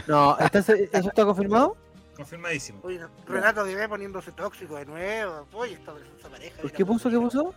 [0.07, 1.75] No, ¿está- ¿eso está confirmado?
[2.15, 2.79] Confirmadísimo.
[2.83, 5.47] Oye, Renato Guimé poniéndose tóxico de nuevo.
[5.53, 6.61] Oye, esta, esta pareja.
[6.61, 7.09] ¿Por qué puso?
[7.09, 7.53] ¿Qué puso?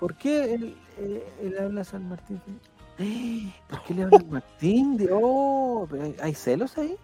[0.00, 2.40] ¿Por qué él, él, él habla a San Martín?
[2.98, 3.52] ¡Eh!
[3.68, 4.96] ¿Por qué le habla a Martín?
[4.96, 5.88] De- Oh,
[6.22, 6.96] hay, celos ahí.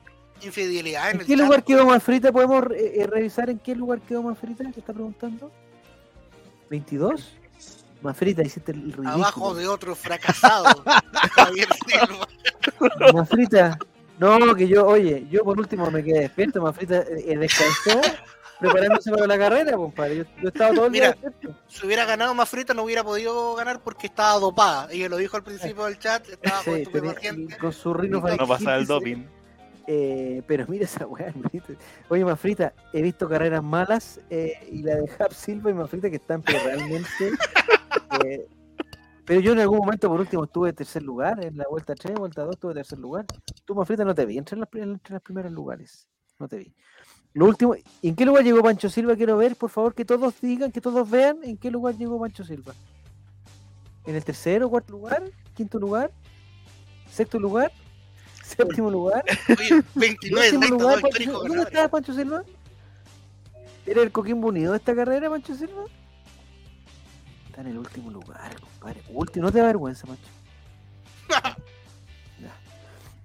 [0.42, 1.44] Infidelidad en ¿En el qué chat.
[1.44, 2.32] lugar quedó Manfrita?
[2.32, 4.64] ¿Podemos eh, eh, revisar en qué lugar quedó Manfrita?
[4.72, 5.50] ¿Qué está preguntando?
[6.70, 7.22] ¿22?
[8.02, 9.08] Manfrita, hiciste el ridículo.
[9.10, 10.82] Abajo de otro fracasado.
[11.36, 12.26] Javier Silva.
[13.12, 13.78] Manfrita,
[14.18, 16.62] no, que yo, oye, yo por último me quedé despierto.
[16.62, 18.00] Manfrita eh, eh, descansó
[18.60, 20.18] preparándose para la carrera, compadre.
[20.18, 21.30] Yo, yo estaba todo el día Mira.
[21.30, 21.60] despierto.
[21.68, 24.88] Si hubiera ganado más frita, no hubiera podido ganar porque estaba dopada.
[24.90, 26.28] Ella lo dijo al principio del chat.
[26.28, 27.58] Estaba con Sí, tenía- estupefaciente.
[27.58, 29.24] con su rino no pasaba el doping.
[29.86, 31.32] Eh, pero mira esa weá.
[32.08, 36.16] Oye, Mafrita, he visto carreras malas eh, y la de Hap Silva y Mafrita que
[36.16, 37.32] están pero realmente.
[38.24, 38.46] eh,
[39.24, 41.42] pero yo en algún momento, por último, estuve en tercer lugar.
[41.44, 43.24] En la vuelta 3, vuelta 2, estuve en tercer lugar.
[43.64, 46.08] Tú, Mafrita, no te vi entre, las, entre los primeros lugares.
[46.38, 46.74] No te vi.
[47.32, 49.16] Lo último, ¿en qué lugar llegó Pancho Silva?
[49.16, 52.44] Quiero ver, por favor, que todos digan, que todos vean en qué lugar llegó Pancho
[52.44, 52.74] Silva.
[54.06, 55.22] ¿En el tercero, cuarto lugar?
[55.54, 56.12] ¿Quinto lugar?
[57.10, 57.72] ¿Sexto lugar?
[58.44, 59.24] ¿Séptimo lugar?
[59.58, 61.48] Oye, 29, ¿Décimo 30, lugar, dos Pancho históricos Silva?
[61.48, 62.44] ¿Dónde está Pancho Silva?
[63.86, 65.84] ¿Era el Coquimbo Unido de esta carrera, Pancho Silva?
[67.54, 69.00] Está en el último lugar, compadre.
[69.10, 70.24] Último, no te da vergüenza, Pancho.
[72.40, 72.50] Ya.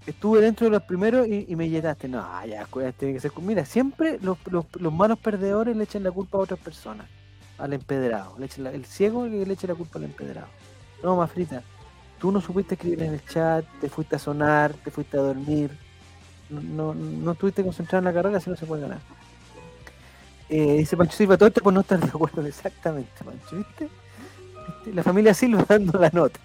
[0.05, 2.07] Estuve dentro de los primeros y, y me llenaste.
[2.07, 3.31] No, ya, tiene que ser.
[3.41, 7.07] Mira, siempre los, los, los malos perdedores le echan la culpa a otras personas.
[7.57, 8.35] Al empedrado.
[8.37, 10.47] Le echan la- el ciego que le echa la culpa al empedrado.
[11.03, 11.63] No, más frita.
[12.19, 15.71] Tú no supiste escribir en el chat, te fuiste a sonar, te fuiste a dormir.
[16.51, 18.99] No, no, no estuviste concentrado en la carrera, así no se puede ganar.
[20.49, 23.89] Eh, dice Pancho Silva, todo esto por no estar de acuerdo exactamente, Pancho, ¿viste?
[24.93, 26.39] La familia Silva dando la nota.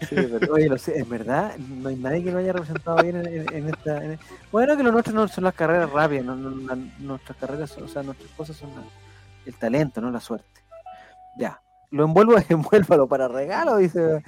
[0.00, 3.16] Sí, pero, oye, lo sé, es verdad, no hay nadie que lo haya representado bien
[3.16, 4.04] en, esta.
[4.04, 4.18] en-
[4.52, 7.82] Bueno, que lo nuestro no son las carreras rápidas, no, no- la- nuestras carreras, son-
[7.82, 8.84] o sea, nuestras cosas son la-
[9.44, 10.46] el talento, no la suerte.
[11.36, 14.22] Ya, lo envuelvo, envuélvalo para regalo, dice.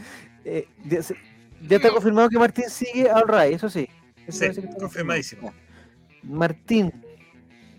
[0.44, 3.88] Eh, ya, está confirmado que Martín sigue al RAI, eso sí.
[4.26, 5.52] Eso Sí, que confirmadísimo.
[6.24, 6.92] Martín,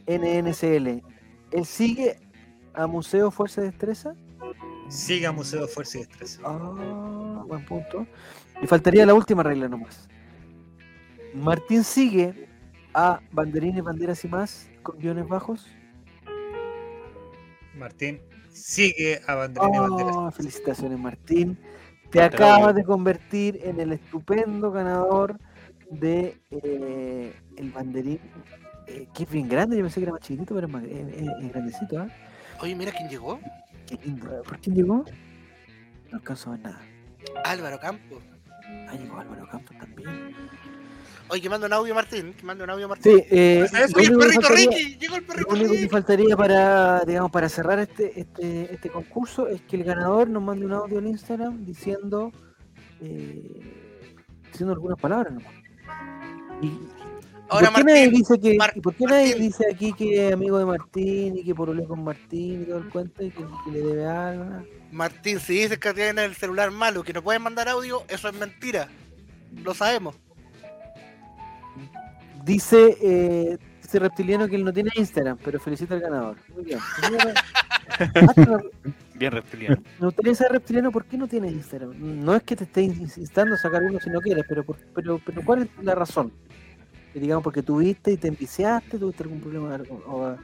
[0.07, 1.03] NNCL,
[1.51, 2.19] ¿él sigue
[2.73, 4.13] a Museo Fuerza y Destreza?
[4.91, 6.41] Siga Museo Fuerza y Destreza.
[6.45, 8.05] Ah, buen punto.
[8.61, 10.07] Y faltaría la última regla nomás.
[11.33, 12.47] Martín sigue
[12.93, 15.67] a banderines, banderas y más con guiones bajos.
[17.77, 18.19] Martín
[18.51, 20.15] sigue a Banderines Banderas.
[20.17, 21.57] Oh, felicitaciones, Martín.
[22.09, 25.39] Te acabas de convertir en el estupendo ganador
[25.89, 28.19] de eh, el banderín,
[28.87, 29.77] eh, que es bien grande.
[29.77, 31.99] Yo pensé que era más chiquitito, pero es, más, es- es- es grandecito.
[31.99, 32.07] ¿ah?
[32.61, 33.39] Oye, mira quién llegó.
[33.97, 34.11] Qué.
[34.47, 35.05] ¿Por quién llegó?
[36.11, 36.81] No alcanzo a ver nada.
[37.45, 38.23] Álvaro Campos.
[38.89, 40.35] Ah, llegó Álvaro Campos también.
[41.29, 42.33] Oye, que manda un audio Martín.
[42.33, 43.13] Que manda un audio Martín.
[43.19, 43.65] Sí, eh,
[43.95, 44.97] Oye, el único que perrito faltaría- Ricky.
[44.97, 49.47] Llegó el perrito Lo único que faltaría para, digamos, para cerrar este, este, este concurso
[49.47, 52.31] es que el ganador nos mande un audio al Instagram diciendo,
[52.99, 53.61] eh,
[54.51, 55.53] diciendo algunas palabras nomás.
[56.61, 56.67] Y
[57.51, 58.19] Ahora ¿por qué nadie Martín.
[58.19, 61.43] dice que, Mar- y por qué nadie dice aquí que es amigo de Martín y
[61.43, 64.63] que por con Martín y todo el cuento y que, que le debe algo?
[64.91, 68.35] Martín, si dices que tiene el celular malo, que no puedes mandar audio, eso es
[68.35, 68.87] mentira.
[69.63, 70.15] Lo sabemos.
[72.45, 76.37] Dice, eh, dice Reptiliano que él no tiene Instagram, pero felicita al ganador.
[76.55, 76.79] Muy bien.
[79.15, 79.77] Bien reptiliano.
[79.99, 81.93] Me gustaría saber, Reptiliano, ¿por qué no tienes Instagram?
[81.99, 85.19] No es que te esté instando a sacar uno si no quieres, pero, por- pero,
[85.23, 86.31] pero ¿cuál es la razón?
[87.13, 90.35] Digamos, porque tuviste y te enviciaste, tuviste algún problema o,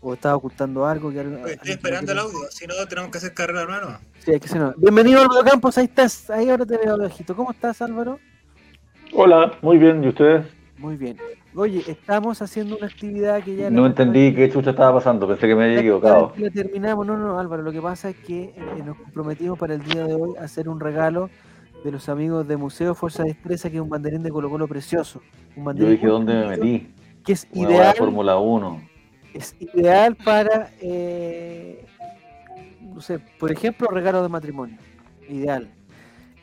[0.00, 1.10] o estabas ocultando algo.
[1.10, 4.00] Que algo Estoy esperando el audio, si no tenemos que hacer carrera nueva.
[4.18, 4.74] Sí, hay que ser nuevo.
[4.76, 7.34] Bienvenido Álvaro Campos, ahí estás, ahí ahora te veo bajito.
[7.34, 8.18] ¿Cómo estás Álvaro?
[9.12, 10.46] Hola, muy bien, ¿y ustedes?
[10.78, 11.16] Muy bien.
[11.54, 13.70] Oye, estamos haciendo una actividad que ya...
[13.70, 16.32] No entendí qué chucha estaba pasando, pensé que me había equivocado.
[16.52, 20.04] Terminamos, no, no, Álvaro, lo que pasa es que eh, nos comprometimos para el día
[20.04, 21.30] de hoy a hacer un regalo
[21.84, 25.20] de los amigos de Museo Fuerza Destreza, que es un banderín de Colo Colo precioso.
[25.54, 26.94] Un Yo banderín dije muy dónde me metí.
[27.24, 28.82] Que es Una ideal, Fórmula 1.
[29.34, 31.86] es ideal para, eh,
[32.80, 34.78] no sé, por ejemplo, regalo de matrimonio.
[35.28, 35.68] Ideal.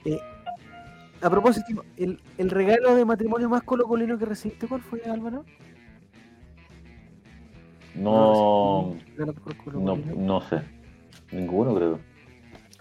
[0.05, 0.19] Eh,
[1.21, 5.43] a propósito, el, el regalo de matrimonio más colocolino que recibiste, ¿cuál fue, Álvaro?
[7.95, 9.97] No, no, colocolino.
[10.15, 10.61] no sé.
[11.31, 12.10] Ninguno creo.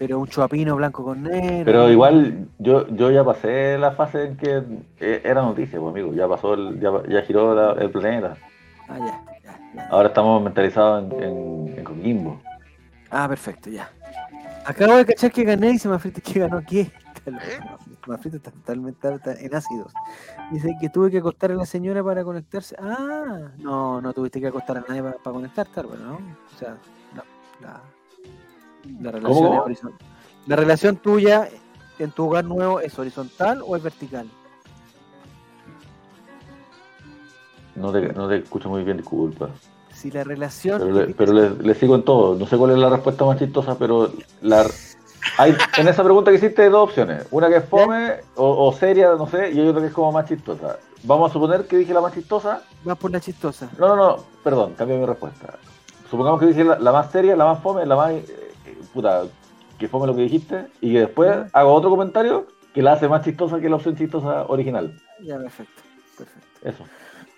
[0.00, 1.66] Pero un chuapino blanco con negro.
[1.66, 4.62] Pero igual yo, yo ya pasé la fase en que
[4.98, 6.14] eh, era noticia, pues amigo.
[6.14, 8.34] Ya pasó, el, ya, ya giró la- el planeta.
[8.88, 9.88] Ah, ya, ya, ya.
[9.90, 12.40] Ahora estamos mentalizados en, en, en Coquimbo.
[13.10, 13.90] Ah, perfecto, ya.
[14.64, 16.90] Acabo de cachar que gané y se me afrita que ganó qué.
[18.08, 19.92] Me afrita está totalmente en ácidos.
[20.50, 22.74] Dice que tuve que acostar a la señora para conectarse.
[22.80, 26.14] Ah, no, no tuviste que acostar a nadie para, para conectarte, ¿no?
[26.14, 26.78] O sea,
[27.14, 27.22] la,
[27.60, 27.80] la,
[29.00, 29.54] la relación ¿Cómo?
[29.54, 30.06] es horizontal.
[30.46, 31.48] La relación tuya
[31.98, 34.26] en tu hogar nuevo es horizontal o es vertical?
[37.76, 39.48] No te, no te escucho muy bien, disculpa.
[39.94, 40.80] Si la relación.
[40.80, 42.34] Pero, le, tienes- pero le, le sigo en todo.
[42.36, 44.10] No sé cuál es la respuesta más chistosa, pero
[44.42, 44.66] la,
[45.38, 47.26] hay, en esa pregunta que hiciste hay dos opciones.
[47.30, 50.12] Una que es fome o, o seria, no sé, y hay otra que es como
[50.12, 50.78] más chistosa.
[51.04, 52.62] Vamos a suponer que dije la más chistosa.
[52.84, 53.68] vas por la chistosa.
[53.78, 55.54] No, no, no, perdón, cambio mi respuesta.
[56.10, 58.12] Supongamos que dije la, la más seria, la más fome, la más...
[58.92, 59.22] puta,
[59.78, 63.24] que fome lo que dijiste, y que después hago otro comentario que la hace más
[63.24, 64.94] chistosa que la opción chistosa original.
[65.22, 65.82] Ya, perfecto.
[66.16, 66.46] Perfecto.
[66.62, 66.84] Eso.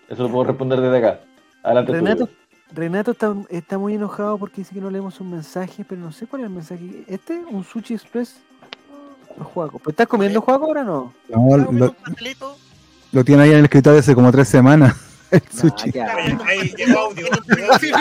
[0.08, 1.20] Eso lo puedo responder desde acá.
[1.62, 1.92] Adelante.
[1.92, 2.32] Renato, tú.
[2.74, 6.26] Renato está, está muy enojado porque dice que no leemos un mensaje, pero no sé
[6.26, 7.04] cuál es el mensaje.
[7.06, 7.38] ¿Este?
[7.50, 8.36] ¿Un Sushi Express?
[9.54, 9.78] Juaco.
[9.78, 11.94] ¿Pues estás comiendo Juaco ahora o no?
[13.12, 14.94] Lo- tiene ahí en el escritorio hace como tres semanas.
[15.30, 15.90] El Nah, sushi.
[15.92, 16.14] ya.
[16.14, 17.26] Ahí, ahí llegó audio.
[17.48, 17.96] llegó audio.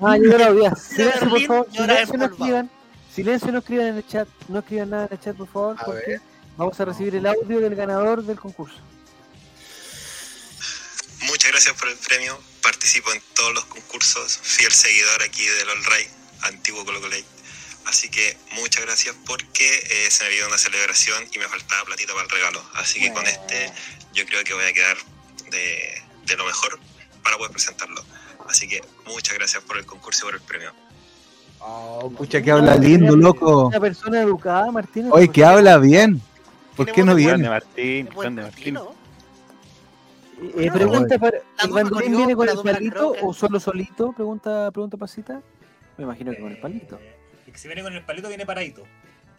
[0.00, 0.76] Ah, yo no lo vi.
[0.76, 1.66] Silencio, por Berlín favor.
[1.72, 2.26] y ahora Silencio, no empolvado.
[2.26, 2.70] escriban.
[3.14, 4.28] Silencio, no escriban en el chat.
[4.48, 6.20] No escriban nada en el chat, por favor, A porque ver.
[6.56, 8.76] vamos a recibir el audio del ganador del concurso.
[11.22, 12.38] Muchas gracias por el premio.
[12.62, 14.38] Participo en todos los concursos.
[14.42, 16.08] Fiel seguidor aquí del All Right,
[16.42, 17.16] antiguo Colo Colo.
[17.86, 22.12] Así que muchas gracias porque eh, se me vio una celebración y me faltaba platita
[22.12, 22.62] para el regalo.
[22.74, 23.72] Así que con este
[24.12, 24.96] yo creo que voy a quedar
[25.50, 26.78] de, de lo mejor
[27.24, 28.04] para poder presentarlo.
[28.48, 30.74] Así que muchas gracias por el concurso y por el premio.
[32.16, 33.66] Pucha, que habla lindo, loco.
[33.66, 35.10] Una persona educada, Martínez.
[35.12, 36.20] Oye, que habla bien.
[36.76, 37.48] ¿Por qué no viene?
[37.48, 38.74] Martín, grande Martín.
[38.74, 39.00] vecino.
[40.56, 41.38] Eh, pregunta para.
[41.38, 44.12] La ¿El dupla banderín Corió, viene con el palito o solo solito?
[44.12, 45.42] Pregunta, pregunta Pasita.
[45.98, 46.98] Me imagino que con el palito.
[47.46, 48.84] Y que Si viene con el palito, viene paradito.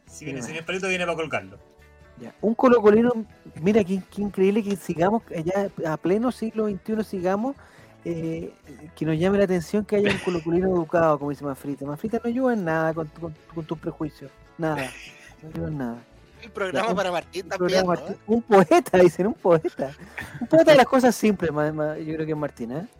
[0.06, 1.58] Si viene sin el palito, viene para colgarlo.
[2.20, 2.36] Ya.
[2.42, 3.12] Un colocolino,
[3.60, 7.56] mira qué, qué increíble que sigamos allá a pleno siglo XXI, sigamos,
[8.06, 8.54] eh,
[8.96, 11.86] que nos llame la atención que haya un colocolino educado, como dice Mafrita.
[11.86, 14.90] Mafrita no ayuda en nada con, con- con tus prejuicios, nada,
[15.44, 15.98] no ayuda en nada.
[16.42, 17.68] El programa un- para Martín Un, también.
[17.86, 18.02] programa ¿no?
[18.02, 19.92] Martín- un poeta, dicen, un poeta.
[20.40, 22.88] Un poeta de las cosas simples, ma- yo creo que es Martín, ¿eh?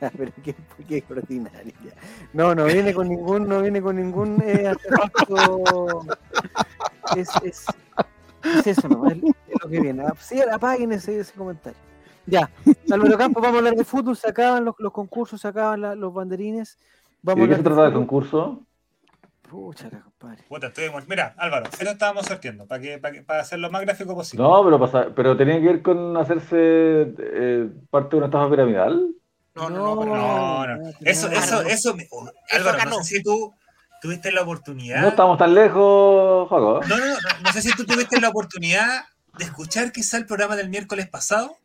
[0.00, 0.54] Ya, pero qué,
[0.88, 1.72] qué ordinario.
[1.84, 1.92] ya.
[2.32, 6.06] No, no viene con ningún, no viene con ningún eh, artefacto.
[7.14, 7.66] Es, es,
[8.56, 9.06] es eso, ¿no?
[9.10, 9.18] Es,
[9.62, 10.02] lo que viene.
[10.06, 11.78] Ah, Sí, apaguen ese, ese comentario.
[12.26, 12.50] Ya,
[12.90, 15.94] Álvaro Campos, vamos a hablar de fútbol, se acaban los, los concursos, se acaban la-
[15.94, 16.78] los banderines.
[16.80, 18.62] ¿Y Vamos de a qué se trata el concurso?
[19.48, 20.42] Pucha, compadre.
[20.48, 21.06] Puta, estuvimos.
[21.06, 24.42] Mira, Álvaro, eso estábamos sorteando, para que, para, que- para hacerlo más gráfico posible.
[24.42, 29.06] No, pero, pasa, pero tenía que ver con hacerse eh, parte de una estafa piramidal.
[29.54, 30.90] No, no, no, No, no.
[31.02, 33.52] Eso, eso, eso, me- oh, Álvaro, no sé si tú
[34.00, 35.02] tuviste la oportunidad.
[35.02, 36.80] No estamos tan lejos, Jaco.
[36.88, 37.14] No, no, no,
[37.44, 39.04] no sé si tú tuviste la oportunidad
[39.38, 41.56] de escuchar quizá el programa del miércoles pasado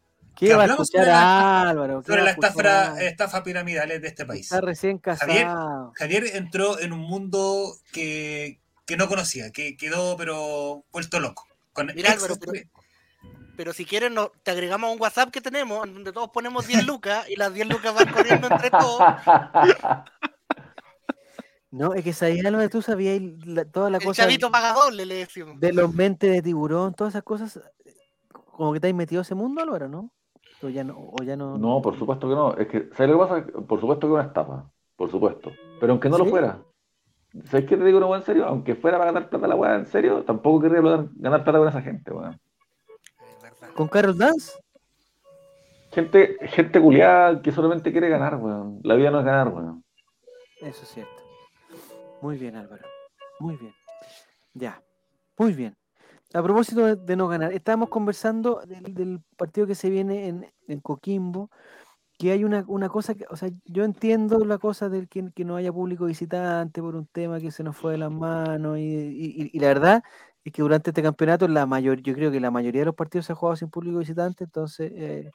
[0.47, 2.01] ¿Qué va a hablamos escuchar sobre la- Álvaro?
[2.01, 4.41] ¿Qué sobre la estafa, estafa piramidales de este país.
[4.45, 5.91] Está recién Javier, casado.
[5.95, 11.45] Javier entró en un mundo que, que no conocía, que quedó pero vuelto loco.
[11.73, 12.53] Con Mira, Álvaro, pero-
[13.57, 16.65] Pero si quieres, no, te agregamos a un WhatsApp que tenemos, en donde todos ponemos
[16.65, 19.01] 10 lucas y las 10 lucas van corriendo entre todos.
[21.71, 25.05] No, es que sabías, Álvaro, tú sabías la- toda la El cosa chavito paga doble,
[25.05, 25.59] le decimos.
[25.59, 27.59] de los mentes de tiburón, todas esas cosas.
[28.31, 30.11] Como que te has metido a ese mundo, Álvaro, ¿no?
[30.61, 30.95] O ya no.
[30.97, 32.53] O ya no, No, por supuesto que no.
[32.55, 33.61] Es que, ¿sabes lo que pasa?
[33.67, 34.69] Por supuesto que es una estafa.
[34.95, 35.51] Por supuesto.
[35.79, 36.59] Pero aunque no lo fuera.
[37.45, 38.45] ¿Sabes qué te digo una weá en serio?
[38.45, 41.81] Aunque fuera para ganar plata la weá en serio, tampoco querría ganar, plata con esa
[41.81, 42.39] gente, weón.
[43.75, 44.51] ¿Con Carol Dance?
[45.91, 48.79] Gente, gente culiada que solamente quiere ganar, weón.
[48.83, 49.83] La vida no es ganar, weón.
[50.59, 51.23] Eso es cierto.
[52.21, 52.83] Muy bien, Álvaro.
[53.39, 53.73] Muy bien.
[54.53, 54.81] Ya.
[55.37, 55.78] Muy bien.
[56.33, 61.49] A propósito de, no ganar, estábamos conversando del, partido que se viene en, Coquimbo,
[62.19, 65.55] que hay una, una cosa que, o sea, yo entiendo la cosa del que, no
[65.55, 69.67] haya público visitante por un tema que se nos fue de las manos y, la
[69.67, 70.03] verdad
[70.43, 73.25] es que durante este campeonato la mayor, yo creo que la mayoría de los partidos
[73.25, 75.31] se ha jugado sin público visitante, entonces, eh,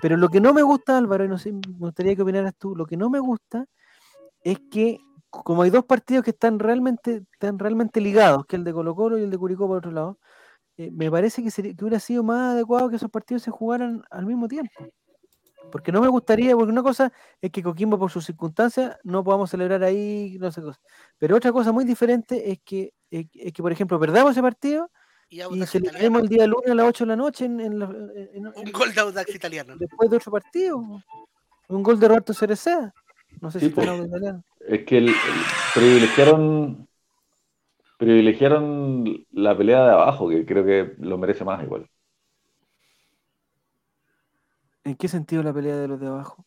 [0.00, 2.74] pero lo que no me gusta, Álvaro, y no sé, me gustaría que opinaras tú,
[2.74, 3.66] lo que no me gusta
[4.42, 4.98] es que
[5.32, 9.18] como hay dos partidos que están realmente, están realmente ligados, que el de Colo Colo
[9.18, 10.18] y el de Curicó por otro lado,
[10.76, 14.02] eh, me parece que, sería, que hubiera sido más adecuado que esos partidos se jugaran
[14.10, 14.70] al mismo tiempo.
[15.70, 17.10] Porque no me gustaría, porque una cosa
[17.40, 20.78] es que Coquimbo por sus circunstancias no podamos celebrar ahí, no sé cosa.
[21.18, 24.90] Pero otra cosa muy diferente es que, es, es que por ejemplo, perdamos ese partido
[25.30, 27.86] Y y celebremos el día lunes a las 8 de la noche en, en la-
[27.86, 29.74] en- en- Un gol de Audax italiano.
[29.78, 30.76] después de otro partido.
[31.68, 32.92] Un gol de Roberto Cereceda.
[33.40, 34.08] No sé Sí, si está en pues.
[34.08, 34.44] italiano.
[34.66, 35.14] Es que el- el-
[35.74, 36.88] privilegiaron
[37.98, 41.88] privilegiaron la pelea de abajo, que creo que lo merece más igual.
[44.84, 46.46] ¿En qué sentido la pelea de los de abajo?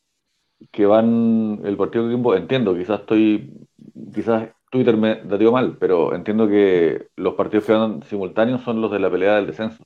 [0.72, 3.68] Que van el partido de Coquimbo, entiendo, quizás estoy,
[4.14, 8.92] quizás Twitter me dateó mal, pero entiendo que los partidos que van simultáneos son los
[8.92, 9.84] de la pelea del descenso.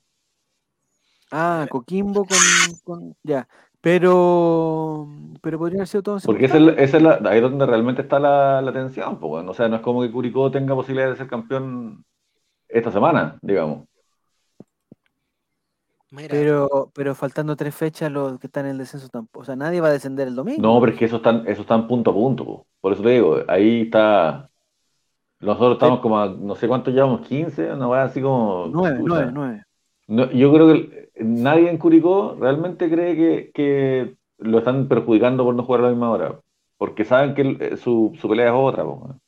[1.31, 2.39] Ah, Coquimbo con,
[2.83, 3.47] con- ya.
[3.81, 5.07] Pero
[5.41, 8.19] pero podría haber sido todo Porque esa es, es la, ahí es donde realmente está
[8.19, 9.51] la, la tensión, pues, bueno.
[9.51, 12.03] O sea, no es como que Curicó tenga posibilidad de ser campeón
[12.67, 13.87] esta semana, digamos.
[16.11, 19.41] Mira, Pero, pero faltando tres fechas, los que están en el descenso tampoco.
[19.41, 20.61] O sea, nadie va a descender el domingo.
[20.61, 22.67] No, pero es que eso están, eso están punto a punto, po.
[22.81, 24.49] Por eso te digo, ahí está.
[25.39, 28.67] Nosotros estamos como a, no sé cuánto llevamos, 15, una weá así como.
[28.71, 29.07] Nueve, pucha.
[29.07, 29.63] nueve, nueve.
[30.09, 35.55] No, yo creo que nadie en Curicó realmente cree que, que lo están perjudicando por
[35.55, 36.41] no jugar a la misma hora.
[36.77, 38.91] Porque saben que eh, su, su pelea es otra, po.
[38.93, 39.19] O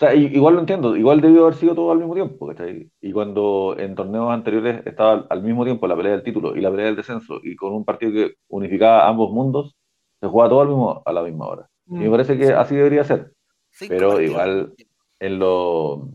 [0.00, 2.90] sea, igual lo entiendo, igual debió haber sido todo al mismo tiempo, ¿cachai?
[3.00, 6.70] Y cuando en torneos anteriores estaba al- mismo tiempo la pelea del título y la
[6.70, 9.76] pelea del descenso, y con un partido que unificaba ambos mundos,
[10.20, 11.68] se jugaba todo al mismo, a la misma hora.
[11.98, 12.52] Y me Mm, parece que sí.
[12.54, 13.32] así debería ser.
[13.86, 14.74] Pero igual,
[15.20, 16.08] en lo,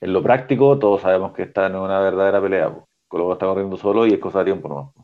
[0.00, 2.72] en lo práctico, todos sabemos que esta no es una verdadera pelea.
[2.72, 2.88] po.
[3.08, 4.94] Colo Colo está corriendo solo y es cosa de tiempo nomás.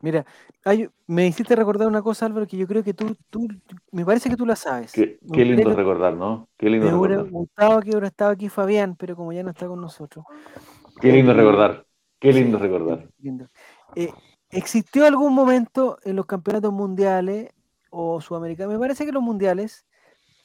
[0.00, 0.26] Mira,
[0.64, 3.48] hay- me hiciste recordar una cosa, Álvaro, que yo creo que tú, tú
[3.92, 4.92] me parece que tú la sabes.
[4.92, 6.48] Qué, lindo que- recordar, ¿no?
[6.56, 7.32] Qué lindo Me es hubiera recordar.
[7.32, 10.24] gustado que hubiera estado aquí Fabián, pero como ya no está con nosotros.
[11.00, 11.86] Qué lindo Eh, recordar.
[12.18, 13.08] Qué lindo Sí, recordar.
[13.18, 13.48] lindo.
[13.94, 14.12] Eh,
[14.50, 17.50] ¿Existió algún momento en los campeonatos mundiales
[17.90, 18.74] o sudamericanos?
[18.74, 19.86] Me parece que los mundiales,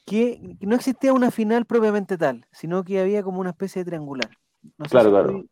[0.05, 4.29] que no existía una final propiamente tal, sino que había como una especie de triangular.
[4.77, 5.43] No sé Claro, si claro.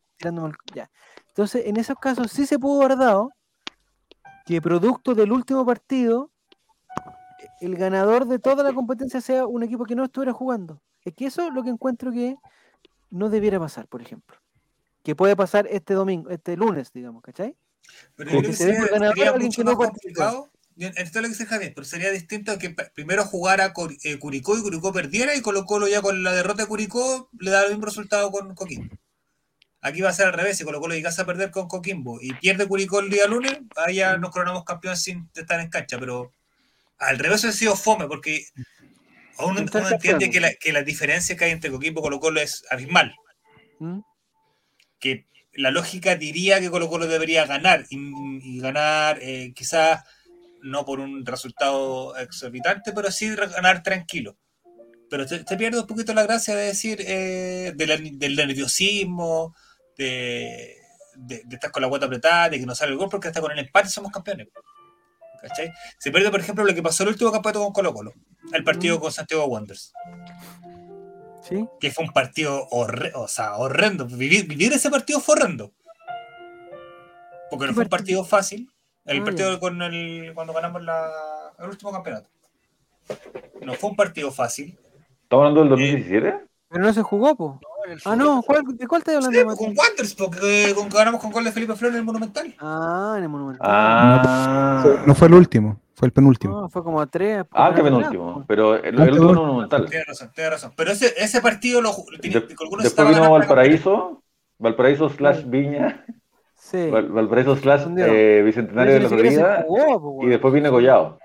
[0.73, 0.89] ya.
[1.40, 3.32] Entonces, en esos casos sí se pudo haber dado
[4.45, 6.32] que producto del último partido,
[7.61, 10.82] el ganador de toda la competencia sea un equipo que no estuviera jugando.
[11.06, 12.36] Es que eso es lo que encuentro que
[13.10, 14.36] no debiera pasar, por ejemplo.
[15.02, 17.56] Que puede pasar este domingo, este lunes, digamos, ¿cachai?
[18.18, 20.20] Pero yo que que se sería, ganador sería alguien mucho que no más participó.
[20.20, 20.49] complicado.
[20.76, 24.61] Entiendo lo que dice Javier, pero sería distinto que pa- primero jugara eh, Curicó y
[24.61, 27.86] Curicó perdiera y Colo Colo ya con la derrota de Curicó le da el mismo
[27.86, 28.94] resultado con Coquimbo.
[29.81, 32.34] Aquí va a ser al revés, si Colo Colo llegase a perder con Coquimbo y
[32.34, 36.34] pierde Curicó el día lunes, ahí ya nos coronamos campeones sin estar en cancha, pero
[36.97, 38.45] al revés ha sido fome porque
[39.38, 42.19] uno, estar uno entiende que la, que la diferencia que hay entre Coquimbo y Colo
[42.19, 43.15] Colo es abismal.
[43.80, 43.99] ¿Mm?
[44.99, 47.97] que la lógica diría que Colo Colo debería ganar y,
[48.43, 50.03] y ganar eh, quizás
[50.61, 54.38] no por un resultado exorbitante, pero sí ganar tranquilo.
[55.10, 59.56] Pero te, te pierde un poquito la gracia de decir eh, del nerviosismo,
[59.99, 60.77] de,
[61.15, 63.41] de- de estar con la guata apretada, de que no sale el gol, porque hasta
[63.41, 64.47] con el empate somos campeones.
[65.41, 65.71] ¿Cachai?
[65.97, 68.13] Se pierde, por ejemplo, lo que pasó el último campeonato con Colo Colo,
[68.53, 69.93] el partido con Santiago Wanderers
[71.47, 71.65] ¿Sí?
[71.80, 74.05] que fue un partido horre- o sea, horrendo.
[74.05, 75.71] Vivir, vivir ese partido fue horrendo.
[77.49, 78.23] Porque no ¿Qué fue un partido?
[78.26, 78.69] fácil.
[79.05, 81.09] El Ah, partido con el, cuando ganamos la,
[81.57, 82.30] el último campeonato.
[83.61, 84.77] No fue un partido fácil.
[85.23, 86.45] ¿Estamos hablando del 2017?
[86.70, 87.60] Pero no se jugó, po.
[88.06, 89.58] Ah, no, ¿cuál, ¿de cuál estás hablando, Sí, Mateo?
[89.66, 92.54] con Wanderers, porque con, ganamos con gol de Felipe Flores en el Monumental.
[92.60, 93.68] Ah, en el Monumental.
[93.68, 96.62] Ah, No fue el último, fue el penúltimo.
[96.62, 97.44] No, fue como a tres.
[97.52, 98.44] ah, que penúltimo.
[98.48, 99.46] Pero el, el último penúltimo.
[99.48, 99.86] monumental.
[99.90, 100.74] Tienes razón, tienes razón.
[100.76, 101.91] Pero ese, ese partido lo
[102.22, 102.30] De-
[102.84, 104.22] después vino Valparaíso,
[104.60, 106.06] Valparaíso slash Viña,
[106.56, 106.90] Sí.
[106.91, 111.18] Val- Valparaíso slash eh, Bicentenario de la Florida se jugó, po, y después viene Collado.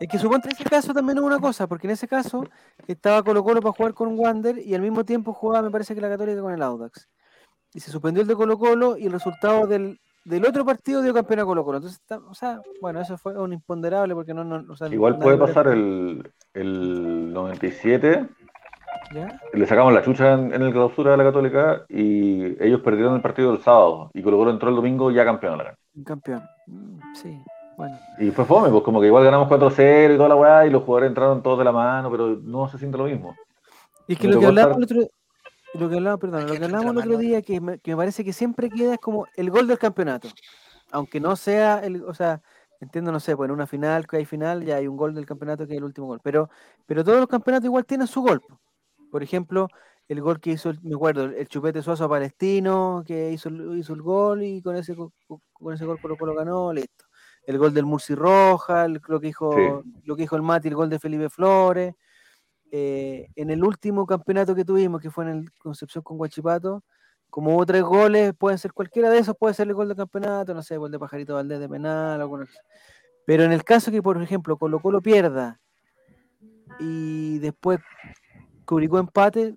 [0.00, 2.44] Es que suponte en ese caso también hubo una cosa, porque en ese caso
[2.88, 6.00] estaba Colo Colo para jugar con Wander y al mismo tiempo jugaba, me parece que
[6.00, 7.06] la Católica con el Audax.
[7.74, 11.12] Y se suspendió el de Colo Colo y el resultado del, del otro partido dio
[11.12, 11.78] campeón a Colo Colo.
[11.78, 14.42] Entonces, está- o sea, bueno, eso fue un imponderable porque no...
[14.42, 18.26] no o sea, Igual puede pasar el, el 97,
[19.14, 19.38] ¿Ya?
[19.52, 23.20] le sacamos la chucha en, en el clausura de la Católica y ellos perdieron el
[23.20, 25.74] partido el sábado y Colo Colo entró el domingo ya campeón la
[26.06, 26.42] campeón.
[26.66, 27.38] Mm, sí,
[27.80, 27.98] bueno.
[28.18, 30.82] Y fue fome, pues como que igual ganamos 4-0 y toda la weá y los
[30.82, 33.34] jugadores entraron todos de la mano, pero no se siente lo mismo.
[34.06, 35.00] Y es que Me lo que estar- el otro,
[35.74, 38.24] lo que hablábamos, perdón, lo que hablábamos el otro día que me, que me parece
[38.24, 40.28] que siempre queda es como el gol del campeonato.
[40.92, 42.42] Aunque no sea el, o sea,
[42.80, 45.26] entiendo, no sé, pues en una final, que hay final, ya hay un gol del
[45.26, 46.20] campeonato que es el último gol.
[46.22, 46.50] Pero,
[46.86, 48.40] pero todos los campeonatos igual tienen su gol.
[48.40, 48.58] po.
[49.10, 49.68] Por ejemplo,
[50.08, 53.78] el gol que hizo, el- me acuerdo, el Chupete Suazo a Palestino, que hizo, el-
[53.78, 57.04] hizo el gol y con ese, con ese gol Colo Colo ganó, listo.
[57.46, 59.90] El gol del Murci Roja, el- lo que dijo, Sí.
[60.04, 61.94] lo que dijo el Mati, el gol de Felipe Flores.
[62.70, 66.84] Eh, en el último campeonato que tuvimos, que fue en el Concepción con Guachipato,
[67.28, 70.54] como hubo tres goles, pueden ser cualquiera de esos, puede ser el gol del campeonato,
[70.54, 72.46] no sé, gol de Pajarito Valdés de penal, alguna.
[73.26, 75.60] Pero en el caso que, por ejemplo, Colo Colo pierda
[76.78, 77.78] y después
[78.64, 79.56] Curicó empate,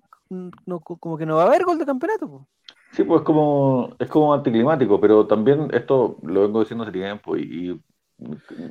[0.66, 2.28] no, como que no va a haber gol de campeonato.
[2.28, 2.48] po.
[2.94, 7.42] Sí, pues como, es como anticlimático, pero también esto lo vengo diciendo hace tiempo y,
[7.70, 7.80] y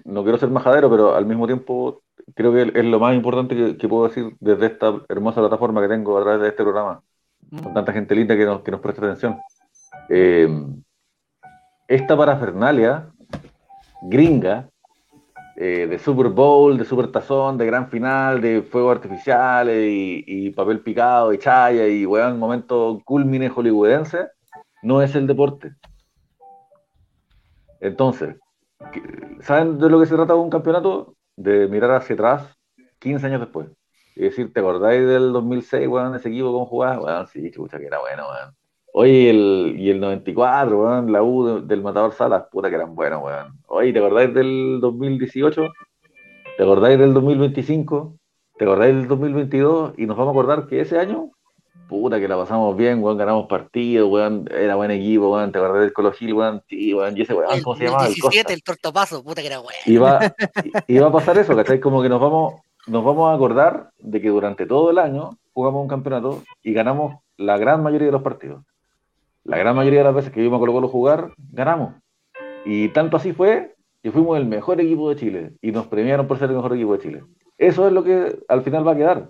[0.05, 3.77] no quiero ser majadero, pero al mismo tiempo creo que es lo más importante que,
[3.77, 7.01] que puedo decir desde esta hermosa plataforma que tengo a través de este programa,
[7.51, 7.73] con Mm.
[7.73, 9.37] tanta gente linda que nos, que nos presta atención.
[10.09, 10.47] Eh,
[11.87, 13.09] esta parafernalia
[14.03, 14.69] gringa
[15.55, 20.81] eh, de Super Bowl, de Super Tazón, de gran final, de fuegos artificiales y, papel
[20.81, 24.27] picado y chaya y weón, momento culmine hollywoodense,
[24.81, 25.73] no es el deporte.
[27.79, 28.35] Entonces,
[28.91, 29.01] ¿qué-
[29.41, 31.15] ¿saben de lo que se trata un campeonato?
[31.35, 32.55] De mirar hacia atrás
[32.99, 33.67] 15 años después.
[34.15, 37.01] Y decir, ¿te acordáis del 2006, weón, ese equipo cómo jugaba?
[37.01, 38.55] Weón, sí, chucha, que era bueno, weón.
[38.95, 42.93] Oye, el, y el 94, weón, la U de- del Matador Salas, puta que eran
[42.95, 43.57] buenos, weón.
[43.67, 45.67] Oye, ¿te acordáis del 2018?
[46.57, 48.15] ¿Te acordáis del 2025?
[48.55, 49.93] ¿te acordáis del 2022?
[49.97, 51.31] Y nos vamos a acordar que ese año,
[51.89, 55.81] puta, que la pasamos bien, weón, ganamos partidos, weón, era buen equipo, weón, ¿te acordás
[55.81, 56.61] del Colo Gil, weón?
[56.69, 58.03] Sí, weón, y ese weón, El, ¿cómo se llamaba?
[58.05, 58.53] El 17, Costa.
[58.53, 59.79] el tortopaso, puta que era bueno.
[59.87, 60.19] Y va,
[60.87, 61.79] y, y va a pasar eso, ¿cachai?
[61.79, 65.81] Como que nos vamos, nos vamos a acordar de que durante todo el año jugamos
[65.81, 68.63] un campeonato y ganamos la gran mayoría de los partidos.
[69.43, 71.95] La gran mayoría de las veces que vimos a Colo Colo jugar, ganamos.
[72.65, 76.37] Y tanto así fue que fuimos el mejor equipo de Chile y nos premiaron por
[76.37, 77.23] ser el mejor equipo de Chile.
[77.57, 79.29] Eso es lo que al final va a quedar.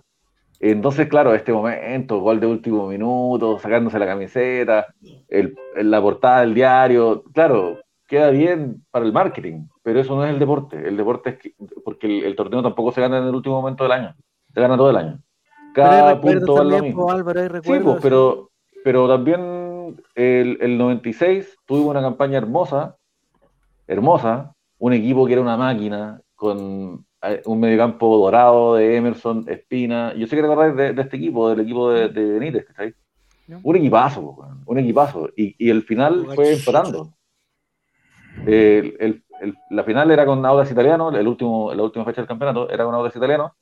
[0.59, 4.87] Entonces, claro, este momento, gol de último minuto, sacándose la camiseta,
[5.27, 10.31] el, la portada del diario, claro, queda bien para el marketing, pero eso no es
[10.31, 10.87] el deporte.
[10.87, 11.53] El deporte es que,
[11.83, 14.15] porque el, el torneo tampoco se gana en el último momento del año,
[14.53, 15.19] se gana todo el año.
[15.73, 17.11] Cada punto vale lo mismo.
[17.11, 18.51] Álvaro, Sí, pues, pero,
[18.83, 19.62] pero también
[20.15, 22.97] el, el 96 tuvimos una campaña hermosa,
[23.87, 30.13] hermosa, un equipo que era una máquina, con eh, un mediocampo dorado de Emerson, Espina.
[30.15, 32.93] Yo sé que te acordáis de, de este equipo, del equipo de, de Benítez, ¿cachai?
[33.47, 33.59] Ya.
[33.63, 35.29] Un equipazo, un equipazo.
[35.35, 37.13] Y, y el final fue empatando.
[38.45, 42.27] El- el- el- la final era con Audax Italiano, el último, la última fecha del
[42.27, 43.55] campeonato era con Audax Italiano.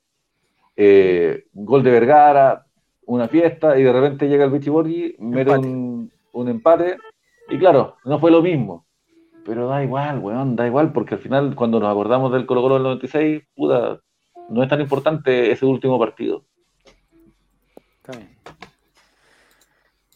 [0.76, 2.64] Eh, gol de Vergara,
[3.06, 6.96] una fiesta, y de repente llega el Vichy Borghi, mete un, un empate,
[7.48, 8.86] y claro, no fue lo mismo.
[9.44, 12.74] Pero da igual, weón, da igual, porque al final, cuando nos acordamos del Colo Colo
[12.74, 13.98] del 96, puta,
[14.48, 16.44] no es tan importante ese último partido.
[18.00, 18.28] Está bien.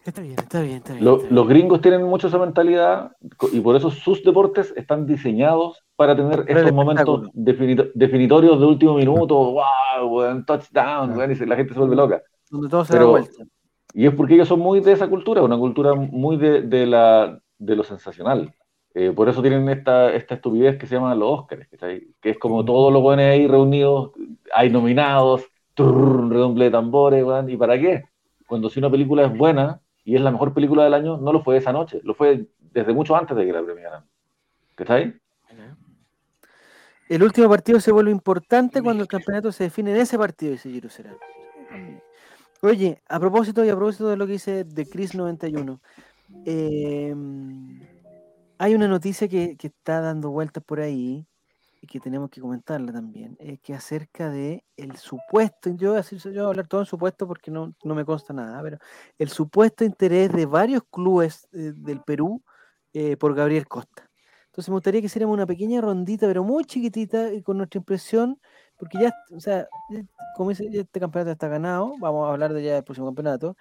[0.05, 1.05] Está bien, está bien, está bien.
[1.05, 1.35] Lo- está bien.
[1.35, 3.11] los gringos tienen mucho esa mentalidad
[3.53, 8.67] y por eso sus deportes están diseñados para tener el esos momentos definito- definitorios de
[8.67, 12.23] último minuto, wow, weón, touchdown, weón, y se- la gente se vuelve loca.
[12.57, 13.45] Donde todo se pero- da vuelta.
[13.95, 17.41] Y es porque ellos son muy de esa cultura, una cultura muy de, de la,
[17.57, 18.55] de lo sensacional.
[18.93, 22.09] Eh, por eso tienen esta, esta estupidez que se llama los Oscars, ¿cachai?
[22.21, 24.11] que es como todos los buenos ahí reunidos,
[24.53, 28.05] hay nominados, trrr, redoble de tambores, weón, ¿y para qué?
[28.47, 31.43] Cuando si una película es buena y es la mejor película del año, no lo
[31.43, 34.05] fue esa noche, lo fue desde mucho antes de que la premiaran.
[34.75, 35.15] ¿Cachai?
[37.09, 40.71] El último partido se vuelve importante cuando el campeonato se define en ese partido, dice
[40.71, 41.19] Giro Serrano.
[42.63, 45.81] Oye, a propósito y a propósito de lo que dice de Chris 91,
[46.45, 47.15] eh,
[48.59, 51.27] hay una noticia que, que está dando vueltas por ahí
[51.81, 56.19] y que tenemos que comentarla también, que acerca de el supuesto, yo voy a, decir-
[56.21, 58.79] yo voy a hablar todo en supuesto porque no, no me consta nada, pero
[59.19, 62.43] el supuesto interés de varios clubes eh, del Perú
[62.95, 64.11] eh, por Gabriel Costa.
[64.47, 68.41] Entonces me gustaría que hiciéramos una pequeña rondita, pero muy chiquitita, con nuestra impresión,
[68.79, 69.67] porque ya, o sea,
[70.37, 73.57] como dice, este campeonato está ganado, vamos a hablar de ya del próximo campeonato,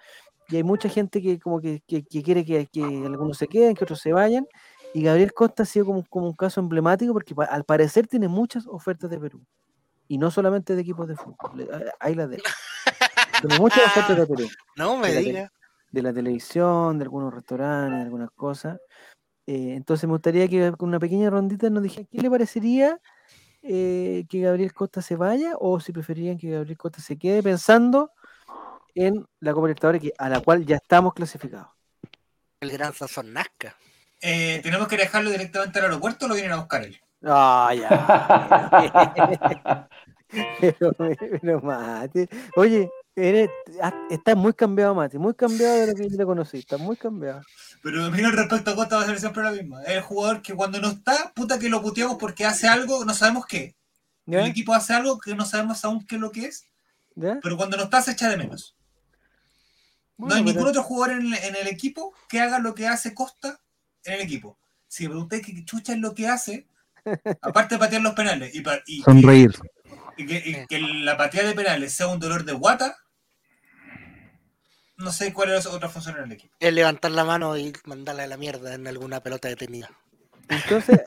[0.48, 3.74] y hay mucha gente que como que, que- que quiere que, que algunos se queden,
[3.74, 4.46] que otros se vayan,
[4.94, 8.66] y Gabriel Costa ha sido como, como un caso emblemático porque al parecer tiene muchas
[8.66, 9.42] ofertas de Perú,
[10.08, 12.44] y no solamente de equipos de fútbol, a- ahí las dejo.
[13.42, 15.50] Tiene muchas ofertas de Perú No me de la digas.
[15.90, 18.78] de la televisión, de algunos restaurantes, de algunas cosas.
[19.46, 22.98] Eh, entonces me gustaría que con una pequeña rondita nos dijera qué le parecería
[23.68, 28.12] eh, que Gabriel Costa se vaya o si preferirían que Gabriel Costa se quede pensando
[28.94, 31.68] en la Copa Libertadores que, a la cual ya estamos clasificados.
[32.60, 33.76] El gran Sazón Nazca.
[34.20, 36.98] Eh, ¿Tenemos que dejarlo directamente al aeropuerto o lo vienen a buscar él?
[37.24, 37.88] Ah, ya.
[40.60, 40.92] Pero,
[41.40, 42.28] pero, Mati.
[42.56, 43.48] Oye, eres,
[43.80, 45.18] ah, estás muy cambiado, Mati.
[45.18, 46.58] Muy cambiado de lo que yo te conocí.
[46.58, 47.42] Estás muy cambiado.
[47.82, 49.82] Pero mi opinión respecto a Costa va a ser siempre la misma.
[49.84, 53.14] Es el jugador que cuando no está, puta que lo puteamos porque hace algo, no
[53.14, 53.74] sabemos qué.
[54.26, 54.40] ¿Ya?
[54.40, 56.64] El equipo hace algo que no sabemos aún qué es lo que es,
[57.14, 57.38] ¿Ya?
[57.42, 58.74] pero cuando no está se echa de menos.
[60.18, 62.74] no Bueno, hay pero- ningún otro jugador en, el- en el equipo que haga lo
[62.74, 63.60] que hace Costa
[64.04, 64.58] en el equipo.
[64.88, 66.66] Si me preguntáis qué chucha es lo que hace,
[67.42, 69.52] aparte de patear los penales y, y- Sonreír.
[70.16, 72.96] y que, y que la pateada de penales sea un dolor de guata,
[74.96, 76.54] no sé cuál es otra función en el equipo.
[76.58, 79.90] Es levantar la mano y mandarla a la mierda en alguna pelota detenida.
[80.48, 81.00] Entonces,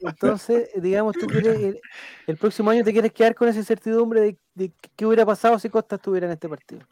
[0.00, 1.80] entonces, digamos, tú quieres, el,
[2.26, 5.68] el próximo año te quieres quedar con esa incertidumbre de, de qué hubiera pasado si
[5.68, 6.86] Costa estuviera en este partido.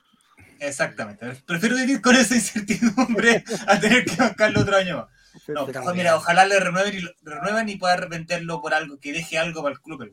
[0.58, 1.26] Exactamente.
[1.46, 5.08] Prefiero vivir con esa incertidumbre a tener que bancarlo otro año más.
[5.48, 9.38] No, mira, ojalá le renueven y, lo- renueven y pueda venderlo por algo, que deje
[9.38, 10.12] algo para el club el.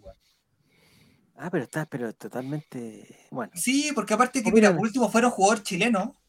[1.35, 3.51] Ah, pero está, pero totalmente, bueno.
[3.55, 6.19] Sí, porque aparte que, mira, por último fuera un jugador chileno,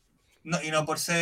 [0.44, 1.16] no, y no por ser...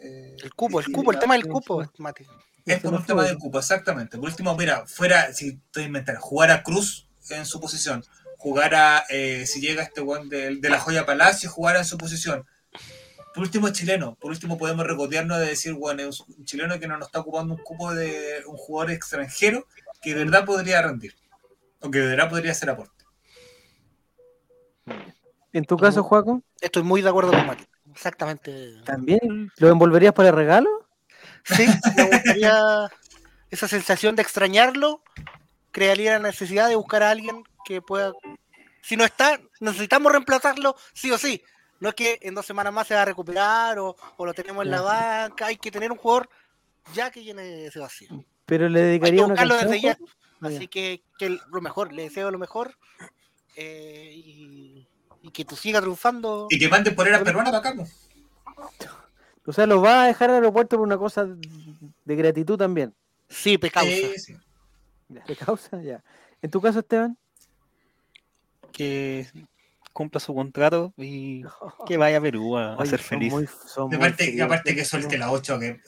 [0.00, 1.84] eh, El cupo, el cupo, el tema del cupo.
[1.98, 2.24] Mati.
[2.64, 4.18] Es por un tema de cupo, exactamente.
[4.18, 8.04] Por último, mira, fuera, si estoy inventando, jugar a Cruz en su posición,
[8.36, 11.96] jugar a, eh, si llega este weón de, de la joya Palacio, jugar en su
[11.96, 12.46] posición.
[13.34, 14.16] Por último, es chileno.
[14.16, 17.54] Por último, podemos recotearnos de decir, bueno, es un chileno que no nos está ocupando
[17.54, 19.66] un cupo de un jugador extranjero
[20.02, 21.14] que de verdad podría rendir.
[21.80, 23.04] O que de verdad podría hacer aporte.
[25.52, 27.64] En tu caso, Juaco, Estoy muy de acuerdo con Mati.
[27.98, 28.80] Exactamente.
[28.84, 30.86] ¿también lo envolverías para el regalo?
[31.42, 31.66] Sí,
[31.96, 32.88] me gustaría
[33.50, 35.02] esa sensación de extrañarlo,
[35.72, 38.12] crearía la necesidad de buscar a alguien que pueda.
[38.82, 41.42] Si no está, necesitamos reemplazarlo sí o sí.
[41.80, 44.64] No es que en dos semanas más se va a recuperar o, o lo tenemos
[44.64, 45.46] en la banca.
[45.46, 46.28] Hay que tener un jugador
[46.94, 48.24] ya que llene ese vacío.
[48.46, 49.80] Pero le dedicaría una desde.
[49.80, 50.04] Juaco?
[50.40, 50.56] Ah, ya.
[50.56, 52.78] Así que, que lo mejor, le deseo lo mejor.
[53.56, 54.87] eh, y,
[55.28, 56.46] y que tú sigas triunfando.
[56.50, 57.76] Y que manden poleras peruanas para acá.
[57.76, 58.08] pues.
[59.46, 61.26] O sea, lo va a dejar al aeropuerto por una cosa
[62.04, 62.94] de gratitud también.
[63.28, 63.86] Sí, pecado.
[63.86, 64.36] Sí, sí.
[65.08, 65.80] Ya, ¿De causa?
[65.82, 66.02] Ya.
[66.42, 67.16] En tu caso, Esteban.
[68.72, 69.26] Que
[69.92, 71.42] cumpla su contrato y
[71.86, 73.32] que vaya a Perú a, Oye, ser feliz.
[73.32, 73.48] muy-
[73.96, 74.44] aparte, fríos.
[74.46, 75.80] aparte que suelte la 8, que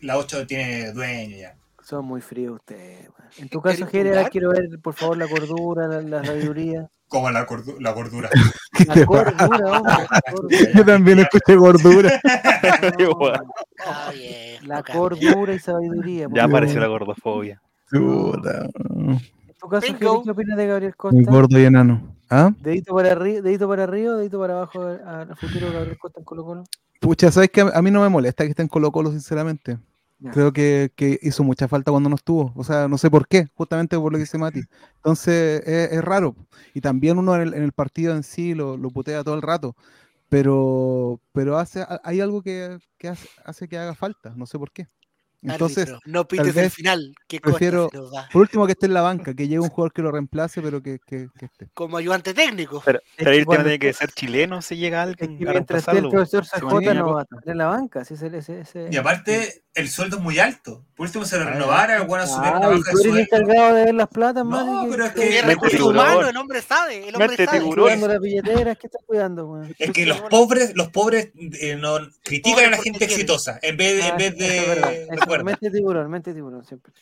[0.00, 1.56] la 8 tiene dueño ya.
[1.88, 3.08] Son muy fríos ustedes.
[3.38, 6.88] En tu caso, ¿Querés Jere, quiero ver, por favor, la cordura, la, la sabiduría.
[7.08, 8.28] Como la, cordu- la gordura.
[8.88, 9.34] La cordura,
[9.78, 10.58] hombre, la cordura.
[10.74, 12.20] Yo también escuché gordura.
[14.62, 16.26] La no cordura y sabiduría.
[16.34, 17.62] Ya apareció la gordofobia.
[17.90, 18.64] Puta.
[18.64, 19.20] En
[19.60, 19.98] tu caso, Jere.
[20.00, 21.30] ¿qué opinas de Gabriel Un Costa?
[21.30, 22.16] gordo y enano.
[22.28, 22.50] ¿Ah?
[22.60, 26.18] ¿Dedito para, arriba, ¿Dedito para arriba o dedito para abajo al al futuro Gabriel Costa
[26.18, 26.64] en Colo Colo?
[27.00, 29.78] Pucha, ¿sabes que A mí no me molesta que esté en Colo Colo, sinceramente.
[30.32, 32.52] Creo que, que hizo mucha falta cuando no estuvo.
[32.56, 34.62] O sea, no sé por qué, justamente por lo que dice Mati.
[34.96, 36.34] Entonces, es, raro.
[36.74, 39.42] Y también uno en el, en el partido en sí lo, lo putea todo el
[39.42, 39.76] rato.
[40.28, 43.12] Pero, pero hace, hay algo que, que
[43.44, 44.32] hace que haga falta.
[44.36, 44.88] No sé por qué.
[45.52, 47.14] Entonces, Árbitro, no pites el vez final.
[47.28, 49.92] Que prefiero- se nos por último, que esté en la banca, que llegue un jugador
[49.92, 51.68] que lo reemplace, pero que, que, que esté.
[51.74, 52.82] Como ayudante técnico.
[52.84, 55.80] Pero, Es pero que el tiene que ser chileno si llega Es alguien que mientras
[55.86, 58.04] esté el profesor Se Sajota no una va a estar en la banca.
[58.04, 60.84] Si ese, ese, ese- Y aparte, el sueldo es muy alto.
[60.96, 63.04] Por último, se lo Ah, renovara, el bueno asumir una Ay, baja tú de eres
[63.04, 63.18] el sueldo.
[63.20, 66.62] encargado de ver las platas, No, Mati, pero es que- el recurso humano, el hombre
[66.62, 67.08] sabe.
[67.08, 67.60] El hombre Mente sabe.
[67.60, 69.62] cuidando las billeteras, ¿qué estás cuidando?
[69.78, 73.96] Es que los pobres, los pobres eh, no critican a la gente exitosa en vez
[73.96, 75.06] de, Ah, en vez de
[75.44, 76.92] mente tiburón, mente tiburón, siempre.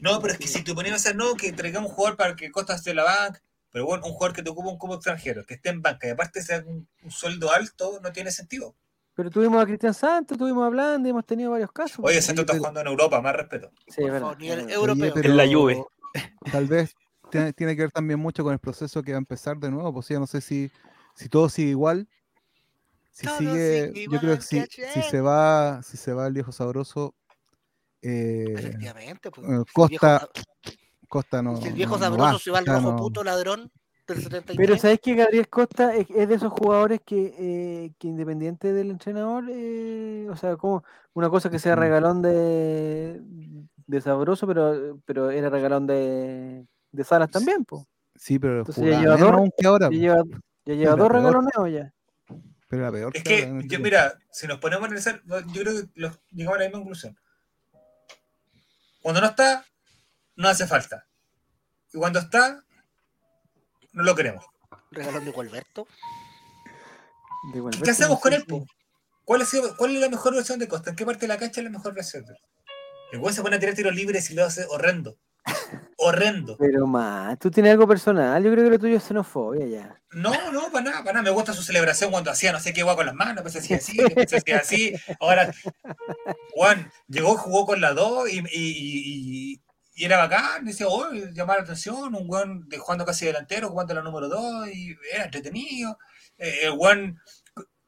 [0.00, 2.36] No, pero es que si te ponías a hacer no, que traigamos un jugador para
[2.36, 4.94] que Costa esté en la banca, pero bueno, un jugador que te ocupa un cubo
[4.94, 8.74] extranjero, que esté en banca y aparte sea un, un sueldo alto, no tiene sentido.
[9.16, 12.00] Pero tuvimos a Cristian Santos, tuvimos a Blandi, hemos tenido varios casos.
[12.02, 12.20] Oye.
[12.20, 13.70] Santos está pero- jugando en Europa, más respeto.
[13.88, 15.12] Sí, Por favor, nivel europeo.
[15.14, 15.84] Oye, En la Juve.
[16.52, 16.94] Tal vez
[17.30, 19.92] tiene, tiene que ver también mucho con el proceso que va a empezar de nuevo.
[19.92, 20.70] Pues ya no sé si,
[21.14, 22.08] si todo sigue igual.
[23.12, 26.32] Si Todo sigue, sigue yo creo que si, si se va, si se va el
[26.32, 27.14] viejo sabroso,
[28.08, 29.30] Efectivamente.
[29.30, 29.46] Pues.
[29.48, 30.76] eh, Costa, viejo-
[31.08, 31.56] Costa no.
[31.56, 33.70] si el viejo no- no sabroso va, se va al rojo no- puto ladrón
[34.06, 34.56] del 73.
[34.56, 38.90] Pero sabes que Gabriel Costa es, es de esos jugadores que, eh, que independiente del
[38.90, 43.20] entrenador, eh, o sea, como una cosa que sea regalón de,
[43.86, 47.84] de sabroso, pero, pero era regalón de, de Salas también, pues.
[48.16, 49.32] Sí, pero Entonces ya lleva dos-
[49.62, 49.88] ahora.
[49.90, 50.22] Ya lleva,
[50.66, 51.92] ya lleva Era dos regaloneos ya.
[52.68, 53.16] Pero era peor.
[53.16, 55.74] Es que ahora que, en este yo, mira, si nos ponemos a analizar, yo creo
[55.74, 57.16] que los- llegamos a la misma conclusión.
[59.04, 59.66] Cuando no está,
[60.36, 61.06] no hace falta.
[61.92, 62.64] Y cuando está,
[63.92, 64.46] no lo queremos.
[64.90, 65.86] Regalón de Gualberto.
[67.52, 68.66] De Gualberto, ¿Qué hacemos con él, po?
[69.26, 70.88] ¿Cuál, ha sido, ¿Cuál es la mejor versión de Costa?
[70.88, 72.24] ¿En qué parte de la cancha es la mejor versión?
[72.24, 72.38] de él?
[73.12, 75.18] El güey se pone a tirar tiros libres y lo hace horrendo.
[75.96, 76.56] Horrendo.
[76.58, 80.00] Pero más, tú tienes algo personal, yo creo que lo tuyo es xenofobia ya.
[80.12, 81.22] No, no, para nada, para nada.
[81.24, 83.76] Me gusta su celebración cuando hacía no sé qué guay con las manos, pues hacía
[83.78, 83.98] así,
[84.36, 84.94] hacía así.
[85.20, 85.52] Ahora,
[86.52, 89.60] Juan llegó, jugó con la 2 y, y, y-
[89.96, 90.64] y era bacán.
[90.64, 92.14] Decía, oh, llamar la atención.
[92.16, 95.96] Un Juan de, jugando casi delantero, jugando la número 2 y era entretenido.
[96.36, 97.16] Eh, el Juan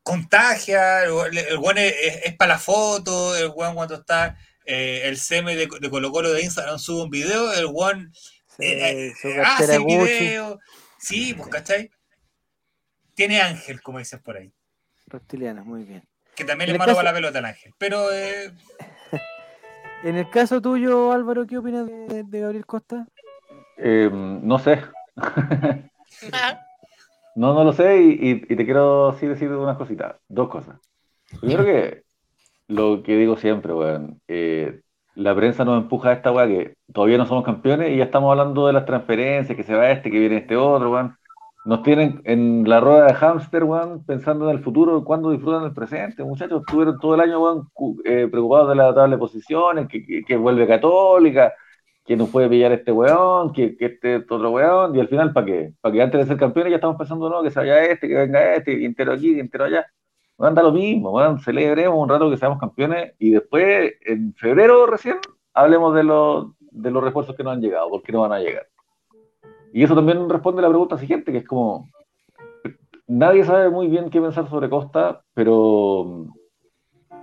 [0.05, 3.37] contagia, el, el Juan es, es, para la foto.
[3.37, 7.11] El Juan cuando está eh, el CM de, de Colo Colo de Instagram sube un
[7.11, 7.53] video.
[7.53, 7.67] El
[8.59, 10.59] Sí, eh, su eh, cartera hace video.
[10.99, 11.91] Sí, pues, ¿cachai?
[13.15, 14.53] Tiene ángel, como dicen por ahí.
[15.07, 16.03] reptiliana, muy bien.
[16.35, 17.73] Que también En le el mano caso- para la pelota al ángel.
[17.79, 18.53] Pero eh,
[20.05, 23.07] En el caso tuyo, Álvaro, ¿qué opinas de, de Gabriel Costa?
[23.79, 24.83] Eh, no sé.
[25.17, 26.61] Ah,
[27.35, 30.77] No, no lo sé y, y- y te quiero sí decir unas cositas, dos cosas.
[31.41, 32.05] Primero que
[32.69, 34.81] lo que digo siempre, weón, eh,
[35.15, 38.31] la prensa nos empuja a esta weá que todavía no somos campeones y ya estamos
[38.31, 41.17] hablando de las transferencias, que se va este, que viene este otro, weón.
[41.65, 45.73] Nos tienen en la rueda de hámster, weón, pensando en el futuro, cuando disfrutan el
[45.75, 46.23] presente.
[46.23, 47.69] Muchachos, estuvieron todo el año, weón,
[48.05, 51.53] eh, preocupados de la tabla de posiciones, que, vuelve Católica,
[52.05, 55.47] que nos puede pillar este weón, que, que este otro weón, y al final, ¿para
[55.47, 55.73] qué?
[55.81, 58.15] Para que antes de ser campeones ya estamos pensando, no, que se vaya este, que
[58.15, 59.87] venga este, que entero aquí, que entero allá.
[60.39, 65.17] Da lo mismo, weón, celebremos un rato que seamos campeones y después, en febrero recién,
[65.55, 68.67] hablemos de los, de los refuerzos que no han llegado, porque no van a llegar.
[69.73, 71.89] Y eso también responde a la pregunta siguiente, que es como,
[73.07, 76.27] nadie sabe muy bien qué pensar sobre Costa, pero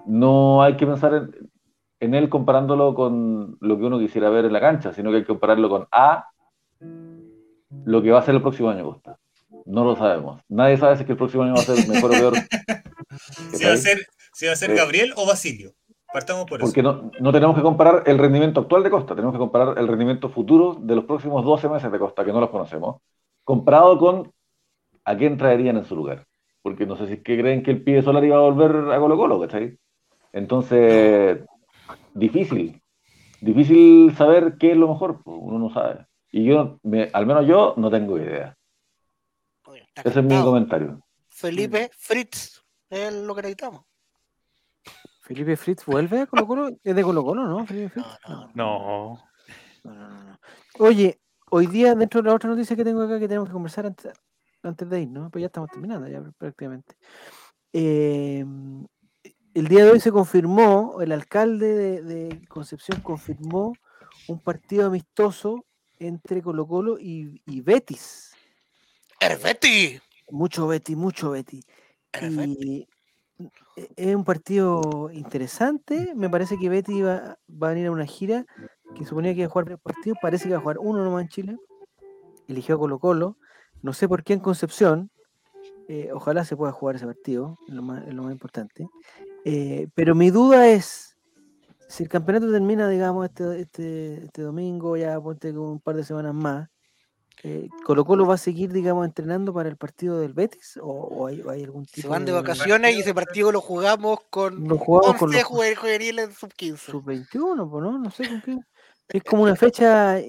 [0.07, 1.52] no hay que pensar en,
[1.99, 5.22] en él comparándolo con lo que uno quisiera ver en la cancha, sino que hay
[5.22, 6.30] que compararlo con A,
[7.85, 9.18] lo que va a ser el próximo año Costa.
[9.65, 10.41] No lo sabemos.
[10.49, 12.34] Nadie sabe si es que el próximo año va a ser mejor o peor.
[13.51, 15.71] Si va a ser, si va a ser Eh, Gabriel o Basilio.
[16.11, 16.67] Partamos por eso.
[16.67, 19.87] Porque no, no tenemos que comparar el rendimiento actual de Costa, tenemos que comparar el
[19.87, 23.01] rendimiento futuro de los próximos 12 meses de Costa, que no los conocemos,
[23.43, 24.31] comparado con
[25.05, 26.25] a quién traerían en su lugar.
[26.61, 28.99] Porque no sé si es que creen que el pibe Solar iba a volver a
[28.99, 29.77] Colo Colo, ¿cachai?
[30.31, 31.39] Entonces,
[32.13, 32.79] difícil.
[33.41, 36.05] Difícil saber qué es lo mejor, pues, uno no sabe.
[36.31, 38.55] Y yo, me- al menos yo, no tengo idea.
[39.65, 40.99] Oye, Ese es mi comentario.
[41.27, 42.52] Felipe Fritz,
[42.93, 43.85] es lo que necesitamos.
[45.21, 46.69] Felipe Fritz vuelve a Colo Colo.
[46.83, 47.65] Es de Colo Colo, ¿no?
[47.65, 48.05] Felipe Fritz.
[48.27, 48.53] No, no.
[48.55, 49.29] No.
[49.83, 50.39] No, no, no, no.
[50.79, 53.85] Oye, hoy día, dentro de la otra noticia que tengo acá, que tenemos que conversar
[53.85, 54.13] antes,
[54.61, 55.29] antes de ir, ¿no?
[55.29, 56.95] Pues ya estamos terminando, ya prácticamente.
[57.71, 58.45] Eh,
[59.53, 63.73] el día de hoy se confirmó, el alcalde de, de Concepción confirmó
[64.27, 65.65] un partido amistoso
[65.99, 68.33] entre Colo Colo y, y Betis.
[69.19, 69.99] ¡Herbeti!
[70.29, 71.65] Mucho Betis, mucho Betis.
[72.22, 72.88] Y
[73.76, 76.14] e- es un partido interesante.
[76.15, 78.45] Me parece que Betty va, a venir a una gira
[78.95, 80.18] que suponía que iba a jugar tres partidos.
[80.22, 81.57] Parece que va a jugar uno nomás en Chile.
[82.48, 83.38] Eligió Colo Colo.
[83.81, 85.10] No sé por qué en Concepción.
[85.90, 88.88] eh, ojalá se pueda jugar ese partido, es lo más, importante.
[89.44, 91.18] Eh, pero mi duda es,
[91.90, 96.34] si el campeonato termina, digamos, este, este, este domingo, ya ponte un par de semanas
[96.34, 96.69] más,
[97.41, 100.77] eh, ¿Colo Colo va a seguir, digamos, entrenando para el partido del Betis?
[100.81, 103.51] ¿O, o hay, o hay algún tipo Se van de de- vacaciones y ese partido
[103.51, 106.77] lo jugamos con Lo jugamos con 11 los juve- juveniles en sub-15.
[106.77, 107.97] sub-21, pues, ¿no?
[107.97, 108.57] No sé con qué.
[109.10, 110.22] Es como una fecha,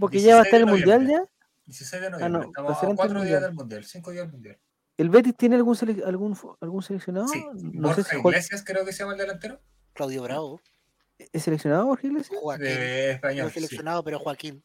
[0.00, 1.24] porque ya va a 16 estar el Mundial ya.
[1.66, 2.40] 16 de no, noviembre.
[2.40, 3.42] va a Estamos a antes del cuatro días Mundial.
[3.42, 4.58] del Mundial, cinco días del Mundial.
[4.98, 7.28] ¿El Betis tiene algún, sele- algún, algún seleccionado?
[7.28, 9.60] Sí, No sé Borja si Iglesias creo que se llama el delantero.
[9.92, 10.60] Claudio Bravo,
[11.32, 12.38] ¿Es seleccionado Jorge Iglesias?
[12.40, 12.64] Joaquín.
[12.64, 12.74] De
[13.06, 13.46] No español.
[13.46, 13.60] es sí.
[13.60, 14.64] seleccionado, pero Joaquín.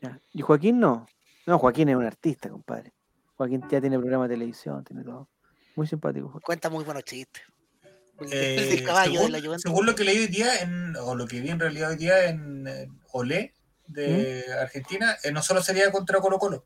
[0.00, 0.20] Ya.
[0.32, 1.06] ¿Y Joaquín no?
[1.46, 2.92] No, Joaquín es un artista, compadre.
[3.36, 5.28] Joaquín ya tiene programa de televisión, tiene todo.
[5.76, 6.28] Muy simpático.
[6.28, 6.44] Joaquín.
[6.44, 7.42] Cuenta muy buenos chistes.
[8.20, 9.62] El, Eh, del caballo según, de la Juventus.
[9.62, 12.28] según lo que leí hoy día, en, o lo que vi en realidad hoy día
[12.28, 12.66] en
[13.12, 13.54] Olé
[13.86, 14.52] de ¿Mm?
[14.60, 16.64] Argentina, eh, no solo sería contra Colo Colo.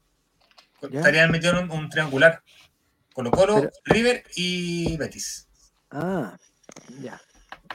[0.90, 0.98] Ya.
[0.98, 2.42] Estarían metidos en un, un triangular.
[3.14, 5.46] Colo Colo, Pero- River y Betis.
[5.90, 6.36] Ah,
[7.02, 7.20] ya.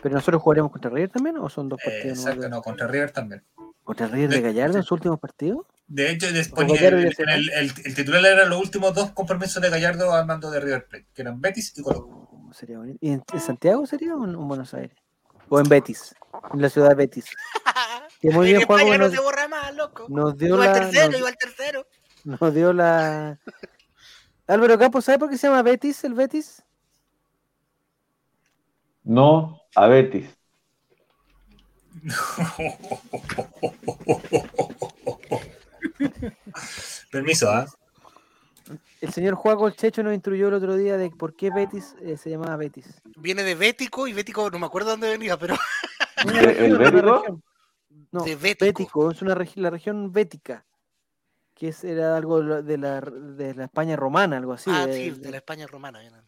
[0.02, 2.18] ¿Pero nosotros jugaremos contra River también o son dos Eh, partidos?
[2.18, 3.44] exacto, no, contra River también.
[3.88, 5.65] ¿Contra River de De- Gallardo en sus últimos partidos?
[5.88, 10.11] De hecho, y el, el- el- el titular eran los últimos dos compromisos de Gallardo
[10.14, 11.99] al mando de River Plate, que eran Betis y Colo.
[11.99, 12.97] Oh, sería bonito.
[12.99, 14.97] ¿Y en, en Santiago sería o en, en Buenos Aires?
[15.47, 16.14] ¿O en Betis?
[16.53, 17.27] En la ciudad de Betis.
[18.19, 20.05] Que muy en bien, Juan, España no nos, se borra más, loco.
[20.09, 20.73] nos dio Iba al la...
[20.81, 21.88] tercero, nos- iba al tercero.
[22.26, 23.39] Nos dio la.
[24.47, 26.61] Álvaro Campos, ¿sabe por qué se llama Betis el Betis?
[29.03, 30.36] No a Betis.
[37.12, 37.66] Permiso, ¿ah?
[39.00, 42.18] El señor Juaco el Checho nos instruyó el otro día de por qué Betis eh,
[42.18, 43.02] se llamaba Betis.
[43.16, 45.56] Viene de Bético y Bético no me acuerdo dónde venía, pero
[46.26, 47.42] ¿El Bético?
[48.12, 48.66] No, de Bético.
[48.66, 50.66] Bético, es una regi- la región bética,
[51.54, 54.70] que es, era algo de la- de la, España romana, algo así.
[54.74, 56.00] ah, de- sí, de- de la España romana.
[56.00, 56.27] vienen.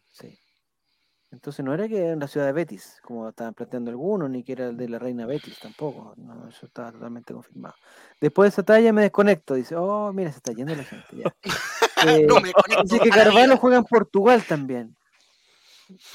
[1.31, 4.43] Entonces no era que era en la ciudad de Betis, como estaban planteando algunos, ni
[4.43, 6.13] que era el de la reina Betis tampoco.
[6.17, 7.75] No, eso estaba totalmente confirmado.
[8.19, 9.53] Después de esa talla me desconecto.
[9.53, 11.07] Dice, oh, mira, se está yendo la gente.
[11.15, 11.35] Ya.
[12.07, 14.95] Eh, No me conecto Dice que Carvalho juega en Portugal también.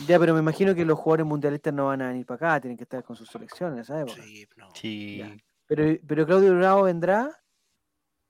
[0.06, 2.78] Ya, pero me imagino que los jugadores mundialistas no van a venir para acá, tienen
[2.78, 4.22] que estar con sus selecciones época.
[4.22, 4.68] Sí, no.
[4.74, 5.22] Sí.
[5.66, 7.38] Pero, pero Claudio Bravo vendrá.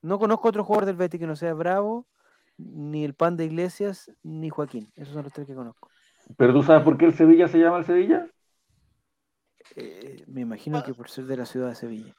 [0.02, 2.08] No conozco otro jugador del Betis que no sea Bravo,
[2.56, 4.90] ni el Pan de Iglesias, ni Joaquín.
[4.96, 5.90] Esos son los tres que conozco.
[6.36, 8.26] ¿Pero tú sabes por qué el Sevilla se llama el Sevilla?
[9.76, 12.14] Eh, me imagino que por ser de la ciudad de Sevilla.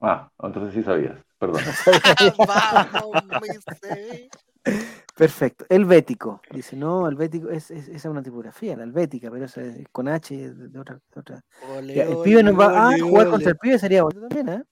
[0.00, 1.18] Ah, entonces sí sabías.
[1.38, 1.62] Perdón.
[5.16, 5.66] Perfecto.
[5.68, 6.40] El Bético.
[6.50, 9.86] Dice, no, el Bético es, es, esa es una tipografía, la Helvética, pero esa es
[9.90, 11.00] con H de, de otra.
[11.14, 11.40] de otra.
[11.68, 13.30] Ole, el ole, pibe nos va a ole, jugar ole.
[13.32, 14.62] contra el pibe sería bonito también, ¿eh?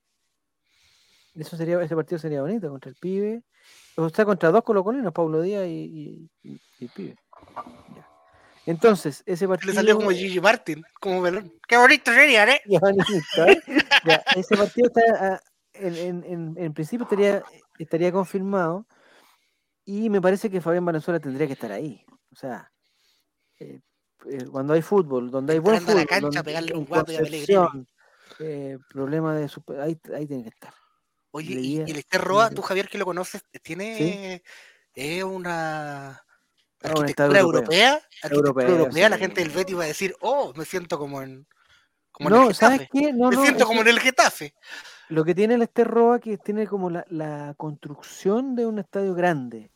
[1.35, 3.43] Eso sería, ese partido sería bonito contra el pibe.
[3.97, 7.17] O sea, contra dos colocolinos, Pablo Díaz y, y- y- y el pibe.
[7.95, 8.09] Ya.
[8.67, 9.71] Entonces, ese partido.
[9.73, 11.23] Le salió como Gigi Martin, como.
[11.69, 12.61] Qué bonito sería, ¿eh?
[12.67, 13.63] Ya, bonito, ¿eh?
[14.05, 15.03] Ya, ese partido está,
[15.35, 15.41] ah,
[15.73, 17.43] en, en- en- en principio estaría,
[17.79, 18.87] estaría confirmado
[19.85, 22.05] y me parece que Fabián Valenzuela tendría que estar ahí.
[22.33, 22.71] O sea,
[23.61, 23.81] eh,
[24.31, 27.13] eh, cuando hay fútbol, donde hay buen a la fútbol, cancha, donde- pegarle un guapo
[27.13, 27.87] y a Concepción,
[28.41, 30.75] eh, problema de super- ahí, ahí tiene que estar.
[31.31, 34.43] Oye, y, Leía- y el Esther Roa, tú Javier que lo conoces, tiene
[34.95, 36.26] es una un
[36.83, 40.99] arquitectura europea, arquitectura Europeo, europea, la gente del Betis va a decir, oh, me siento
[40.99, 41.47] como en,
[42.13, 42.91] como en No, el ¿sabes Getafe.
[42.93, 43.13] qué?
[43.13, 44.55] No, me no, siento como que en el Getafe.
[45.09, 49.71] Lo que tiene el Esterroa que tiene como la, la construcción de un estadio grande.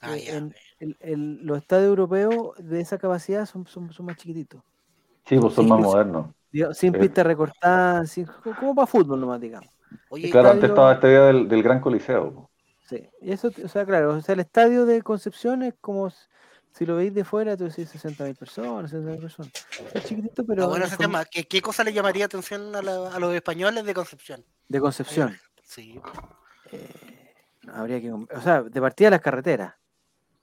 [0.00, 0.36] Ah, Eh, ya.
[0.36, 4.62] en- el- el- los estadios europeos de esa capacidad son, son, son más chiquititos.
[5.24, 6.26] Sí, pues son Sí, más modernos.
[6.74, 6.98] Sin Eh.
[6.98, 9.68] pista recortada, sin- co- como para fútbol nomás, digamos.
[10.08, 12.50] Oye, Claro, antes estaba esta idea del, del gran coliseo.
[12.88, 13.08] Sí.
[13.20, 16.10] Y eso, o sea, claro, o sea, el estadio de Concepción es como
[16.72, 19.52] si lo veis de fuera, tú decís 60.000 personas, 60.000 personas.
[19.94, 21.24] Es chiquitito, pero ah, bueno, es ese tema.
[21.24, 24.44] ¿Qué, qué cosa le llamaría atención a, la- a los españoles de Concepción?
[24.68, 25.36] de Concepción.
[25.64, 26.00] Sí.
[26.72, 27.34] Eh,
[27.72, 29.74] habría que, o sea, de partida las carreteras,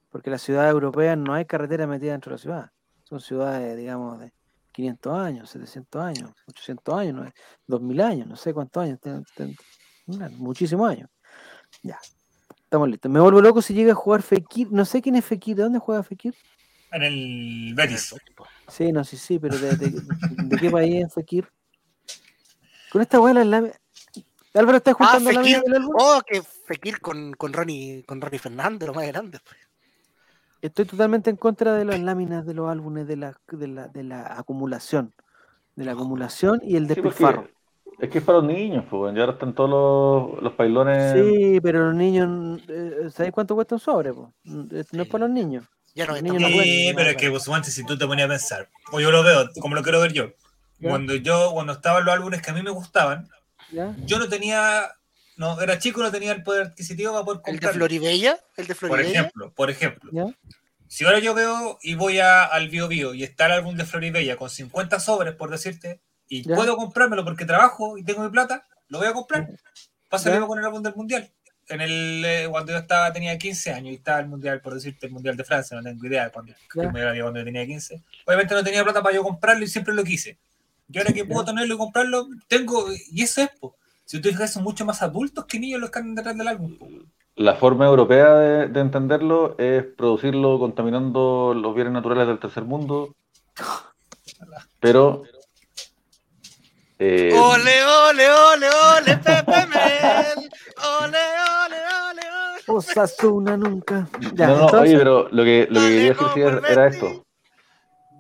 [0.10, 2.72] porque las ciudades europeas no hay carreteras metidas dentro de la ciudad.
[3.03, 4.34] Son ciudades, digamos, de
[4.72, 7.32] 500 años, 700 años, 800 años, no-
[7.68, 8.99] 2000 años, no sé cuántos años,
[10.38, 11.10] muchísimos años.
[11.84, 11.99] Ya,
[12.74, 13.12] estamos listos.
[13.12, 15.78] Me vuelvo loco si llega a jugar Fekir, no sé quién es Fekir, ¿de dónde
[15.78, 16.34] juega Fekir?
[16.91, 18.16] En el Betis.
[18.68, 21.48] Sí, no, sí, sí, pero ¿de, de- de qué país es Fekir?
[22.91, 23.72] Con esta abuela la...
[24.56, 25.62] Álvaro, ¿estás Ah, juntando la Fekir.
[25.62, 25.95] del álbum?
[26.00, 29.38] Oh, que Fekir con, con, Ronnie, con Ronnie Fernández, lo más grande.
[29.44, 29.58] pues.
[30.64, 34.04] Estoy totalmente en contra de las láminas de los álbumes, de la, de la, de
[34.04, 35.14] la acumulación.
[35.76, 37.50] De la acumulación y el Sí, porque despilfarro.
[37.99, 39.70] Es que es para los niños, pues, y ahora están todos
[40.34, 41.14] los, los pailones.
[41.14, 44.14] Sí, pero los niños, eh, ¿sabes cuánto cuesta un sobre?
[44.14, 44.34] po?
[44.44, 44.68] No
[45.02, 45.65] es para los niños.
[45.95, 48.07] Ya no Los niños no pueden- Sí, pero es que pues, antes si tú te
[48.07, 50.32] ponías a pensar, o yo lo veo, como lo quiero ver yo.
[50.80, 50.90] Ya.
[50.90, 53.30] Cuando yo, cuando estaban los álbumes que a mí me gustaban,
[53.72, 53.95] ¿Ya?
[54.06, 54.86] yo no tenía,
[55.38, 57.74] no, era chico, no tenía el poder adquisitivo para poder El de comprar.
[57.76, 59.20] Floribella, el de Por Floribella.
[59.20, 60.10] ejemplo, por ejemplo.
[60.11, 60.26] ¿Ya?
[60.88, 63.86] Si ahora yo veo y voy a, al Bio Bio y está el álbum de
[63.86, 66.02] Floribella con 50 sobres, por decirte,
[66.38, 66.55] y Ya.
[66.55, 69.47] puedo comprármelo porque trabajo y tengo mi plata, lo voy a comprar.
[70.10, 70.39] Pasa lo Ya.
[70.39, 71.30] mismo con el álbum del Mundial.
[71.69, 75.05] En el, eh, cuando yo estaba, tenía 15 años y estaba el Mundial, por decirte,
[75.07, 76.53] el Mundial de Francia, no tengo idea cuando,
[76.91, 78.01] me era cuando yo tenía 15.
[78.26, 80.38] Obviamente no tenía plata para yo comprarlo y siempre lo quise.
[80.91, 83.76] Y ahora que puedo tenerlo y comprarlo, tengo, y eso es, po.
[84.05, 86.77] Si tú fijas, son mucho más adultos que niños los que andan detrás del álbum.
[86.77, 86.88] po.
[87.35, 93.15] La forma europea de, de entenderlo es producirlo contaminando los bienes naturales del tercer mundo.
[94.80, 95.23] Pero.
[97.05, 100.49] Eh, Ole, ole, ole, ole, Pepe Mel.
[101.01, 101.23] Ole,
[101.65, 102.61] ole, ole, ole.
[102.67, 104.07] Osasuna nunca.
[104.34, 107.25] Ya, no, no, entonces, oye, pero lo que, lo que quería decir era esto.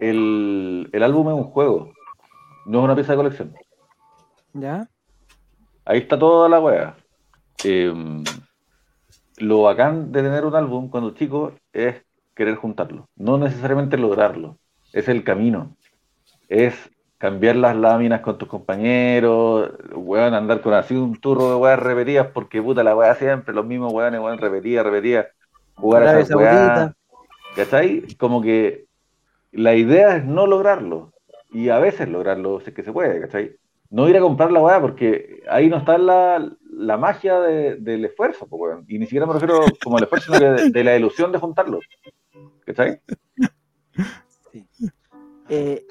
[0.01, 1.93] El, el álbum es un juego,
[2.65, 3.55] no es una pieza de colección.
[4.51, 4.89] ¿Ya?
[5.85, 6.97] Ahí está toda la wea.
[7.63, 7.93] Eh,
[9.37, 12.03] lo bacán de tener un álbum cuando chico es
[12.35, 14.57] querer juntarlo, no necesariamente lograrlo,
[14.91, 15.77] es el camino.
[16.49, 16.89] Es
[17.23, 22.27] cambiar las láminas con tus compañeros, weón, andar con así un turro de weas repetidas,
[22.33, 25.29] porque puta la wea siempre, los mismos weones, weón, repetía, repetía,
[25.75, 26.95] jugar a weas, Saudita.
[27.55, 28.03] ¿cachai?
[28.17, 28.87] Como que
[29.53, 31.13] la idea es no lograrlo,
[31.49, 33.55] y a veces lograrlo, si es que se puede, ¿cachai?
[33.89, 38.03] No ir a comprar la weá, porque ahí no está la, la magia de- del
[38.03, 38.83] esfuerzo, weón.
[38.89, 41.37] y ni siquiera me refiero como al esfuerzo, sino que de, de la ilusión de
[41.39, 41.79] juntarlo,
[42.65, 42.99] ¿cachai?
[45.55, 45.85] Eh,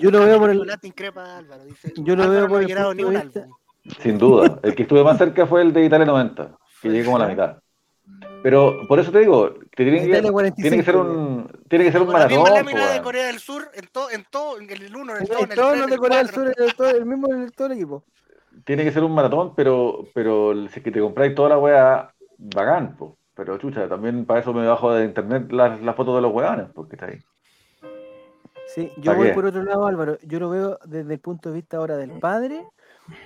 [0.00, 0.58] yo lo veo por el.
[0.66, 3.32] Lata increpa a Álvaro, dice, yo lo Álvaro veo por el.
[4.00, 4.58] Sin duda.
[4.62, 7.28] El que estuve más cerca fue el de Italia 90, que llegué como a la
[7.28, 7.56] mitad.
[8.42, 11.92] Pero por eso te digo, que tiene, que, 45, tiene que ser un, tiene que
[11.92, 12.66] ser un Con la misma maratón.
[12.66, 13.02] lámina po, de.
[13.02, 15.56] Corea del Sur, en todo, en todo, en el 1, en el 2, En el
[15.56, 16.42] todos 3, los en de el Corea del 4.
[16.54, 18.04] Sur, el, todo- el mismo en todo el equipo.
[18.64, 22.12] Tiene que ser un maratón, pero, pero si es que te compráis toda la weá,
[22.38, 23.16] bacán, po.
[23.34, 26.66] Pero chucha, también para eso me bajo de internet las, las fotos de los weones,
[26.74, 27.18] porque está ahí.
[28.74, 29.34] Sí, yo ¿Pa' voy qué?
[29.34, 30.18] por otro lado, Álvaro.
[30.22, 32.64] Yo lo veo desde el punto de vista ahora del padre,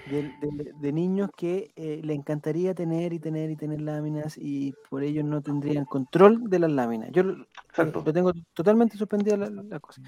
[0.07, 4.75] del- de, de niños que eh, le encantaría tener y tener y tener láminas y
[4.89, 7.11] por ello no tendrían control de las láminas.
[7.13, 7.47] Yo lo,
[7.77, 10.01] lo tengo totalmente suspendida la, la cosa.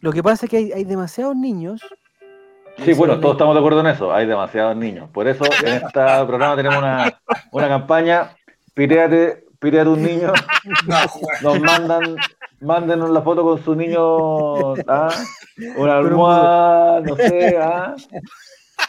[0.00, 1.80] Lo que pasa es que hay, hay demasiados niños.
[2.84, 4.12] Sí, bueno, todos estamos de acuerdo en eso.
[4.12, 5.10] Hay demasiados niños.
[5.10, 5.90] Por eso en este
[6.26, 7.20] programa tenemos una,
[7.52, 8.34] una campaña.
[8.74, 10.32] Pireate, pireate un niño.
[10.86, 10.96] No.
[11.42, 12.16] Nos mandan,
[12.60, 14.74] mándenos la foto con su niño.
[14.86, 15.10] ¿ah?
[15.76, 17.94] Una almohada, no sé, ¿ah?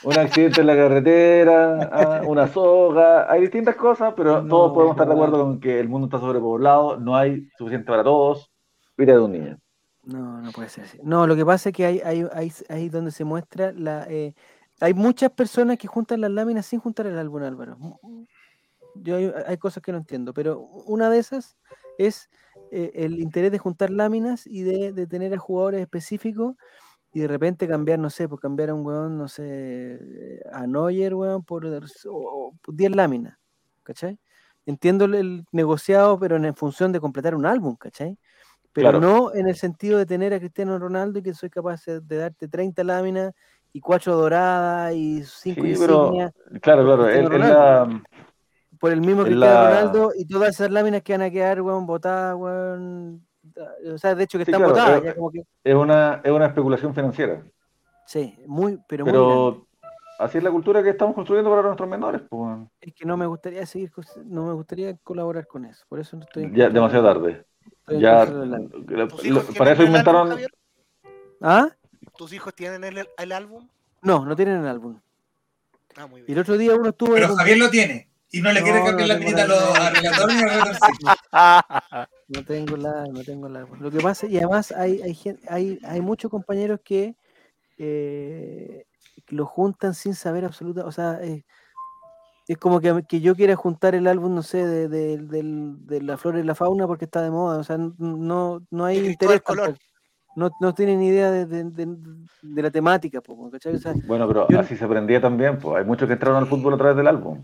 [0.04, 2.22] un accidente en la carretera, ¿ah?
[2.26, 3.32] una soga.
[3.32, 5.22] Hay distintas cosas, pero No, todos podemos estar de no.
[5.24, 8.52] acuerdo con que el mundo está sobrepoblado, no hay suficiente para todos.
[8.96, 9.58] Pireate un niño.
[10.04, 11.00] No, no puede ser así.
[11.04, 14.06] No, lo que pasa es que hay, hay, hay, hay donde se muestra la.
[14.10, 14.34] eh,
[14.80, 17.78] hay muchas personas que juntan las láminas sin juntar el álbum, Álvaro.
[18.96, 21.56] Yo hay, hay cosas que no entiendo, pero una de esas
[22.00, 22.30] es
[22.72, 26.56] eh, el interés de juntar láminas y de, de tener a jugadores específicos
[27.14, 30.00] y de repente cambiar, no sé, pues cambiar a un weón, no sé,
[30.52, 31.80] a Neuer, weón, por, o-
[32.12, 33.38] o por 10 láminas,
[33.84, 34.18] ¿cachai?
[34.66, 38.18] entiendo el, negociado, pero en función de completar un álbum, ¿cachai?
[38.74, 39.00] Pero Claro.
[39.02, 42.48] no en el sentido de tener a Cristiano Ronaldo y que soy capaz de darte
[42.48, 43.34] 30 láminas
[43.74, 48.04] y cuatro doradas y cinco Sí, pero insignias claro, claro, es, es la,
[48.82, 51.62] por el mismo es Cristiano la- Ronaldo y todas esas láminas que van a quedar,
[51.62, 53.26] weón, botadas, weón.
[53.94, 55.44] O sea, de hecho que Sí, están claro, botadas, eh, ya como que.
[55.64, 57.44] es una, es una especulación financiera.
[58.06, 59.30] Sí, muy, pero, muy grande.
[59.30, 59.68] Pero
[60.20, 62.22] así es la cultura que estamos construyendo para nuestros menores.
[62.30, 62.70] Pues, weón.
[62.82, 63.92] Es que no me gustaría seguir,
[64.26, 65.86] no me gustaría colaborar con eso.
[65.88, 66.52] Por eso no estoy.
[66.54, 67.46] ya demasiado tarde.
[67.80, 68.86] estoy Ya, contra del álbum.
[68.88, 70.38] la- ¿Tus lo- hijos para eso álbum, inventaron.
[71.42, 71.70] ¿Ah?
[72.18, 73.68] ¿Tus hijos tienen el, el álbum?
[74.02, 75.00] No, no tienen el álbum.
[75.96, 76.38] Ah, muy Y bien.
[76.38, 77.14] el otro día uno estuvo.
[77.14, 78.10] Pero Javier lo tiene.
[78.32, 80.48] Y no le No, quiere no cambiar la pinita a los a relator ni a
[80.48, 82.08] retorcido.
[82.30, 83.68] No tengo la, no tengo la.
[83.80, 85.18] Lo que pasa, y además hay, hay,
[85.50, 87.16] hay, hay muchos compañeros que
[87.78, 88.86] eh,
[89.30, 91.44] lo juntan sin saber absoluta, o sea, eh,
[92.48, 96.02] es como que, que yo quiera juntar el álbum, no sé, de, de, del- de
[96.02, 99.12] la flora y la fauna porque está de moda, o sea, no, no hay De
[99.12, 99.74] interés tampoco.
[100.36, 101.98] No, no tienen idea de, de, de-
[102.42, 103.76] de la temática, po, ¿cachai?
[103.76, 105.60] O sea, Bueno, pero Yo- así se aprendía también.
[105.60, 105.78] Pues.
[105.80, 107.44] Hay muchos que entraron al fútbol a través del álbum.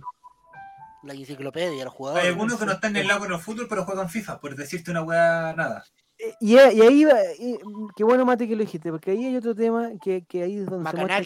[1.04, 2.24] La enciclopedia, los jugadores.
[2.26, 4.56] Hay algunos que no están en el lado con el fútbol, pero juegan FIFA, por
[4.56, 5.84] decirte una weá nada.
[6.18, 7.58] eh, y, a- y ahí va, y,
[7.96, 10.66] qué bueno Mati que lo dijiste, porque ahí hay otro tema que, que ahí es
[10.66, 11.24] donde se muestra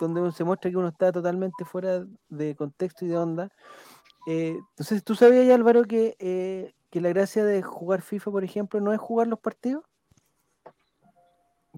[0.00, 3.50] donde uno se muestra que uno está totalmente fuera de contexto y de onda.
[4.26, 8.44] Eh, entonces, ¿tú sabías, ya, Álvaro, que, eh, que la gracia de jugar FIFA, por
[8.44, 9.84] ejemplo, no es jugar los partidos?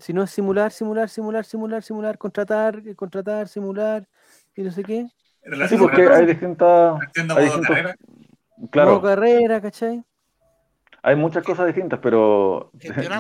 [0.00, 4.08] Sino es simular, simular, simular, simular, simular, contratar, eh, contratar, simular
[4.56, 5.06] y no sé qué.
[5.68, 7.00] Sí, porque hay distintas.
[7.00, 7.94] Hay distintos- carrera.
[8.70, 10.04] Claro, Modo carrera, ¿cachai?
[11.02, 12.70] hay muchas cosas distintas, pero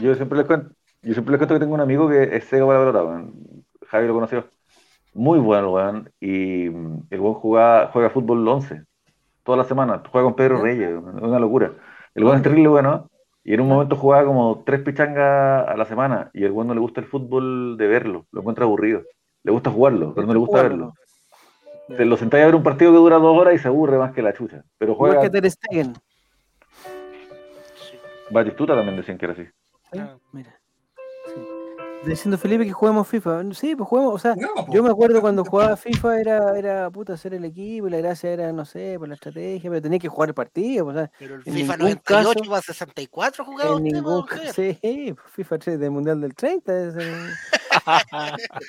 [0.00, 0.72] yo siempre les cuento,
[1.02, 3.64] yo siempre les cuento que tengo un amigo que es ciego para la pelota, weón.
[3.88, 4.44] Javi lo conoció.
[5.14, 6.10] Muy bueno, weón.
[6.20, 8.84] Y el weón juega, juega fútbol 11
[9.42, 10.00] toda la semana.
[10.10, 10.62] Juega con Pedro.
[10.62, 11.72] Reyes, es una locura.
[12.14, 13.08] El weón es terrible bueno.
[13.44, 16.30] Y en un momento jugaba como tres pichangas a la semana.
[16.32, 19.02] Y el weón no le gusta el fútbol de verlo, lo encuentra aburrido.
[19.42, 20.94] Le gusta jugarlo, pero no le gusta Jugarlo, verlo.
[21.96, 24.12] Se lo sentáis a ver un partido que dura dos horas y se aburre más
[24.12, 24.64] que la chucha.
[24.78, 25.22] Pero Igual juega.
[25.22, 25.92] que Ter Stegen.
[28.30, 29.44] Batistuta también decían que era así.
[29.92, 29.98] ¿sí?
[29.98, 30.16] Ah.
[30.32, 30.61] Mira.
[32.06, 33.42] Diciendo Felipe que juguemos FIFA.
[33.54, 34.66] Sí, pues juguemos, o sea, Jugamos.
[34.74, 38.30] Yo me acuerdo cuando jugaba FIFA era, era puta hacer el equipo y la gracia
[38.32, 40.86] era, no sé, por la estrategia, pero tenía que jugar el partido.
[40.86, 43.76] pues, O sea, Pero el En FIFA ningún 98 caso- iba a 64 jugaba en
[43.76, 46.88] usted, ningún sí, FIFA 3 del Mundial del 30.
[46.88, 47.30] es, eh,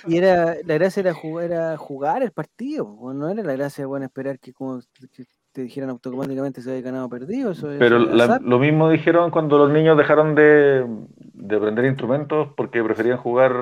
[0.07, 2.95] y era, la gracia era jugar, era jugar el partido.
[2.99, 4.79] pues, No era la gracia bueno esperar que, como,
[5.11, 7.51] que te dijeran automáticamente si había ganado o perdido.
[7.51, 10.85] Eso, Pero la- lo mismo dijeron cuando los niños dejaron de,
[11.33, 13.53] de aprender instrumentos porque preferían jugar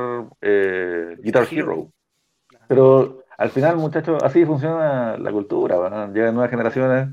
[0.41, 1.91] eh, Guitar Hero.
[2.67, 5.77] Pero al final, muchachos, así funciona la cultura.
[5.77, 6.11] ¿verdad?
[6.13, 7.09] Llegan nuevas generaciones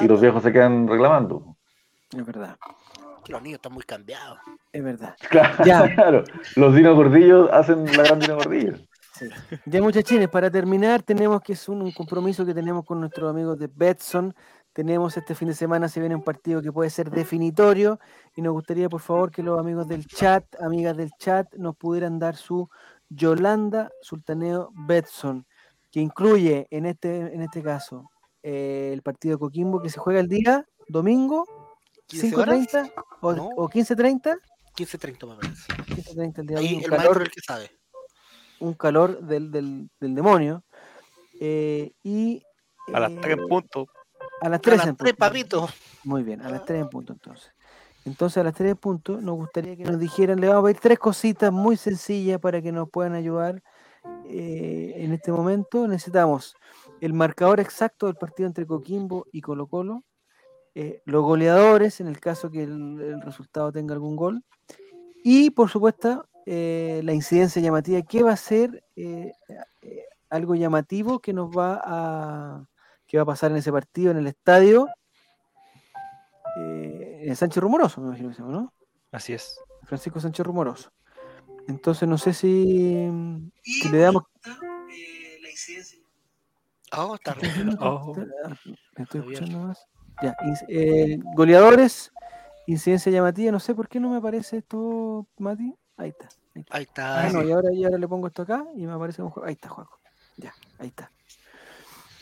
[0.00, 1.56] y los viejos se quedan reclamando.
[2.16, 2.56] Es verdad,
[3.28, 4.38] Los niños están muy cambiados.
[4.72, 5.14] es verdad.
[5.30, 6.24] Claro, Ya.
[6.56, 8.74] los Dino Gordillos hacen la gran Dino Gordillo.
[9.18, 9.28] Sí.
[9.66, 13.58] Ya muchachines, para terminar, tenemos que es un, un compromiso que tenemos con nuestros amigos
[13.58, 14.34] de Betson.
[14.72, 17.98] Tenemos este fin de semana, se viene un partido que puede ser definitorio
[18.34, 22.18] y nos gustaría, por favor, que los amigos del chat, amigas del chat, nos pudieran
[22.18, 22.68] dar su
[23.08, 25.46] Yolanda Sultaneo Betson,
[25.90, 28.10] que incluye en este, en este caso
[28.42, 31.46] eh, el partido de Coquimbo que se juega el día domingo,
[32.08, 33.48] 15 horas, 5.30 o, No.
[33.56, 34.38] o 15.30.
[34.76, 35.72] 15-30 me parece.
[35.72, 37.70] 15.30 el día Ahí domingo, el calor, el que sabe.
[38.60, 40.64] Un calor del, del, del demonio.
[41.40, 42.42] eh, y
[42.92, 43.86] A las eh, 3 en punto.
[44.40, 45.18] a las A 3 las en tres, punto.
[45.18, 45.68] papito.
[46.04, 47.52] Muy bien, a las 3 en punto entonces.
[48.04, 50.80] Entonces a las 3 en punto nos gustaría que nos dijeran, le vamos a pedir
[50.80, 53.62] tres cositas muy sencillas para que nos puedan ayudar
[54.26, 55.88] eh, en este momento.
[55.88, 56.54] Necesitamos
[57.00, 60.04] el marcador exacto del partido entre Coquimbo y Colo Colo,
[60.76, 64.42] eh, los goleadores en el caso que el, el resultado tenga algún gol
[65.24, 69.32] y por supuesto eh, la incidencia llamativa, ¿qué va a ser eh,
[69.82, 72.66] eh, algo llamativo que nos va a
[73.06, 74.88] que va a pasar en ese partido en el estadio
[76.56, 78.72] eh, en Sánchez Rumoroso, me imagino que se llama, ¿no?
[79.12, 79.60] Así es.
[79.84, 80.90] Francisco Sánchez Rumoroso.
[81.68, 83.10] Entonces no sé si,
[83.62, 84.22] si le damos.
[86.96, 87.36] Oh, está
[87.80, 88.14] Oh.
[88.96, 89.86] Me estoy escuchando más.
[90.22, 90.34] Ya,
[90.68, 92.10] eh, goleadores,
[92.66, 95.74] incidencia llamativa, no sé por qué no me aparece esto, Mati.
[95.96, 96.28] Ahí está.
[96.54, 96.76] ahí está.
[96.76, 97.20] Ahí está.
[97.26, 99.46] Ah, no, y ahora, y ahora le pongo esto acá y me aparece un juego.
[99.46, 99.98] Ahí está, Juaco.
[100.36, 101.10] Ya, ahí está.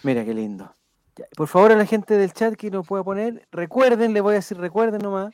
[0.03, 0.73] Mira qué lindo.
[1.17, 4.33] Ya, Por favor, a la gente del chat que nos pueda poner, recuerden, le voy
[4.33, 5.33] a decir, recuerden nomás.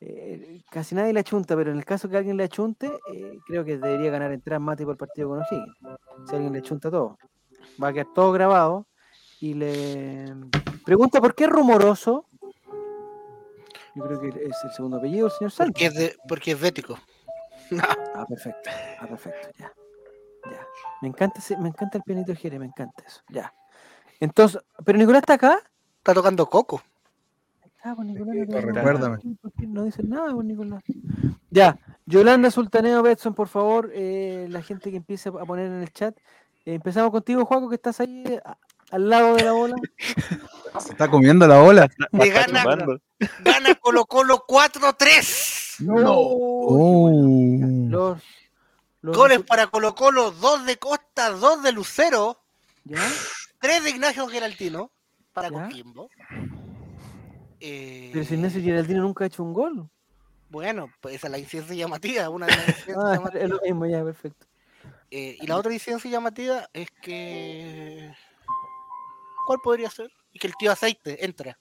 [0.00, 3.64] eh, casi nadie le achunta, pero en el caso que alguien le achunte, eh, creo
[3.64, 5.74] que debería ganar entradas Mati por el partido con O'Higgins.
[6.28, 7.18] Si alguien le achunta todo.
[7.82, 8.86] Va a quedar todo grabado
[9.40, 10.34] y le
[10.84, 12.26] Pregunta, ¿por qué es rumoroso?
[13.94, 15.72] Yo creo que es el segundo apellido, el señor Sánchez.
[15.72, 16.98] Porque es, de, porque es bético.
[18.14, 18.70] Ah, perfecto.
[19.00, 19.72] Ah, perfecto, ya.
[20.50, 20.66] Ya.
[21.02, 23.20] Me encanta, ese- me encanta el pianito de Jere, me encanta eso.
[23.28, 23.52] Ya.
[24.20, 25.58] Entonces, ¿pero Nicolás está acá?
[25.98, 26.80] Está tocando coco.
[27.82, 28.34] Ah, pues Nicolás.
[28.34, 29.16] Sí, no recuérdame.
[29.16, 29.36] nada.
[29.42, 30.82] ¿Por qué No dicen nada, pues Nicolás.
[31.50, 31.78] Ya.
[32.06, 36.16] Yolanda Sultaneo Betson, por favor, eh, la gente que empiece a poner en el chat.
[36.64, 38.24] Eh, empezamos contigo, Juaco, que estás ahí
[38.90, 39.76] al lado de la bola.
[40.80, 41.88] Se está comiendo la ola.
[41.98, 42.64] La Le gana,
[43.40, 45.86] gana Colo Colo 4-3.
[46.04, 47.10] Oh.
[47.90, 48.22] Los,
[49.02, 52.42] los Goles para Colo Colo, 2 de Costa, 2 de Lucero,
[52.84, 53.00] ¿Ya?
[53.60, 54.90] 3 de Ignacio Geraltino
[55.32, 55.62] para Ya.
[55.62, 56.08] Coquimbo.
[57.60, 59.88] Eh, Pero si Ignacio Geraldino nunca ha hecho un gol.
[60.48, 63.44] Bueno, pues esa es la incidencia llamativa, una de las incidencias Ah, llamativas.
[63.44, 64.46] es lo mismo, ya, perfecto.
[65.10, 68.12] Eh, y la otra incidencia llamativa es que.
[69.46, 70.10] ¿Cuál podría ser?
[70.32, 71.58] Y que el tío aceite entra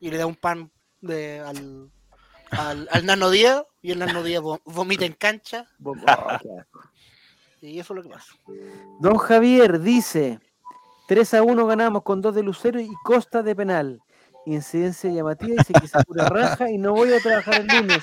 [0.00, 0.70] y le da un pan
[1.00, 1.90] de, al,
[2.50, 5.66] al, al Nano Díaz y el Nano Díaz vo- vomita en cancha
[6.06, 6.48] asco.
[7.60, 8.32] y eso es lo que pasa.
[9.00, 10.38] Don Javier dice:
[11.08, 14.00] 3 a 1 ganamos con 2 de Lucero y Costa de penal.
[14.46, 17.98] Incidencia llamativa, dice que se pura raja y no voy a trabajar el lunes.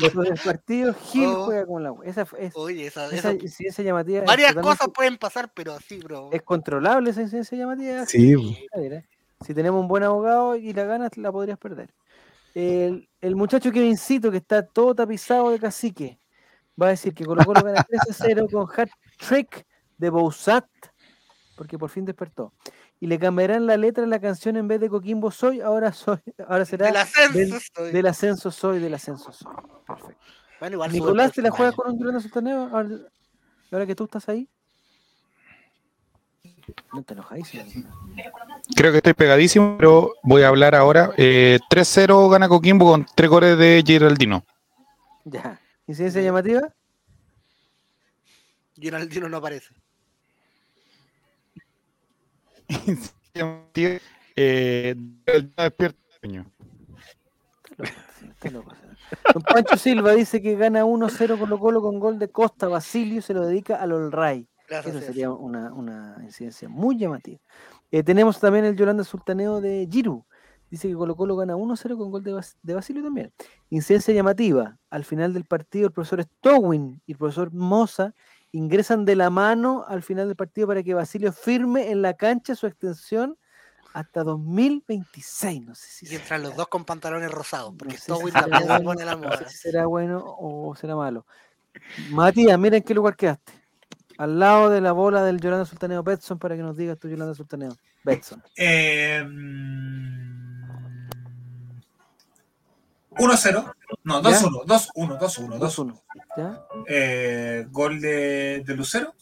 [0.00, 1.44] Después del partido, Gil Oh.
[1.44, 4.24] juega con la Esa, fue- es- Oye, esa, esa esa- incidencia llamativa.
[4.24, 6.30] varias cosas pueden pasar, pero así, bro.
[6.32, 8.04] Es controlable esa incidencia llamativa.
[8.04, 8.34] Sí,
[8.76, 9.04] ver, ¿eh?
[9.46, 11.94] Si tenemos un buen abogado y la ganas, la podrías perder.
[12.54, 16.18] El, el muchacho que incito, que está todo tapizado de cacique,
[16.80, 18.88] va a decir que Colo Colo gana 3 a 0 con hat
[19.18, 19.64] trick
[19.98, 20.64] de Bousat,
[21.56, 22.52] porque por fin despertó.
[22.98, 26.18] Y le cambiarán la letra de la canción en vez de Coquimbo Soy, ahora soy,
[26.48, 27.92] ahora será Del ascenso del, estoy.
[27.92, 29.52] del ascenso soy, del ascenso soy.
[29.86, 30.24] Perfecto.
[30.60, 32.68] Bueno, igual sube Nicolás, ¿te la próximo juegas con un Yolanda Sultaneo?
[32.72, 32.88] Ahora
[33.72, 34.48] ahora que tú estás ahí.
[36.92, 37.64] No te enojadísimo.
[38.74, 41.12] Creo que estoy pegadísimo, pero voy a hablar ahora.
[41.16, 44.44] Eh, 3-0 gana Coquimbo con 3 goles de Geraldino.
[45.24, 45.60] Ya.
[45.86, 46.72] ¿Incidencia llamativa?
[48.74, 49.74] Geraldino no aparece.
[54.38, 54.94] Eh,
[55.26, 56.50] el despierta sueño.
[59.32, 62.68] Don Pancho Silva dice que gana 1-0 Colo Colo con gol de Costa.
[62.68, 64.48] Basilio se lo dedica al Olray.
[64.90, 67.38] Eso sería una, una incidencia muy llamativa.
[67.90, 70.24] Eh, tenemos también el Yolanda Sultaneo de Giru.
[70.70, 73.32] Dice que Colo Colo gana 1-0 con gol de, Bas- de Basilio también.
[73.70, 74.76] Incidencia llamativa.
[74.90, 78.12] Al final del partido, el profesor Stowin y el profesor Moza
[78.56, 82.54] ingresan de la mano al final del partido para que Basilio firme en la cancha
[82.54, 83.36] su extensión
[83.92, 85.62] hasta 2026.
[85.66, 88.32] No sé si Y entran los dos con pantalones rosados, porque No sé Stowin si
[88.32, 89.38] será también se bueno, pone la no moda.
[89.38, 91.26] sé si será bueno o será malo.
[92.10, 93.52] Matías, mira en qué lugar quedaste.
[94.18, 97.34] Al lado de la bola del Yolanda Sultaneo Betson para que nos digas tú, Yolanda
[97.34, 97.76] Sultaneo.
[98.02, 98.42] Betson.
[98.56, 101.08] Eh, mm,
[103.18, 103.75] 1-0.
[104.04, 104.64] No, 2-1.
[104.64, 105.58] 2-1, 2-1, 2-1.
[105.58, 106.02] 2-1.
[106.36, 106.60] ¿Ya?
[106.88, 109.14] Eh, gol de, de Lucero.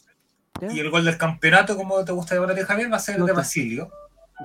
[0.61, 0.73] ¿Ya?
[0.73, 3.19] Y el gol del campeonato, como te gusta llamar a ti, Javier, va a ser
[3.19, 3.91] No de Basilio.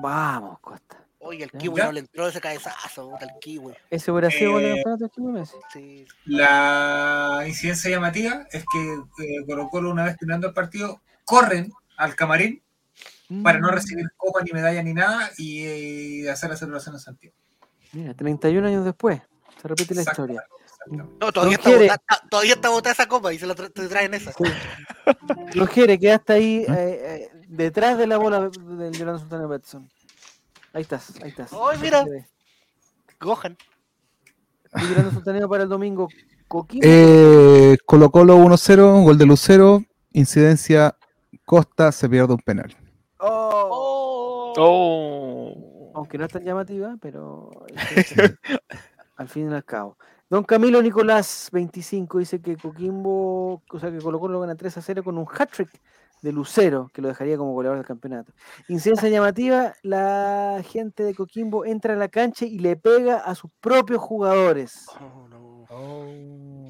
[0.01, 0.97] Vamos, Costa.
[1.21, 1.85] Oye, el kiwi ¿Ya?
[1.85, 3.73] no le entró ese cabezazo, puta, el kiwi.
[3.89, 5.55] Ese hubiera sido gol de Eh, campeonato de Chile Messi.
[5.73, 6.05] Sí.
[6.25, 8.93] La incidencia llamativa es que
[9.23, 12.61] eh, Colo Colo, una vez terminando el partido, corren al camarín
[13.43, 16.99] para no Mm, recibir copa ni medalla ni nada y eh, hacer la celebración en
[17.01, 17.35] Santiago.
[17.91, 19.21] Mira, 31 años después.
[19.61, 20.43] Se repite la historia.
[20.87, 21.99] No, todavía está, botada,
[22.29, 24.31] todavía está botada esa copa y se la tra- te traen esa.
[25.53, 29.89] Los Jere, quedaste ahí eh, eh, detrás de la bola del Yolanda Sultaneo Betson.
[30.73, 31.51] Ahí estás, ahí estás.
[31.53, 32.05] Ay, mira.
[33.19, 33.57] Gohan.
[34.73, 36.07] Yolanda Sultaneo para el domingo.
[36.81, 39.83] Eh, Colo Colo 1-0, gol de Lucero,
[40.13, 40.95] incidencia
[41.45, 42.75] Costa, se pierde un penal.
[43.19, 44.53] Oh.
[44.57, 45.91] Oh.
[45.93, 47.51] aunque no es tan llamativa, pero
[49.19, 49.97] al fin y al cabo.
[50.29, 54.81] Don Camilo Nicolás, 25, dice que Coquimbo, o sea que Colo Colo gana 3 a
[54.81, 55.69] 0 con un hat-trick
[56.21, 58.31] de Lucero, que lo dejaría como goleador del campeonato.
[58.67, 63.49] Incidencia llamativa, la gente de Coquimbo entra a la cancha y le pega a sus
[63.59, 64.85] propios jugadores.
[65.01, 66.69] Oh, no.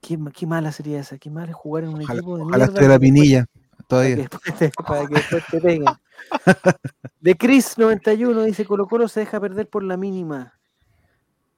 [0.00, 2.42] Qué, ma- qué mala sería esa, qué mal es jugar en un Ojalá, equipo de
[2.42, 4.16] ojalá que después- Pinilla para que todavía.
[4.16, 5.84] después te, para que después te peguen.
[7.20, 10.52] De Chris 91 dice Colo Colo se deja perder por la mínima.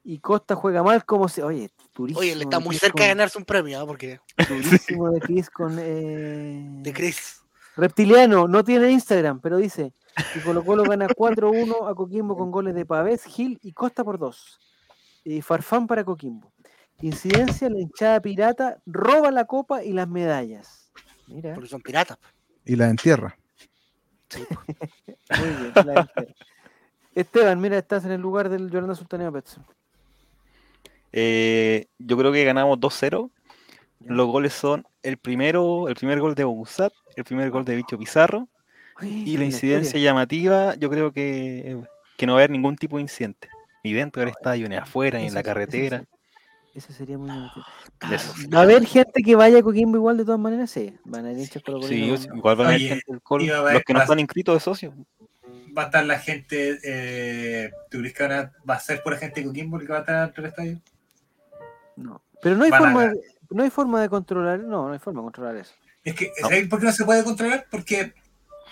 [0.03, 1.43] Y Costa juega mal como se.
[1.43, 2.21] Oye, durísimo.
[2.21, 3.85] Oye, le está muy cerca de ganarse un premio, ¿ah?
[3.85, 5.77] porque Durísimo de Chris con.
[5.79, 7.41] eh, de Chris.
[7.75, 9.93] Reptiliano, no tiene Instagram, pero dice
[10.33, 14.19] que Colo Colo gana 4-1 a Coquimbo con goles de Pavés, Gil y Costa por
[14.19, 14.59] 2.
[15.23, 16.51] Y Farfán para Coquimbo.
[17.01, 20.91] Incidencia, la hinchada pirata roba la copa y las medallas.
[21.27, 21.53] Mira.
[21.53, 22.17] Porque son piratas.
[22.65, 23.37] Y la entierra.
[24.35, 26.35] Muy bien, la entera.
[27.15, 29.65] Esteban, mira, estás en el lugar del Yolanda Sultaneo Betson.
[31.11, 33.31] Eh, yo creo que ganamos 2-0.
[33.99, 34.13] Ya.
[34.13, 37.97] Los goles son el primero, el primer gol de Bogusat, el primer gol de Bicho
[37.97, 38.47] Pizarro
[39.01, 40.09] y la incidencia historia.
[40.11, 41.81] llamativa, yo creo que,
[42.17, 43.49] que no va a haber ningún tipo de incidente.
[43.83, 46.03] Ni dentro del estadio, ni afuera, ni en la carretera.
[46.75, 47.65] Eso sería muy divertido.
[48.09, 48.33] de eso.
[48.53, 50.69] ¿Va a haber gente que vaya a Coquimbo igual de todas maneras?
[50.69, 51.95] Sí, van a ir hinchas Sí,
[52.35, 54.93] igual van a haber gente del Colo, los que no están inscritos de socios.
[55.77, 56.77] Va a estar la gente.
[56.83, 59.91] Eh, ¿Tú crees que van a- va a ser pura gente de Coquimbo el que
[59.91, 60.79] va a estar dentro del estadio?
[62.03, 62.23] No.
[62.41, 65.21] Pero no hay, Van forma de, no hay forma de controlar, no, no hay forma
[65.21, 65.73] de controlar eso.
[66.03, 66.47] Es que, No.
[66.47, 67.67] ¿sabes por qué no se puede controlar?
[67.69, 68.13] Porque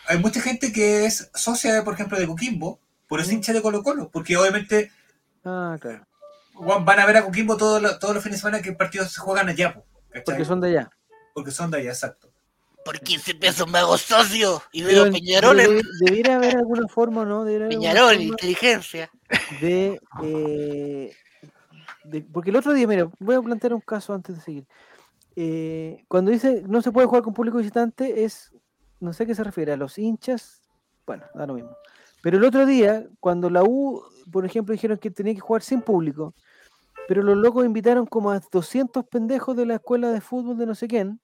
[0.08, 3.84] hay mucha gente que es socia, por ejemplo, de Coquimbo, por es hincha de Colo
[3.84, 4.92] Colo, porque obviamente
[5.46, 6.06] Ah, claro.
[6.60, 9.20] Van a ver a Coquimbo todos los, todos los fines de semana que partidos se
[9.22, 9.74] juegan allá,
[10.10, 10.24] ¿cachai?
[10.26, 10.90] Porque son de allá.
[11.34, 12.32] Porque son de allá, exacto.
[12.84, 16.56] Por 15 pesos me hago socio y Pero, veo Peñarol pero en debi- debiera haber
[16.58, 17.42] alguna forma, ¿no?
[17.42, 19.10] Haber Peñarol, forma inteligencia.
[19.62, 21.14] de, eh,
[22.10, 24.68] de- Porque el otro día, mira, voy a plantear un caso antes de seguir.
[25.36, 28.52] Eh, cuando dice no se puede jugar con público visitante, es.
[29.00, 30.64] No sé a qué se refiere, a los hinchas.
[31.06, 31.70] Bueno, da lo mismo.
[32.24, 34.02] Pero el otro día, cuando la U,
[34.32, 36.34] por ejemplo, dijeron que tenía que jugar sin público,
[37.08, 40.74] pero los locos invitaron como a 200 pendejos de la escuela de fútbol de no
[40.74, 41.20] sé quién.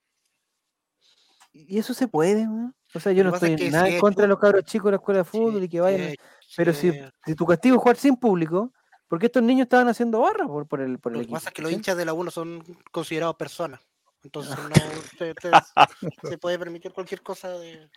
[1.52, 2.74] Y eso se puede, ¿no?
[2.96, 4.30] O sea, yo no estoy es que en nada si en es contra de fu-
[4.30, 6.14] los cabros chicos de la escuela de fútbol y que vayan.
[6.56, 6.92] Pero si,
[7.26, 8.72] si tu castigo es jugar sin público,
[9.14, 11.54] porque estos niños estaban haciendo barra por, por el, por el Lo que pasa es
[11.54, 13.80] que los hinchas de la 1 son considerados personas.
[14.24, 14.74] Entonces no
[15.20, 15.52] se, te-
[16.30, 17.92] se puede permitir cualquier cosa de...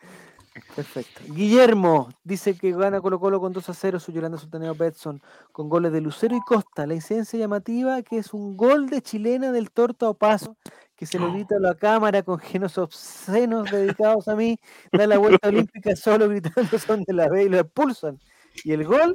[0.74, 1.22] Perfecto.
[1.28, 5.22] Guillermo dice que gana Colo Colo con 2 a 0 su Yolanda Sultaneo Betson
[5.52, 6.86] con goles de Lucero y Costa.
[6.86, 10.58] La incidencia llamativa que es un gol de chilena del Torta Paso
[10.96, 14.58] que se lo grita a la cámara con genos obscenos dedicados a mí,
[14.92, 18.20] da la vuelta olímpica solo gritando son de la B y lo expulsan.
[18.64, 19.14] Y el gol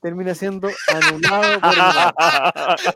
[0.00, 1.80] termina siendo anulado por el.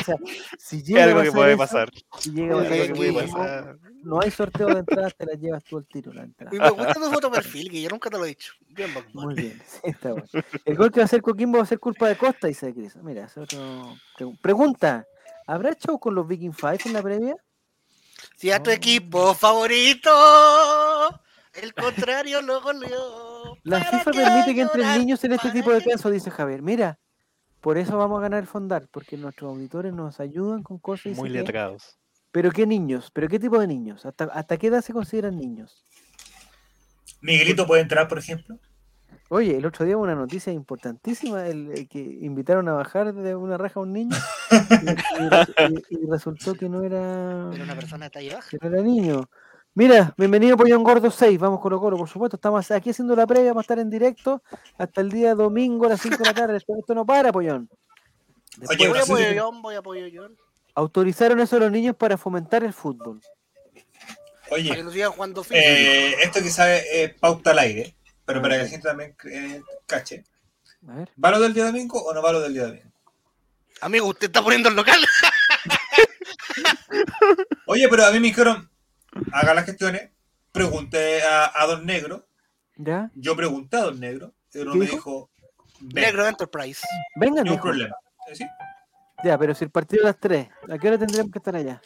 [0.00, 0.16] O sea,
[0.58, 1.90] si Es llega a algo que pasar puede eso, pasar.
[2.18, 5.64] si llega a pasar eso, que- Guillermo, no hay sorteo de entradas, te las llevas
[5.64, 6.54] tú al tiro la entrada.
[6.56, 8.52] Y me gusta tu foto perfil, que yo nunca te lo he dicho.
[8.68, 8.90] Bien.
[9.12, 10.26] Muy bien, sí, está bueno.
[10.64, 12.96] El gol que va a hacer Coquimbo va a ser culpa de Costa, dice Cris.
[12.96, 13.96] Mira, es otro...
[14.18, 15.06] pregu- Pregunta,
[15.46, 17.36] ¿habrá show con los Viking Five en la previa?
[18.36, 18.72] Si a tu Oh.
[18.72, 20.10] equipo favorito,
[21.54, 23.29] el contrario lo goleó.
[23.64, 26.62] La ¿para FIFA permite que entren niños en este ¿Para tipo de casos, dice Javier.
[26.62, 26.98] Mira,
[27.60, 31.06] por eso vamos a ganar el fondar, porque nuestros auditores nos ayudan con cosas.
[31.06, 31.98] y Muy que- letrados.
[32.32, 33.10] ¿Pero qué niños?
[33.12, 34.06] ¿Pero qué tipo de niños?
[34.06, 35.84] ¿Hasta, ¿Hasta qué edad se consideran niños?
[37.20, 38.56] Miguelito puede entrar, por ejemplo.
[39.28, 43.34] Oye, el otro día hubo una noticia importantísima, el, el que invitaron a bajar de
[43.36, 44.16] una raja a un niño
[44.50, 48.48] y, y resu- y- y resultó que no era, Era una persona de talla baja.
[48.50, 49.28] que no era niño.
[49.74, 53.50] Mira, bienvenido Pollón Gordo 6, vamos Colo Colo, por supuesto, estamos aquí haciendo la previa,
[53.50, 54.42] vamos a estar en directo
[54.76, 57.68] hasta el día domingo a las 5 de la tarde, esto, esto no para, Pollón.
[58.56, 60.26] Después, Oye, Voy a yo, voy a yo.
[60.74, 63.20] autorizaron eso a los niños para fomentar el fútbol.
[64.48, 65.60] Para que Oye, lo sigan jugando físico.
[65.64, 67.94] eh, esto que sabe es pauta al aire,
[68.24, 70.24] pero para que la gente también eh, cache.
[70.88, 72.90] A ver, ¿Va lo del día domingo o no va lo del día domingo?
[73.82, 74.98] Amigo, usted está poniendo el local.
[77.66, 78.68] Oye, pero a mí me dijeron,
[79.32, 80.10] haga las gestiones,
[80.52, 82.26] pregunté a, a Don Negro,
[82.76, 83.10] ¿ya?
[83.14, 85.30] yo pregunté a Don Negro, y uno ¿Qué me dijo?
[85.80, 86.86] ven, Negro Enterprise.
[87.16, 87.94] Vengan, no hay problema.
[88.32, 88.46] ¿Sí?
[89.24, 91.54] Ya, pero si el partido es a las 3, ¿a qué hora tendríamos que estar
[91.56, 91.80] allá?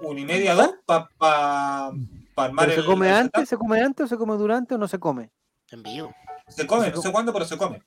[0.00, 1.92] Una y media, dos, para pa,
[2.34, 3.48] pa armar ¿Pero se el- come el antes, setup.
[3.48, 5.30] se come antes o se come durante o no se come?
[5.70, 6.12] En vivo.
[6.48, 7.80] Se come, no sé cuándo, pero se come.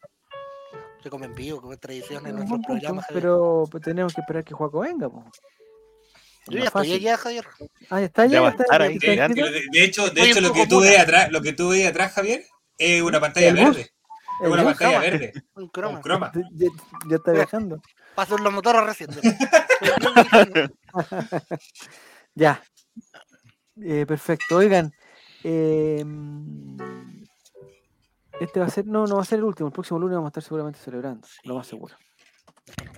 [1.03, 3.01] Se come en vivo, como es tradición en Un nuestro buen punto, programa.
[3.03, 3.21] Javier.
[3.21, 5.09] pero pues, tenemos que esperar que Juaco venga.
[5.09, 5.23] po.
[6.47, 7.45] Yo ya estoy allá, Javier.
[7.89, 8.41] Ah, ya está Ya ya.
[8.41, 9.27] va a está, estar ya ahí, está ya.
[9.29, 12.13] De, de hecho, de hecho lo que tú ves atrás, lo que tú ves atrás,
[12.13, 12.43] Javier,
[12.77, 13.91] es una pantalla verde.
[14.41, 14.99] Es una pantalla Croma.
[14.99, 15.33] verde.
[15.55, 16.01] Un croma.
[16.01, 16.31] croma.
[16.53, 16.67] Ya,
[17.09, 17.81] ya está viajando.
[18.15, 19.09] Paso los motores recién.
[22.35, 22.61] Ya.
[23.81, 24.57] Eh, perfecto.
[24.57, 24.93] Oigan,
[25.43, 26.03] eh,
[28.41, 29.67] este va a ser, no, no va a ser el último.
[29.67, 31.95] El próximo lunes vamos a estar seguramente celebrando, lo más seguro.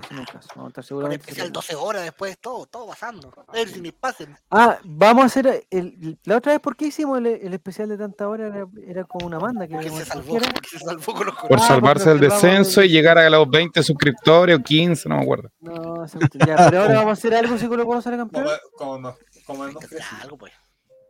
[0.10, 1.60] Vamos a estar Con seguramente especial celebrando.
[1.60, 3.34] 12 horas después, todo, todo pasando.
[3.48, 4.38] A ver si me pasen.
[4.50, 7.98] Ah, vamos a hacer el, la otra vez, ¿por qué hicimos el, el especial de
[7.98, 8.48] tanta hora?
[8.48, 11.60] Era, era como una banda que Porque se salvó, porque se salvó con los Por
[11.60, 15.10] Ah, salvarse del nos salvamos descenso del- y llegar a los 20 suscriptores o 15,
[15.10, 15.50] no me acuerdo.
[15.60, 18.48] No, cuestión, ya, pero ahora vamos a hacer algo si Colo Como, campeón.
[18.78, 20.22] como, no- como Hay hemos que hacer crecido.
[20.22, 20.54] algo, pues.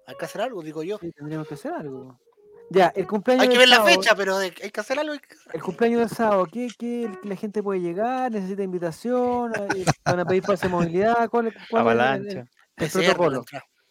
[0.08, 0.98] Hay que hacer algo, digo yo.
[1.00, 2.20] Sí, tendríamos que hacer algo.
[2.69, 5.14] Ya, el cumpleaños Hay que ver la sábado, fecha, pero hay que hacer algo.
[5.14, 8.30] hay que hacer El cumpleaños del sábado, ¿qué, qué la gente puede llegar?
[8.31, 9.53] ¿Necesita invitación?
[9.76, 11.30] Eh, ¿Van a pedir pase de movilidad?
[11.30, 12.45] ¿Cuál, cuál es el- Avalancha.
[12.77, 13.45] el protocolo?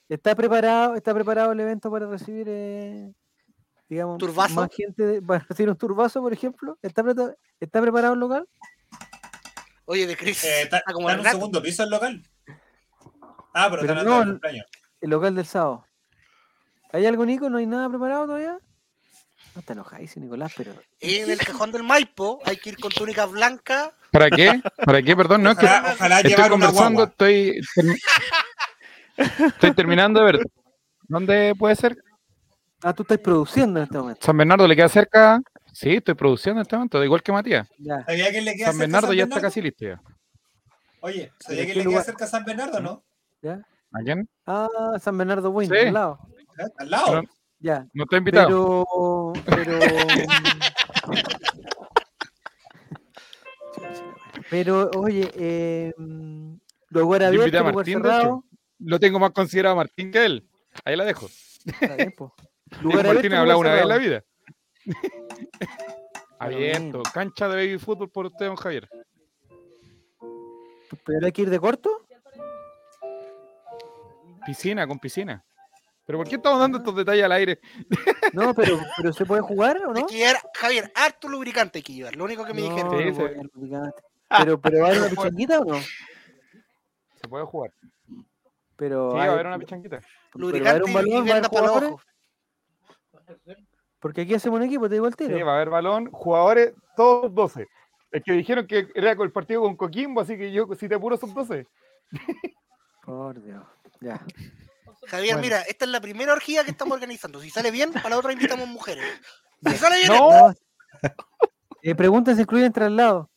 [0.08, 3.12] ¿Está preparado, ¿Está preparado el evento para recibir eh,
[3.88, 4.54] digamos, ¿Turbazo?
[4.54, 6.78] más gente de- para recibir un turbazo, por ejemplo?
[6.82, 7.02] ¿Está,
[7.58, 8.46] ¿Está preparado el local?
[9.86, 10.44] Oye, de Chris.
[10.44, 12.22] Eh, está, está como en un segundo piso el local.
[13.54, 14.38] Ah, pero, Pero no.
[15.00, 15.86] El local del sábado.
[16.92, 17.48] ¿Hay algo, Nico?
[17.50, 18.58] ¿No hay nada preparado todavía?
[19.56, 20.74] No te enojáis, Nicolás, pero.
[21.00, 23.90] En el cajón del Maipo hay que ir con túnica blanca.
[24.12, 24.60] ¿Para qué?
[24.84, 25.16] ¿Para qué?
[25.16, 27.60] Perdón, no es que Ojalá, ojalá estoy conversando, estoy,
[29.16, 30.46] estoy terminando de ver.
[31.08, 31.96] ¿Dónde puede ser?
[32.82, 34.20] Ah, tú estás produciendo en este momento.
[34.22, 35.40] ¿San Bernardo le queda cerca?
[35.72, 37.66] Sí, estoy produciendo en este momento, igual que Matías.
[37.78, 38.04] Ya.
[38.04, 40.00] ¿Sabía que le queda San cerca Bernardo San ya está casi listo ya.
[41.00, 42.04] Oye, ¿sabía ¿De que le queda lugar?
[42.04, 43.04] cerca San Bernardo, no?
[43.40, 43.54] ¿Ya?
[43.92, 44.28] ¿A quién?
[44.46, 44.68] Ah,
[45.00, 45.76] San Bernardo Win, Sí.
[45.76, 46.18] al lado.
[46.58, 46.64] ¿Eh?
[46.78, 47.06] Al lado.
[47.06, 47.22] Pero-
[47.58, 47.86] Ya.
[47.92, 49.32] No está invitado.
[49.44, 49.78] Pero.
[49.78, 49.78] Pero.
[54.50, 55.94] pero, oye, eh,
[56.90, 58.44] lugar Yo invité abierto, a Martín, cerrado.
[58.78, 60.48] Lo tengo más considerado a Martín que él.
[60.84, 61.28] Ahí la dejo.
[61.80, 62.14] Bien,
[62.82, 64.24] Lugar Martín ha hablado una vez en la vida.
[66.38, 67.02] Abierto.
[67.14, 68.88] Cancha de baby fútbol por usted, don Javier.
[71.04, 71.90] ¿Pero hay que ir de corto?
[74.44, 75.44] Piscina, con piscina.
[76.06, 77.60] ¿Pero por qué estamos dando estos detalles al aire?
[78.32, 80.06] No, pero, pero ¿se puede jugar o Hay no?
[80.06, 82.16] que llevar, Javier, harto lubricante hay que llevar.
[82.16, 82.90] Lo único que me No, dijeron.
[83.14, 84.02] Sí, no lubricante.
[84.28, 85.76] Pero, pero ¿va a haber una pichanguita o no?
[87.20, 87.72] Se puede jugar.
[88.76, 90.00] Pero Sí, hay- va a haber una pichanquita.
[90.00, 91.92] pero va a haber Lubricante un balón, y va a haber venda para los jugadores.
[91.92, 92.06] ojos.
[94.00, 95.36] Porque aquí hacemos un equipo, te digo el tiro.
[95.36, 97.66] Sí, va a haber balón, jugadores, todos 12.
[98.12, 100.94] Es que dijeron que era con el partido con Coquimbo, así que yo, si te
[100.96, 101.66] apuro, son 12.
[103.04, 103.64] Por Dios.
[104.00, 104.20] Ya.
[105.06, 105.42] Javier, Bueno.
[105.42, 107.40] mira, esta es la primera orgía que estamos organizando.
[107.40, 109.04] Si sale bien, para la otra invitamos mujeres.
[109.64, 110.54] Si sale bien, No, No.
[111.82, 113.30] Eh, pregunta si incluyen traslado.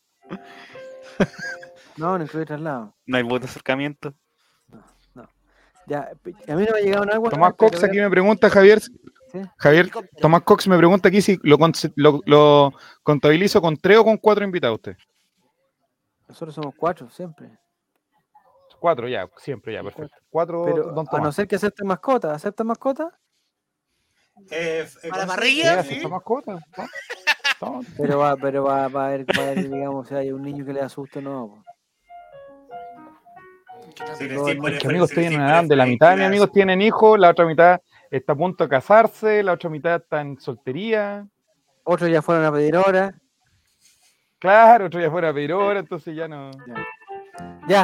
[1.97, 2.95] No, no incluye traslado.
[3.05, 4.13] No hay voto de acercamiento.
[5.85, 7.19] Ya, pe- a mí no me ha llegado nada.
[7.31, 8.79] Tomás Cox aquí me pregunta, Javier.
[9.57, 9.89] Javier.
[10.21, 11.57] Tomás Cox me pregunta aquí si lo,
[12.25, 14.95] lo contabilizo con tres o con cuatro invitados usted.
[16.27, 17.49] Nosotros somos cuatro, siempre.
[18.79, 20.15] Cuatro, ya, siempre, ya, perfecto.
[20.29, 22.33] Cuatro, Pero don a no ser que acepten mascota.
[22.33, 23.09] ¿Aceptan mascota?
[24.51, 26.07] Eh, eh, Para la ¿cómo se- Sí, parrilla, acepta sí.
[26.07, 26.59] mascota,
[27.97, 30.65] Pero va, pero va, va a haber, va a haber, digamos, si hay un niño
[30.65, 31.65] que le asuste, no.
[34.17, 36.09] Sí, No, no, por- amigos sí, estoy en sí, una por- edad donde la mitad
[36.11, 39.69] de mis amigos tienen hijos, la otra mitad está a punto de casarse, la otra
[39.69, 41.27] mitad está en soltería.
[41.83, 43.13] Otros ya fueron a pedir hora.
[44.39, 46.51] Claro, otro ya fuera a pedir hora, entonces ya no.
[46.65, 46.75] Ya,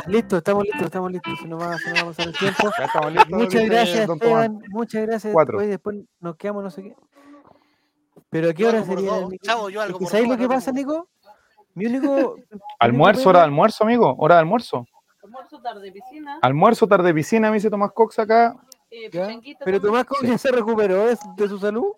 [0.07, 1.39] listo, estamos listos, estamos listos.
[1.41, 2.71] Se nos va, se nos va a pasar el tiempo.
[2.77, 3.29] Ya estamos listos.
[3.31, 4.43] Muchas dice gracias, don Tomás.
[4.45, 4.63] Esteban.
[4.69, 5.33] Muchas gracias.
[5.33, 5.59] Cuatro.
[5.59, 6.95] Después nos quedamos no sé qué.
[8.29, 9.11] Pero ¿a qué hora sería?
[9.41, 11.07] Chavo, yo algo por ¿Sabes dos, lo que pasa, Nico?
[11.73, 12.35] Mi único.
[12.79, 14.15] Almuerzo, hora de almuerzo, amigo.
[14.17, 14.85] Hora de almuerzo.
[15.23, 16.39] Almuerzo, tarde, piscina.
[16.41, 18.55] Almuerzo, tarde piscina, me dice Tomás Cox acá.
[18.91, 19.29] eh, ¿Ya?
[19.63, 19.79] Pero.
[19.81, 21.93] Tomás Cox ya se recuperó de, de su salud.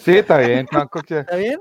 [0.00, 1.08] Sí, está bien, Tomás Cox.
[1.08, 1.20] ya.
[1.20, 1.60] ¿Está bien?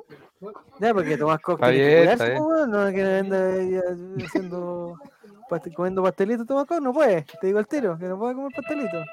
[0.79, 4.97] Ya, porque Está bien, está po, weón, no es que anda haciendo
[5.75, 7.25] comiendo pastelitos Tomás Cox, no puede.
[7.39, 9.05] Te digo el tiro, que no puede comer pastelitos.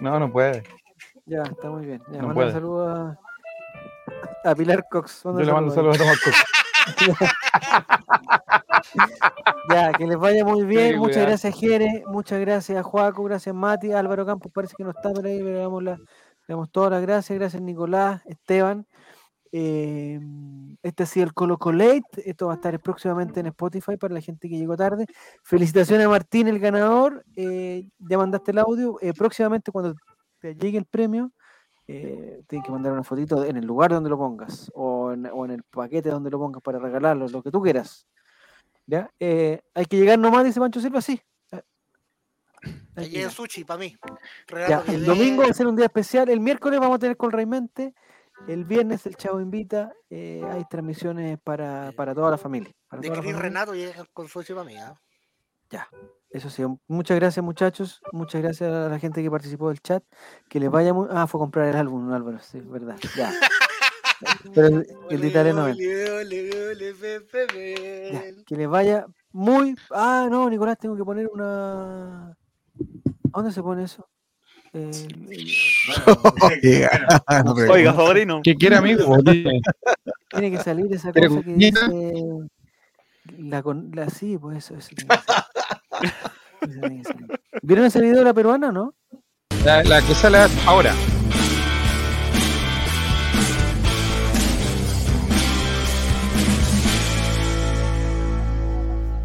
[0.00, 0.62] No, no puede.
[1.26, 2.02] Ya, está muy bien.
[2.12, 2.48] Ya, No puede.
[2.48, 3.18] un saludo a,
[4.44, 5.22] a Pilar Cox.
[5.24, 6.36] Yo le mando saludo saludos a Tomás Cox.
[9.70, 10.98] Ya, que les vaya muy bien.
[10.98, 12.04] Muchas gracias, Jere.
[12.06, 13.24] Muchas gracias, Juaco.
[13.24, 13.92] Gracias, Mati.
[13.92, 16.04] Álvaro Campos parece que no está por ahí, pero le damos, la- le
[16.46, 17.38] damos todas las gracias.
[17.38, 18.86] Gracias, Nicolás, Esteban.
[19.56, 20.18] Eh,
[20.82, 22.02] este ha sido el Colo Colate.
[22.16, 25.06] Esto va a estar próximamente en Spotify para la gente que llegó tarde.
[25.44, 27.24] Felicitaciones a Martín, el ganador.
[27.36, 28.98] Eh, ya mandaste el audio.
[29.00, 29.94] Eh, próximamente, cuando
[30.40, 31.30] te llegue el premio,
[31.86, 35.44] eh, tienes que mandar una fotito en el lugar donde lo pongas o en, o
[35.44, 38.08] en el paquete donde lo pongas para regalarlo, lo que tú quieras.
[38.86, 39.08] ¿Ya?
[39.20, 41.22] Hay que llegar nomás, dice Pancho Silva, sí.
[42.96, 43.96] Hay que sushi, para mí.
[44.68, 46.28] Ya, el domingo va a ser un día especial.
[46.28, 47.94] El miércoles vamos a tener con Raimente.
[48.46, 49.92] El viernes el Chavo invita.
[50.10, 52.72] eh, hay transmisiones para, para toda la familia.
[52.88, 53.36] para De Cris.
[53.36, 54.74] Renato y es con para mí.
[55.70, 55.88] Ya,
[56.30, 56.62] eso sí.
[56.86, 58.00] Muchas gracias, muchachos.
[58.12, 60.04] Muchas gracias a la gente que participó del chat.
[60.48, 61.08] Que les vaya muy.
[61.10, 62.96] Ah, fue a comprar el álbum, Álvaro, sí, es verdad.
[63.16, 63.32] Ya.
[64.54, 65.76] Pero el, de Italia no es.
[65.76, 66.22] Ya,
[68.46, 69.74] que les vaya muy.
[69.90, 72.30] Ah, no, Nicolás, tengo que poner una.
[72.30, 72.36] ¿A
[73.32, 74.08] dónde se pone eso?
[74.76, 74.90] Eh,
[77.26, 78.40] Bueno, Oiga, sobrino.
[78.42, 79.16] ¿Qué quiere, amigo?
[80.30, 81.80] Tiene que salir esa ¿Quiere cosa que dice.
[83.38, 84.74] La, con, la sí, pues eso.
[84.96, 84.96] que
[86.60, 87.40] que salir.
[87.62, 88.94] ¿Vieron ese video de la peruana, no?
[89.64, 90.92] La, la que sale ahora.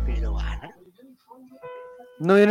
[0.06, 0.76] Pero, Ana,
[2.20, 2.48] ¿No vieron